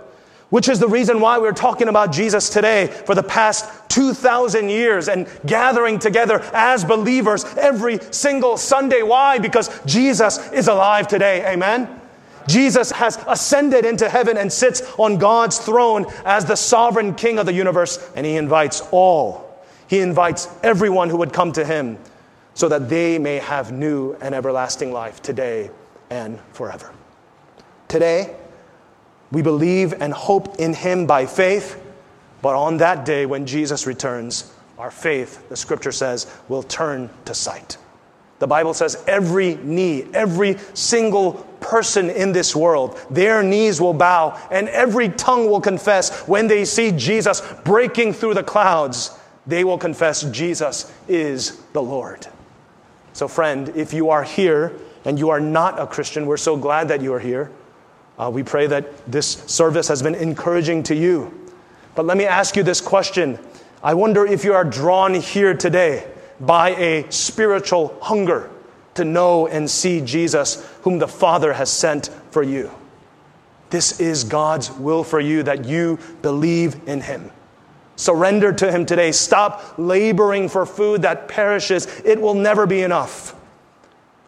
Which 0.51 0.69
is 0.69 0.77
the 0.77 0.87
reason 0.87 1.19
why 1.19 1.39
we're 1.39 1.53
talking 1.53 1.87
about 1.87 2.11
Jesus 2.11 2.47
today 2.47 2.85
for 2.85 3.15
the 3.15 3.23
past 3.23 3.89
2,000 3.89 4.69
years 4.69 5.07
and 5.09 5.27
gathering 5.43 5.97
together 5.97 6.39
as 6.53 6.85
believers 6.85 7.45
every 7.57 7.97
single 8.11 8.57
Sunday. 8.57 9.01
Why? 9.01 9.39
Because 9.39 9.71
Jesus 9.87 10.51
is 10.51 10.67
alive 10.67 11.07
today. 11.07 11.51
Amen? 11.51 12.01
Jesus 12.47 12.91
has 12.91 13.17
ascended 13.27 13.85
into 13.85 14.07
heaven 14.09 14.37
and 14.37 14.51
sits 14.51 14.81
on 14.97 15.17
God's 15.17 15.57
throne 15.57 16.05
as 16.25 16.45
the 16.45 16.55
sovereign 16.55 17.15
king 17.15 17.39
of 17.39 17.45
the 17.45 17.53
universe, 17.53 18.11
and 18.15 18.25
he 18.25 18.37
invites 18.37 18.81
all. 18.91 19.63
He 19.87 19.99
invites 19.99 20.47
everyone 20.63 21.09
who 21.09 21.17
would 21.17 21.33
come 21.33 21.51
to 21.53 21.65
him 21.65 21.97
so 22.53 22.69
that 22.69 22.89
they 22.89 23.19
may 23.19 23.37
have 23.37 23.71
new 23.71 24.13
and 24.21 24.33
everlasting 24.33 24.91
life 24.91 25.21
today 25.21 25.69
and 26.09 26.39
forever. 26.53 26.91
Today, 27.87 28.35
we 29.31 29.41
believe 29.41 29.93
and 30.01 30.13
hope 30.13 30.55
in 30.59 30.73
him 30.73 31.05
by 31.05 31.25
faith, 31.25 31.81
but 32.41 32.55
on 32.55 32.77
that 32.77 33.05
day 33.05 33.25
when 33.25 33.45
Jesus 33.45 33.85
returns, 33.85 34.51
our 34.77 34.91
faith, 34.91 35.49
the 35.49 35.55
scripture 35.55 35.91
says, 35.91 36.31
will 36.47 36.63
turn 36.63 37.09
to 37.25 37.33
sight. 37.33 37.77
The 38.45 38.49
Bible 38.49 38.75
says 38.75 39.03
every 39.07 39.55
knee, 39.55 40.05
every 40.13 40.59
single 40.75 41.33
person 41.61 42.11
in 42.11 42.31
this 42.31 42.55
world, 42.55 43.03
their 43.09 43.41
knees 43.41 43.81
will 43.81 43.95
bow 43.95 44.39
and 44.51 44.69
every 44.69 45.09
tongue 45.09 45.49
will 45.49 45.59
confess 45.59 46.27
when 46.27 46.45
they 46.45 46.63
see 46.63 46.91
Jesus 46.91 47.41
breaking 47.63 48.13
through 48.13 48.35
the 48.35 48.43
clouds. 48.43 49.17
They 49.47 49.63
will 49.63 49.79
confess 49.79 50.21
Jesus 50.29 50.93
is 51.07 51.59
the 51.73 51.81
Lord. 51.81 52.27
So, 53.13 53.27
friend, 53.27 53.69
if 53.69 53.93
you 53.93 54.11
are 54.11 54.21
here 54.21 54.73
and 55.05 55.17
you 55.17 55.31
are 55.31 55.39
not 55.39 55.79
a 55.79 55.87
Christian, 55.87 56.27
we're 56.27 56.37
so 56.37 56.55
glad 56.55 56.87
that 56.89 57.01
you 57.01 57.15
are 57.15 57.19
here. 57.19 57.51
Uh, 58.19 58.29
we 58.31 58.43
pray 58.43 58.67
that 58.67 59.11
this 59.11 59.27
service 59.47 59.87
has 59.87 60.03
been 60.03 60.13
encouraging 60.13 60.83
to 60.83 60.93
you. 60.93 61.33
But 61.95 62.05
let 62.05 62.15
me 62.15 62.25
ask 62.25 62.55
you 62.55 62.61
this 62.61 62.79
question 62.79 63.39
I 63.81 63.95
wonder 63.95 64.23
if 64.23 64.45
you 64.45 64.53
are 64.53 64.63
drawn 64.63 65.15
here 65.15 65.55
today 65.55 66.11
by 66.39 66.69
a 66.71 67.09
spiritual 67.11 67.97
hunger 68.01 68.49
to 68.95 69.05
know 69.05 69.47
and 69.47 69.69
see 69.69 70.01
Jesus, 70.01 70.65
whom 70.81 70.99
the 70.99 71.07
Father 71.07 71.53
has 71.53 71.69
sent 71.69 72.07
for 72.31 72.43
you. 72.43 72.71
This 73.69 73.99
is 73.99 74.23
God's 74.23 74.71
will 74.71 75.03
for 75.03 75.19
you 75.19 75.43
that 75.43 75.65
you 75.65 75.99
believe 76.21 76.87
in 76.87 77.01
Him. 77.01 77.31
Surrender 77.97 78.51
to 78.53 78.71
Him 78.71 78.85
today. 78.85 79.11
Stop 79.11 79.75
laboring 79.77 80.49
for 80.49 80.65
food 80.65 81.01
that 81.01 81.27
perishes, 81.27 81.85
it 82.05 82.19
will 82.19 82.33
never 82.33 82.65
be 82.65 82.81
enough. 82.81 83.35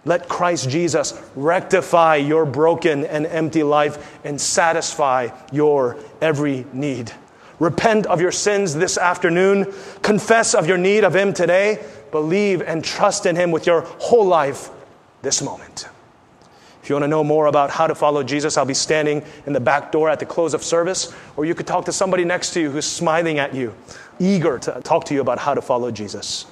Let 0.05 0.29
Christ 0.29 0.69
Jesus 0.69 1.21
rectify 1.35 2.15
your 2.15 2.45
broken 2.45 3.05
and 3.05 3.25
empty 3.25 3.63
life 3.63 4.19
and 4.23 4.39
satisfy 4.39 5.29
your 5.51 5.97
every 6.21 6.65
need. 6.71 7.11
Repent 7.59 8.05
of 8.05 8.21
your 8.21 8.31
sins 8.31 8.75
this 8.75 8.97
afternoon. 8.97 9.73
Confess 10.01 10.53
of 10.53 10.67
your 10.67 10.77
need 10.77 11.03
of 11.03 11.15
Him 11.15 11.33
today. 11.33 11.83
Believe 12.11 12.61
and 12.61 12.83
trust 12.83 13.25
in 13.25 13.35
Him 13.35 13.51
with 13.51 13.65
your 13.65 13.81
whole 13.99 14.25
life 14.25 14.69
this 15.21 15.41
moment. 15.41 15.87
If 16.81 16.89
you 16.89 16.95
want 16.95 17.03
to 17.03 17.09
know 17.09 17.23
more 17.23 17.47
about 17.47 17.69
how 17.69 17.85
to 17.87 17.93
follow 17.93 18.23
Jesus, 18.23 18.57
I'll 18.57 18.65
be 18.65 18.73
standing 18.73 19.21
in 19.45 19.51
the 19.51 19.59
back 19.59 19.91
door 19.91 20.09
at 20.09 20.19
the 20.19 20.25
close 20.25 20.53
of 20.53 20.63
service, 20.63 21.13
or 21.35 21.43
you 21.43 21.53
could 21.53 21.67
talk 21.67 21.83
to 21.85 21.91
somebody 21.91 22.23
next 22.23 22.51
to 22.53 22.61
you 22.61 22.71
who's 22.71 22.85
smiling 22.85 23.39
at 23.39 23.53
you, 23.53 23.75
eager 24.19 24.57
to 24.59 24.79
talk 24.83 25.03
to 25.05 25.13
you 25.13 25.19
about 25.19 25.37
how 25.37 25.53
to 25.53 25.61
follow 25.61 25.91
Jesus. 25.91 26.45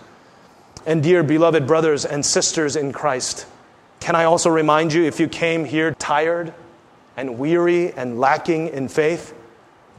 And 0.85 1.01
dear 1.01 1.23
beloved 1.23 1.65
brothers 1.65 2.03
and 2.05 2.25
sisters 2.25 2.75
in 2.75 2.91
Christ, 2.91 3.47
can 4.01 4.13
I 4.13 4.25
also 4.25 4.49
remind 4.49 4.91
you 4.91 5.05
if 5.05 5.19
you 5.19 5.27
came 5.29 5.63
here 5.63 5.93
tired 5.93 6.53
and 7.15 7.39
weary 7.39 7.93
and 7.93 8.19
lacking 8.19 8.67
in 8.67 8.89
faith, 8.89 9.33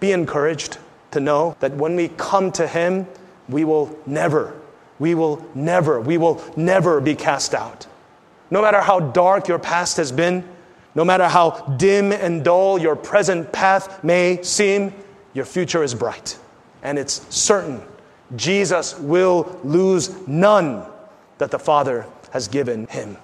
be 0.00 0.12
encouraged 0.12 0.76
to 1.12 1.20
know 1.20 1.56
that 1.60 1.72
when 1.72 1.96
we 1.96 2.08
come 2.08 2.52
to 2.52 2.66
Him, 2.66 3.06
we 3.48 3.64
will 3.64 3.98
never, 4.06 4.54
we 4.98 5.14
will 5.14 5.44
never, 5.54 6.00
we 6.00 6.18
will 6.18 6.42
never 6.56 7.00
be 7.00 7.14
cast 7.14 7.54
out. 7.54 7.86
No 8.50 8.62
matter 8.62 8.80
how 8.80 9.00
dark 9.00 9.48
your 9.48 9.58
past 9.58 9.96
has 9.96 10.12
been, 10.12 10.48
no 10.94 11.04
matter 11.04 11.28
how 11.28 11.50
dim 11.76 12.12
and 12.12 12.42
dull 12.42 12.78
your 12.78 12.96
present 12.96 13.52
path 13.52 14.02
may 14.02 14.42
seem, 14.42 14.94
your 15.34 15.44
future 15.44 15.82
is 15.82 15.94
bright 15.94 16.38
and 16.82 16.98
it's 16.98 17.26
certain. 17.34 17.82
Jesus 18.34 18.98
will 18.98 19.58
lose 19.62 20.26
none 20.26 20.84
that 21.38 21.50
the 21.50 21.58
Father 21.58 22.06
has 22.30 22.48
given 22.48 22.86
him. 22.86 23.16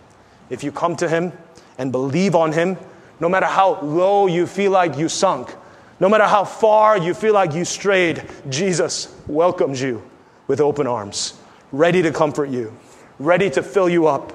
If 0.51 0.63
you 0.63 0.71
come 0.71 0.97
to 0.97 1.09
him 1.09 1.33
and 1.79 1.91
believe 1.91 2.35
on 2.35 2.53
him, 2.53 2.77
no 3.21 3.29
matter 3.29 3.47
how 3.47 3.81
low 3.81 4.27
you 4.27 4.47
feel 4.47 4.73
like 4.73 4.99
you 4.99 5.09
sunk, 5.09 5.55
no 6.01 6.09
matter 6.09 6.25
how 6.25 6.45
far 6.45 6.99
you 6.99 7.15
feel 7.15 7.33
like 7.33 7.55
you 7.55 7.65
strayed, 7.65 8.25
Jesus 8.49 9.15
welcomes 9.27 9.81
you 9.81 10.03
with 10.49 10.61
open 10.61 10.87
arms, 10.87 11.35
ready 11.73 12.03
to 12.03 12.13
comfort 12.13 12.51
you, 12.51 12.77
ready 13.19 13.51
to 13.51 13.63
fill 13.63 13.89
you 13.89 14.07
up, 14.07 14.33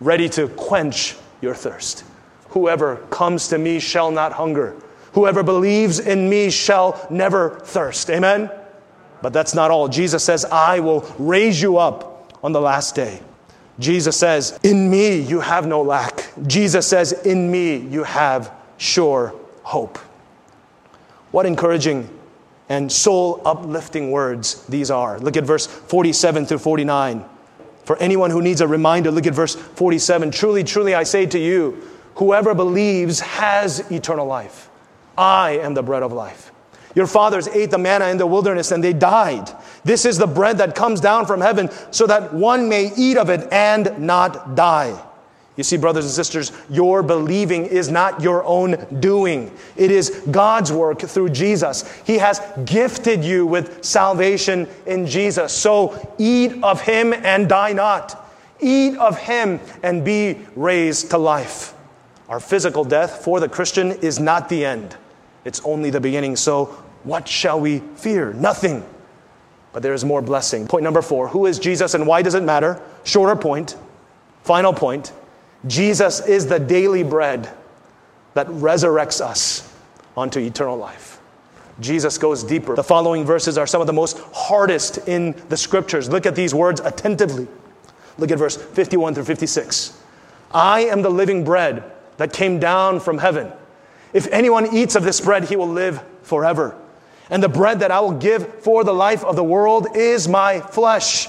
ready 0.00 0.28
to 0.30 0.48
quench 0.48 1.16
your 1.40 1.54
thirst. 1.54 2.04
Whoever 2.50 2.96
comes 3.10 3.48
to 3.48 3.58
me 3.58 3.80
shall 3.80 4.10
not 4.10 4.32
hunger. 4.32 4.76
Whoever 5.12 5.42
believes 5.42 5.98
in 5.98 6.28
me 6.28 6.50
shall 6.50 7.06
never 7.10 7.60
thirst. 7.60 8.10
Amen? 8.10 8.50
But 9.22 9.32
that's 9.32 9.54
not 9.54 9.70
all. 9.70 9.88
Jesus 9.88 10.24
says, 10.24 10.44
I 10.44 10.80
will 10.80 11.00
raise 11.18 11.60
you 11.60 11.78
up 11.78 12.34
on 12.42 12.52
the 12.52 12.60
last 12.60 12.94
day. 12.94 13.20
Jesus 13.78 14.16
says, 14.16 14.58
In 14.62 14.90
me 14.90 15.20
you 15.20 15.40
have 15.40 15.66
no 15.66 15.82
lack. 15.82 16.30
Jesus 16.46 16.86
says, 16.86 17.12
In 17.12 17.50
me 17.50 17.76
you 17.76 18.04
have 18.04 18.52
sure 18.76 19.34
hope. 19.62 19.98
What 21.30 21.46
encouraging 21.46 22.08
and 22.70 22.90
soul 22.90 23.42
uplifting 23.44 24.12
words 24.12 24.64
these 24.66 24.90
are. 24.90 25.18
Look 25.18 25.36
at 25.36 25.44
verse 25.44 25.66
47 25.66 26.46
through 26.46 26.58
49. 26.58 27.24
For 27.84 27.98
anyone 27.98 28.30
who 28.30 28.40
needs 28.40 28.60
a 28.60 28.68
reminder, 28.68 29.10
look 29.10 29.26
at 29.26 29.34
verse 29.34 29.56
47. 29.56 30.30
Truly, 30.30 30.62
truly, 30.62 30.94
I 30.94 31.02
say 31.02 31.26
to 31.26 31.38
you, 31.38 31.82
whoever 32.14 32.54
believes 32.54 33.18
has 33.20 33.80
eternal 33.90 34.24
life. 34.24 34.70
I 35.18 35.58
am 35.58 35.74
the 35.74 35.82
bread 35.82 36.04
of 36.04 36.12
life. 36.12 36.52
Your 36.94 37.08
fathers 37.08 37.48
ate 37.48 37.72
the 37.72 37.78
manna 37.78 38.06
in 38.06 38.18
the 38.18 38.26
wilderness 38.26 38.70
and 38.70 38.82
they 38.82 38.92
died. 38.92 39.50
This 39.84 40.04
is 40.04 40.16
the 40.16 40.26
bread 40.26 40.58
that 40.58 40.76
comes 40.76 41.00
down 41.00 41.26
from 41.26 41.40
heaven 41.40 41.70
so 41.90 42.06
that 42.06 42.32
one 42.32 42.68
may 42.68 42.92
eat 42.96 43.16
of 43.16 43.30
it 43.30 43.48
and 43.52 43.98
not 43.98 44.54
die. 44.54 45.00
You 45.60 45.64
see, 45.64 45.76
brothers 45.76 46.06
and 46.06 46.14
sisters, 46.14 46.52
your 46.70 47.02
believing 47.02 47.66
is 47.66 47.90
not 47.90 48.22
your 48.22 48.42
own 48.44 48.78
doing. 48.98 49.54
It 49.76 49.90
is 49.90 50.08
God's 50.30 50.72
work 50.72 51.00
through 51.02 51.28
Jesus. 51.28 51.84
He 52.06 52.16
has 52.16 52.40
gifted 52.64 53.22
you 53.22 53.44
with 53.44 53.84
salvation 53.84 54.66
in 54.86 55.06
Jesus. 55.06 55.52
So 55.52 56.14
eat 56.16 56.54
of 56.62 56.80
Him 56.80 57.12
and 57.12 57.46
die 57.46 57.74
not. 57.74 58.32
Eat 58.58 58.96
of 58.96 59.18
Him 59.18 59.60
and 59.82 60.02
be 60.02 60.38
raised 60.56 61.10
to 61.10 61.18
life. 61.18 61.74
Our 62.30 62.40
physical 62.40 62.82
death 62.82 63.22
for 63.22 63.38
the 63.38 63.46
Christian 63.46 63.90
is 63.90 64.18
not 64.18 64.48
the 64.48 64.64
end, 64.64 64.96
it's 65.44 65.60
only 65.62 65.90
the 65.90 66.00
beginning. 66.00 66.36
So 66.36 66.74
what 67.04 67.28
shall 67.28 67.60
we 67.60 67.80
fear? 67.96 68.32
Nothing. 68.32 68.82
But 69.74 69.82
there 69.82 69.92
is 69.92 70.06
more 70.06 70.22
blessing. 70.22 70.66
Point 70.66 70.84
number 70.84 71.02
four 71.02 71.28
Who 71.28 71.44
is 71.44 71.58
Jesus 71.58 71.92
and 71.92 72.06
why 72.06 72.22
does 72.22 72.34
it 72.34 72.44
matter? 72.44 72.80
Shorter 73.04 73.36
point. 73.36 73.76
Final 74.42 74.72
point. 74.72 75.12
Jesus 75.66 76.26
is 76.26 76.46
the 76.46 76.58
daily 76.58 77.02
bread 77.02 77.50
that 78.34 78.46
resurrects 78.48 79.20
us 79.20 79.72
onto 80.16 80.40
eternal 80.40 80.76
life. 80.76 81.20
Jesus 81.80 82.18
goes 82.18 82.44
deeper. 82.44 82.74
The 82.74 82.84
following 82.84 83.24
verses 83.24 83.56
are 83.58 83.66
some 83.66 83.80
of 83.80 83.86
the 83.86 83.92
most 83.92 84.18
hardest 84.32 85.08
in 85.08 85.34
the 85.48 85.56
scriptures. 85.56 86.08
Look 86.08 86.26
at 86.26 86.34
these 86.34 86.54
words 86.54 86.80
attentively. 86.80 87.48
Look 88.18 88.30
at 88.30 88.38
verse 88.38 88.56
51 88.56 89.14
through 89.14 89.24
56. 89.24 89.98
I 90.52 90.80
am 90.80 91.02
the 91.02 91.10
living 91.10 91.44
bread 91.44 91.90
that 92.18 92.32
came 92.32 92.58
down 92.58 93.00
from 93.00 93.18
heaven. 93.18 93.50
If 94.12 94.26
anyone 94.28 94.74
eats 94.74 94.94
of 94.94 95.04
this 95.04 95.20
bread, 95.20 95.44
he 95.44 95.56
will 95.56 95.68
live 95.68 96.02
forever. 96.22 96.76
And 97.30 97.42
the 97.42 97.48
bread 97.48 97.80
that 97.80 97.90
I 97.90 98.00
will 98.00 98.12
give 98.12 98.62
for 98.62 98.84
the 98.84 98.92
life 98.92 99.24
of 99.24 99.36
the 99.36 99.44
world 99.44 99.96
is 99.96 100.28
my 100.28 100.60
flesh. 100.60 101.28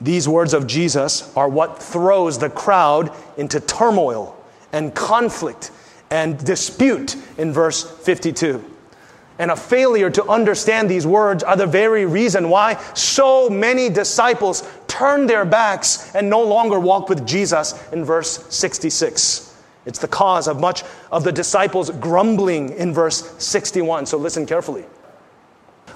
these 0.00 0.28
words 0.28 0.52
of 0.52 0.66
Jesus 0.66 1.34
are 1.36 1.48
what 1.48 1.82
throws 1.82 2.38
the 2.38 2.50
crowd 2.50 3.12
into 3.36 3.60
turmoil 3.60 4.36
and 4.72 4.94
conflict 4.94 5.70
and 6.10 6.38
dispute 6.44 7.16
in 7.38 7.52
verse 7.52 7.82
52. 8.00 8.62
And 9.38 9.50
a 9.50 9.56
failure 9.56 10.10
to 10.10 10.24
understand 10.26 10.88
these 10.88 11.06
words 11.06 11.42
are 11.42 11.56
the 11.56 11.66
very 11.66 12.06
reason 12.06 12.48
why 12.48 12.82
so 12.94 13.50
many 13.50 13.90
disciples 13.90 14.66
turned 14.86 15.28
their 15.28 15.44
backs 15.44 16.14
and 16.14 16.30
no 16.30 16.42
longer 16.42 16.80
walk 16.80 17.08
with 17.08 17.26
Jesus 17.26 17.74
in 17.92 18.04
verse 18.04 18.46
66. 18.54 19.54
It's 19.84 19.98
the 19.98 20.08
cause 20.08 20.48
of 20.48 20.58
much 20.58 20.84
of 21.12 21.22
the 21.22 21.32
disciples 21.32 21.90
grumbling 21.90 22.70
in 22.70 22.92
verse 22.92 23.32
61. 23.38 24.06
So 24.06 24.16
listen 24.16 24.46
carefully 24.46 24.84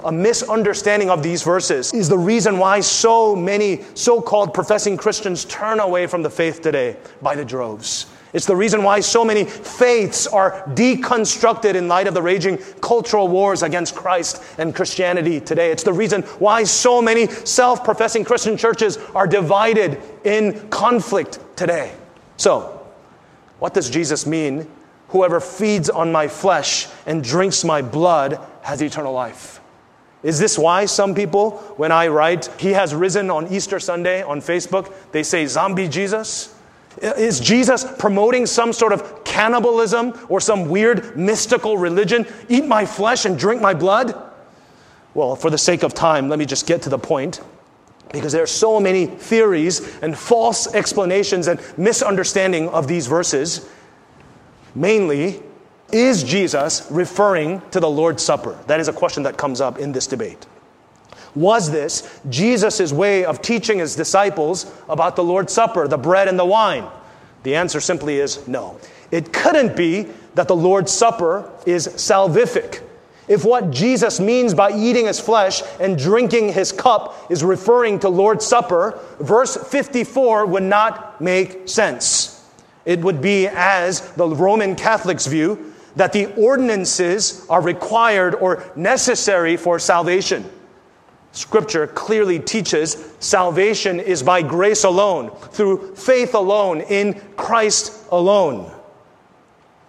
a 0.05 0.12
misunderstanding 0.12 1.11
of 1.11 1.22
these 1.22 1.42
verses 1.42 1.92
is 1.92 2.09
the 2.09 2.18
reason 2.18 2.59
why 2.59 2.80
so 2.80 3.34
many 3.34 3.82
so 3.94 4.20
called 4.20 4.55
professing 4.55 4.96
Christians 4.96 5.44
turn 5.44 5.80
away 5.80 6.07
from 6.07 6.22
the 6.22 6.30
faith 6.30 6.61
today 6.61 6.96
by 7.22 7.34
the 7.34 7.44
droves. 7.44 8.07
It's 8.32 8.46
the 8.46 8.55
reason 8.55 8.84
why 8.84 9.01
so 9.01 9.24
many 9.24 9.44
faiths 9.44 10.26
are 10.26 10.62
deconstructed 10.68 11.74
in 11.74 11.88
light 11.88 12.07
of 12.07 12.14
the 12.14 12.22
raging 12.22 12.59
cultural 12.80 13.26
wars 13.26 13.62
against 13.62 13.96
Christ 13.96 14.42
and 14.57 14.74
Christianity 14.74 15.40
today. 15.40 15.72
It's 15.72 15.82
the 15.82 15.92
reason 15.92 16.22
why 16.38 16.64
so 16.64 17.03
many 17.03 17.26
self 17.26 17.84
professing 17.84 18.24
Christian 18.24 18.57
churches 18.57 18.98
are 19.14 19.26
divided 19.26 20.01
in 20.24 20.68
conflict 20.70 21.40
today. 21.57 21.92
So, 22.36 22.86
what 23.59 23.74
does 23.74 23.90
Jesus 23.90 24.26
mean 24.26 24.68
Whoever 25.11 25.40
feeds 25.40 25.90
on 25.90 26.12
my 26.12 26.28
flesh 26.28 26.86
and 27.05 27.22
drinks 27.22 27.64
my 27.64 27.82
blood 27.82 28.38
has 28.62 28.80
eternal 28.80 29.12
life. 29.12 29.59
Is 30.22 30.38
this 30.38 30.58
why 30.58 30.84
some 30.84 31.14
people, 31.14 31.52
when 31.76 31.92
I 31.92 32.08
write, 32.08 32.46
He 32.58 32.72
has 32.72 32.94
risen 32.94 33.30
on 33.30 33.48
Easter 33.48 33.80
Sunday 33.80 34.22
on 34.22 34.40
Facebook, 34.40 34.92
they 35.12 35.22
say, 35.22 35.46
Zombie 35.46 35.88
Jesus? 35.88 36.54
Is 37.00 37.40
Jesus 37.40 37.84
promoting 37.98 38.46
some 38.46 38.72
sort 38.72 38.92
of 38.92 39.24
cannibalism 39.24 40.12
or 40.28 40.40
some 40.40 40.68
weird 40.68 41.16
mystical 41.16 41.78
religion? 41.78 42.26
Eat 42.48 42.66
my 42.66 42.84
flesh 42.84 43.24
and 43.24 43.38
drink 43.38 43.62
my 43.62 43.72
blood? 43.72 44.14
Well, 45.14 45.36
for 45.36 45.50
the 45.50 45.58
sake 45.58 45.82
of 45.82 45.94
time, 45.94 46.28
let 46.28 46.38
me 46.38 46.46
just 46.46 46.66
get 46.66 46.82
to 46.82 46.90
the 46.90 46.98
point 46.98 47.40
because 48.12 48.32
there 48.32 48.42
are 48.42 48.46
so 48.46 48.80
many 48.80 49.06
theories 49.06 49.98
and 50.02 50.18
false 50.18 50.74
explanations 50.74 51.46
and 51.46 51.60
misunderstanding 51.78 52.68
of 52.68 52.88
these 52.88 53.06
verses. 53.06 53.68
Mainly, 54.74 55.42
is 55.93 56.22
Jesus 56.22 56.86
referring 56.91 57.62
to 57.70 57.80
the 57.80 57.91
Lord's 57.91 58.22
Supper? 58.22 58.59
That 58.66 58.80
is 58.80 58.88
a 58.88 58.93
question 58.93 59.22
that 59.24 59.36
comes 59.36 59.61
up 59.61 59.78
in 59.78 59.93
this 59.93 60.07
debate. 60.07 60.47
Was 61.34 61.70
this 61.70 62.20
Jesus' 62.28 62.93
way 62.93 63.24
of 63.24 63.41
teaching 63.41 63.78
his 63.78 63.95
disciples 63.95 64.72
about 64.88 65.16
the 65.16 65.24
Lord's 65.24 65.53
Supper, 65.53 65.86
the 65.86 65.99
bread 65.99 66.28
and 66.28 66.38
the 66.38 66.45
wine? 66.45 66.86
The 67.45 67.55
answer 67.55 67.80
simply 67.80 68.18
is 68.18 68.47
no. 68.49 68.78
It 69.11 69.32
couldn't 69.32 69.76
be 69.76 70.09
that 70.34 70.49
the 70.49 70.57
Lord's 70.57 70.93
Supper 70.93 71.51
is 71.66 71.86
salvific. 71.88 72.82
If 73.28 73.45
what 73.45 73.70
Jesus 73.70 74.18
means 74.18 74.55
by 74.55 74.72
eating 74.72 75.07
his 75.07 75.20
flesh 75.20 75.62
and 75.78 75.97
drinking 75.97 76.53
his 76.53 76.72
cup 76.72 77.30
is 77.30 77.45
referring 77.45 78.01
to 78.01 78.09
Lord's 78.09 78.45
Supper, 78.45 78.99
verse 79.20 79.57
54 79.57 80.47
would 80.47 80.64
not 80.64 81.20
make 81.20 81.68
sense. 81.68 82.45
It 82.84 83.01
would 83.01 83.22
be 83.22 83.47
as 83.47 84.01
the 84.12 84.26
Roman 84.26 84.74
Catholics 84.74 85.26
view 85.26 85.69
that 85.97 86.12
the 86.12 86.32
ordinances 86.34 87.47
are 87.49 87.61
required 87.61 88.34
or 88.34 88.64
necessary 88.76 89.57
for 89.57 89.78
salvation. 89.78 90.49
Scripture 91.32 91.86
clearly 91.86 92.38
teaches 92.38 93.12
salvation 93.20 94.01
is 94.01 94.22
by 94.22 94.43
grace 94.43 94.84
alone, 94.84 95.30
through 95.30 95.95
faith 95.95 96.34
alone, 96.34 96.80
in 96.80 97.14
Christ 97.36 98.05
alone. 98.11 98.72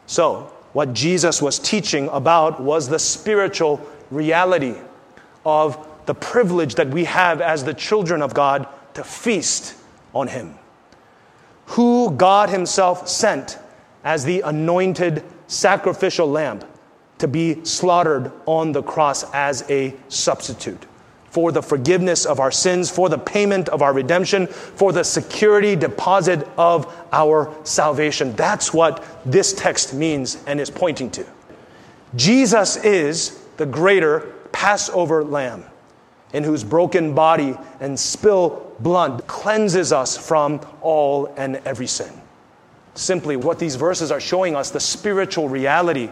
So, 0.05 0.51
what 0.73 0.93
Jesus 0.93 1.41
was 1.41 1.57
teaching 1.57 2.07
about 2.09 2.61
was 2.61 2.87
the 2.87 2.99
spiritual 2.99 3.81
reality 4.11 4.75
of 5.45 5.87
the 6.05 6.13
privilege 6.13 6.75
that 6.75 6.89
we 6.89 7.05
have 7.05 7.41
as 7.41 7.63
the 7.63 7.73
children 7.73 8.21
of 8.21 8.33
God 8.33 8.67
to 8.93 9.03
feast 9.03 9.75
on 10.13 10.27
Him. 10.27 10.55
Who 11.67 12.11
God 12.11 12.49
Himself 12.49 13.07
sent 13.07 13.57
as 14.03 14.25
the 14.25 14.41
anointed 14.41 15.23
sacrificial 15.51 16.29
lamb 16.29 16.61
to 17.17 17.27
be 17.27 17.63
slaughtered 17.65 18.31
on 18.45 18.71
the 18.71 18.81
cross 18.81 19.23
as 19.33 19.69
a 19.69 19.93
substitute 20.07 20.85
for 21.29 21.51
the 21.51 21.61
forgiveness 21.61 22.25
of 22.25 22.39
our 22.41 22.51
sins, 22.51 22.89
for 22.89 23.07
the 23.07 23.17
payment 23.17 23.69
of 23.69 23.81
our 23.81 23.93
redemption, 23.93 24.47
for 24.47 24.91
the 24.91 25.03
security 25.03 25.77
deposit 25.77 26.45
of 26.57 26.93
our 27.13 27.55
salvation. 27.63 28.35
That's 28.35 28.73
what 28.73 29.03
this 29.25 29.53
text 29.53 29.93
means 29.93 30.43
and 30.45 30.59
is 30.59 30.69
pointing 30.69 31.09
to. 31.11 31.25
Jesus 32.15 32.75
is 32.77 33.41
the 33.55 33.65
greater 33.65 34.33
Passover 34.51 35.23
lamb 35.23 35.63
in 36.33 36.43
whose 36.43 36.65
broken 36.65 37.13
body 37.13 37.57
and 37.79 37.97
spill 37.97 38.75
blood 38.79 39.25
cleanses 39.27 39.93
us 39.93 40.17
from 40.17 40.59
all 40.81 41.33
and 41.37 41.57
every 41.65 41.87
sin. 41.87 42.20
Simply, 42.93 43.35
what 43.35 43.59
these 43.59 43.75
verses 43.75 44.11
are 44.11 44.19
showing 44.19 44.55
us 44.55 44.71
the 44.71 44.79
spiritual 44.79 45.47
reality 45.49 46.09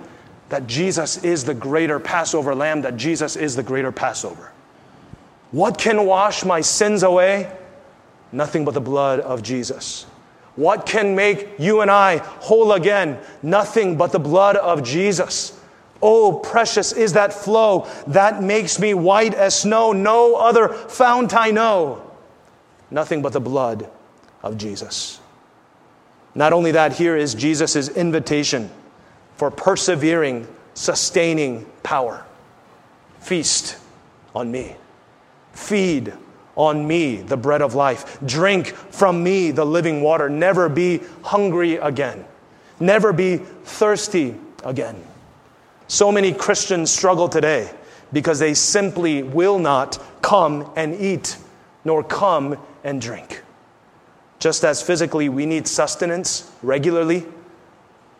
that 0.49 0.65
Jesus 0.65 1.23
is 1.23 1.43
the 1.43 1.53
greater 1.53 1.99
Passover 1.99 2.55
lamb, 2.55 2.81
that 2.81 2.97
Jesus 2.97 3.35
is 3.35 3.55
the 3.55 3.63
greater 3.63 3.91
Passover. 3.91 4.51
What 5.51 5.77
can 5.77 6.05
wash 6.05 6.43
my 6.45 6.61
sins 6.61 7.03
away? 7.03 7.51
Nothing 8.31 8.65
but 8.65 8.73
the 8.73 8.81
blood 8.81 9.19
of 9.19 9.41
Jesus. 9.41 10.05
What 10.55 10.85
can 10.85 11.15
make 11.15 11.49
you 11.57 11.81
and 11.81 11.89
I 11.89 12.17
whole 12.17 12.73
again? 12.73 13.19
Nothing 13.41 13.97
but 13.97 14.11
the 14.11 14.19
blood 14.19 14.55
of 14.55 14.83
Jesus. 14.83 15.57
Oh, 16.01 16.39
precious 16.39 16.91
is 16.91 17.13
that 17.13 17.33
flow 17.33 17.87
that 18.07 18.41
makes 18.41 18.79
me 18.79 18.93
white 18.93 19.33
as 19.33 19.59
snow. 19.59 19.91
No 19.91 20.35
other 20.35 20.69
fount 20.69 21.33
I 21.33 21.51
know. 21.51 22.09
Nothing 22.91 23.21
but 23.21 23.33
the 23.33 23.39
blood 23.39 23.89
of 24.43 24.57
Jesus. 24.57 25.19
Not 26.35 26.53
only 26.53 26.71
that, 26.71 26.93
here 26.93 27.17
is 27.17 27.33
Jesus' 27.33 27.89
invitation 27.89 28.69
for 29.35 29.49
persevering, 29.49 30.47
sustaining 30.73 31.65
power. 31.83 32.25
Feast 33.19 33.77
on 34.35 34.51
me. 34.51 34.75
Feed 35.53 36.13
on 36.55 36.85
me 36.85 37.17
the 37.17 37.37
bread 37.37 37.61
of 37.61 37.73
life. 37.73 38.19
Drink 38.25 38.67
from 38.67 39.23
me 39.23 39.51
the 39.51 39.65
living 39.65 40.01
water. 40.01 40.29
Never 40.29 40.69
be 40.69 41.01
hungry 41.23 41.75
again. 41.75 42.25
Never 42.79 43.11
be 43.13 43.37
thirsty 43.37 44.35
again. 44.63 44.95
So 45.87 46.11
many 46.11 46.33
Christians 46.33 46.91
struggle 46.91 47.29
today 47.29 47.71
because 48.13 48.39
they 48.39 48.53
simply 48.53 49.23
will 49.23 49.59
not 49.59 50.01
come 50.21 50.71
and 50.75 50.95
eat, 50.95 51.37
nor 51.83 52.03
come 52.03 52.57
and 52.83 53.01
drink. 53.01 53.41
Just 54.39 54.63
as 54.63 54.81
physically 54.81 55.29
we 55.29 55.45
need 55.45 55.67
sustenance 55.67 56.49
regularly, 56.63 57.25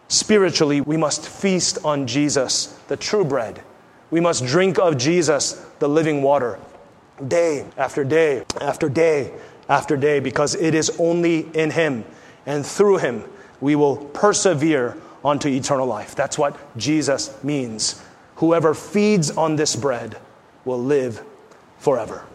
spiritually 0.10 0.82
we 0.82 0.98
must 0.98 1.28
feast 1.28 1.78
on 1.84 2.06
Jesus, 2.06 2.78
the 2.88 2.98
true 2.98 3.26
bread. 3.26 3.64
We 4.12 4.20
must 4.20 4.46
drink 4.46 4.80
of 4.80 4.98
Jesus, 4.98 5.54
the 5.80 5.88
living 5.88 6.22
water 6.22 6.60
day 7.28 7.66
after 7.78 8.04
day 8.04 8.46
after 8.62 8.88
day 8.90 9.34
after 9.68 9.98
day 9.98 10.20
because 10.20 10.56
it 10.56 10.74
is 10.74 10.90
only 11.00 11.48
in 11.54 11.72
Him 11.72 12.06
and 12.46 12.66
through 12.66 12.98
Him 12.98 13.24
we 13.62 13.76
will 13.76 13.98
persevere 13.98 14.98
onto 15.24 15.50
eternal 15.50 15.86
life. 15.86 16.16
That's 16.16 16.38
what 16.38 16.58
Jesus 16.78 17.42
means. 17.44 18.02
Whoever 18.36 18.74
feeds 18.74 19.32
on 19.32 19.58
this 19.58 19.76
bread 19.76 20.18
will 20.64 20.82
live 20.82 21.22
forever. 21.78 22.26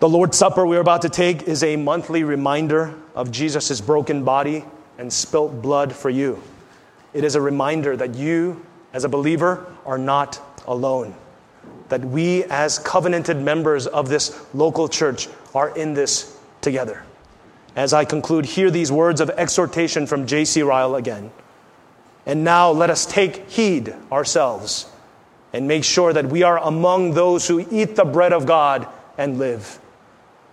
The 0.00 0.08
Lord's 0.08 0.36
Supper 0.36 0.66
we're 0.66 0.80
about 0.80 1.02
to 1.02 1.08
take 1.08 1.42
is 1.42 1.62
a 1.62 1.76
monthly 1.76 2.24
reminder 2.24 2.94
of 3.14 3.30
Jesus' 3.30 3.80
broken 3.80 4.24
body 4.24 4.64
and 4.98 5.12
spilt 5.12 5.60
blood 5.60 5.94
for 5.94 6.10
you. 6.10 6.42
It 7.12 7.22
is 7.22 7.34
a 7.34 7.40
reminder 7.40 7.96
that 7.96 8.14
you, 8.14 8.64
as 8.92 9.04
a 9.04 9.08
believer, 9.08 9.66
are 9.84 9.98
not 9.98 10.40
alone 10.66 11.14
that 11.90 12.04
we, 12.04 12.44
as 12.44 12.78
covenanted 12.78 13.36
members 13.36 13.86
of 13.86 14.08
this 14.08 14.40
local 14.54 14.88
church, 14.88 15.28
are 15.54 15.76
in 15.76 15.92
this 15.92 16.38
together. 16.60 17.02
As 17.76 17.92
I 17.92 18.04
conclude, 18.04 18.46
hear 18.46 18.70
these 18.70 18.90
words 18.90 19.20
of 19.20 19.28
exhortation 19.30 20.06
from 20.06 20.26
J.C. 20.26 20.62
Ryle 20.62 20.94
again. 20.94 21.30
And 22.24 22.42
now 22.44 22.70
let 22.70 22.90
us 22.90 23.04
take 23.04 23.50
heed 23.50 23.94
ourselves 24.10 24.86
and 25.52 25.66
make 25.66 25.84
sure 25.84 26.12
that 26.12 26.26
we 26.26 26.42
are 26.42 26.58
among 26.58 27.12
those 27.12 27.46
who 27.48 27.66
eat 27.70 27.96
the 27.96 28.04
bread 28.04 28.32
of 28.32 28.46
God 28.46 28.86
and 29.18 29.38
live. 29.38 29.78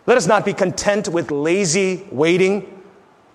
Let 0.08 0.18
us 0.18 0.26
not 0.26 0.46
be 0.46 0.54
content 0.54 1.10
with 1.10 1.30
lazy 1.30 2.08
waiting, 2.12 2.82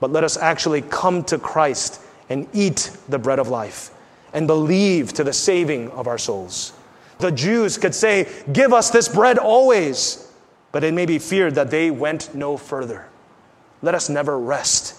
but 0.00 0.10
let 0.10 0.24
us 0.24 0.36
actually 0.36 0.82
come 0.82 1.22
to 1.24 1.38
Christ 1.38 2.00
and 2.28 2.48
eat 2.52 2.96
the 3.08 3.18
bread 3.18 3.38
of 3.38 3.48
life 3.48 3.90
and 4.32 4.46
believe 4.46 5.12
to 5.12 5.24
the 5.24 5.32
saving 5.32 5.90
of 5.90 6.08
our 6.08 6.18
souls. 6.18 6.72
The 7.18 7.30
Jews 7.30 7.78
could 7.78 7.94
say, 7.94 8.26
Give 8.52 8.72
us 8.72 8.90
this 8.90 9.08
bread 9.08 9.38
always. 9.38 10.28
But 10.72 10.82
it 10.82 10.94
may 10.94 11.04
be 11.04 11.18
feared 11.18 11.54
that 11.56 11.70
they 11.70 11.90
went 11.90 12.34
no 12.34 12.56
further. 12.56 13.06
Let 13.82 13.94
us 13.94 14.08
never 14.08 14.38
rest 14.38 14.96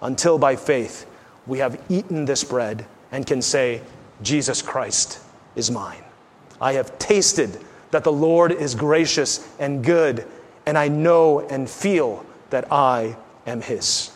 until 0.00 0.38
by 0.38 0.54
faith 0.54 1.06
we 1.46 1.58
have 1.58 1.80
eaten 1.88 2.24
this 2.24 2.44
bread 2.44 2.86
and 3.10 3.26
can 3.26 3.42
say, 3.42 3.82
Jesus 4.22 4.62
Christ 4.62 5.20
is 5.56 5.70
mine. 5.70 6.04
I 6.60 6.74
have 6.74 6.98
tasted 6.98 7.58
that 7.90 8.04
the 8.04 8.12
Lord 8.12 8.52
is 8.52 8.74
gracious 8.74 9.48
and 9.58 9.84
good, 9.84 10.26
and 10.66 10.76
I 10.76 10.88
know 10.88 11.40
and 11.40 11.70
feel 11.70 12.26
that 12.50 12.70
I 12.72 13.16
am 13.46 13.62
His. 13.62 14.10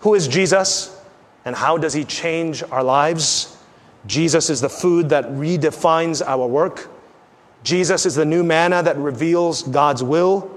Who 0.00 0.14
is 0.14 0.26
Jesus, 0.26 1.00
and 1.44 1.54
how 1.54 1.78
does 1.78 1.92
He 1.92 2.04
change 2.04 2.62
our 2.64 2.82
lives? 2.82 3.56
Jesus 4.06 4.50
is 4.50 4.60
the 4.60 4.68
food 4.68 5.10
that 5.10 5.24
redefines 5.26 6.26
our 6.26 6.46
work. 6.46 6.90
Jesus 7.62 8.04
is 8.04 8.14
the 8.14 8.24
new 8.24 8.42
manna 8.42 8.82
that 8.82 8.96
reveals 8.96 9.62
God's 9.62 10.02
will. 10.02 10.50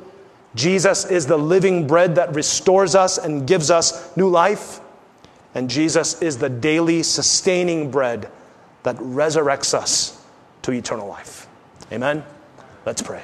Jesus 0.55 1.05
is 1.05 1.25
the 1.25 1.38
living 1.38 1.88
bread 1.88 2.15
that 2.15 2.34
restores 2.36 2.95
us 2.95 3.17
and 3.17 3.47
gives 3.47 3.71
us 3.71 4.15
new 4.17 4.30
life. 4.30 4.82
And 5.55 5.69
Jesus 5.69 6.21
is 6.21 6.38
the 6.38 6.49
daily 6.49 7.03
sustaining 7.03 7.89
bread 7.89 8.30
that 8.84 8.97
resurrects 8.97 9.73
us 9.73 10.21
to 10.63 10.71
eternal 10.71 11.07
life. 11.07 11.47
Amen? 11.91 12.23
Let's 12.86 13.01
pray. 13.01 13.23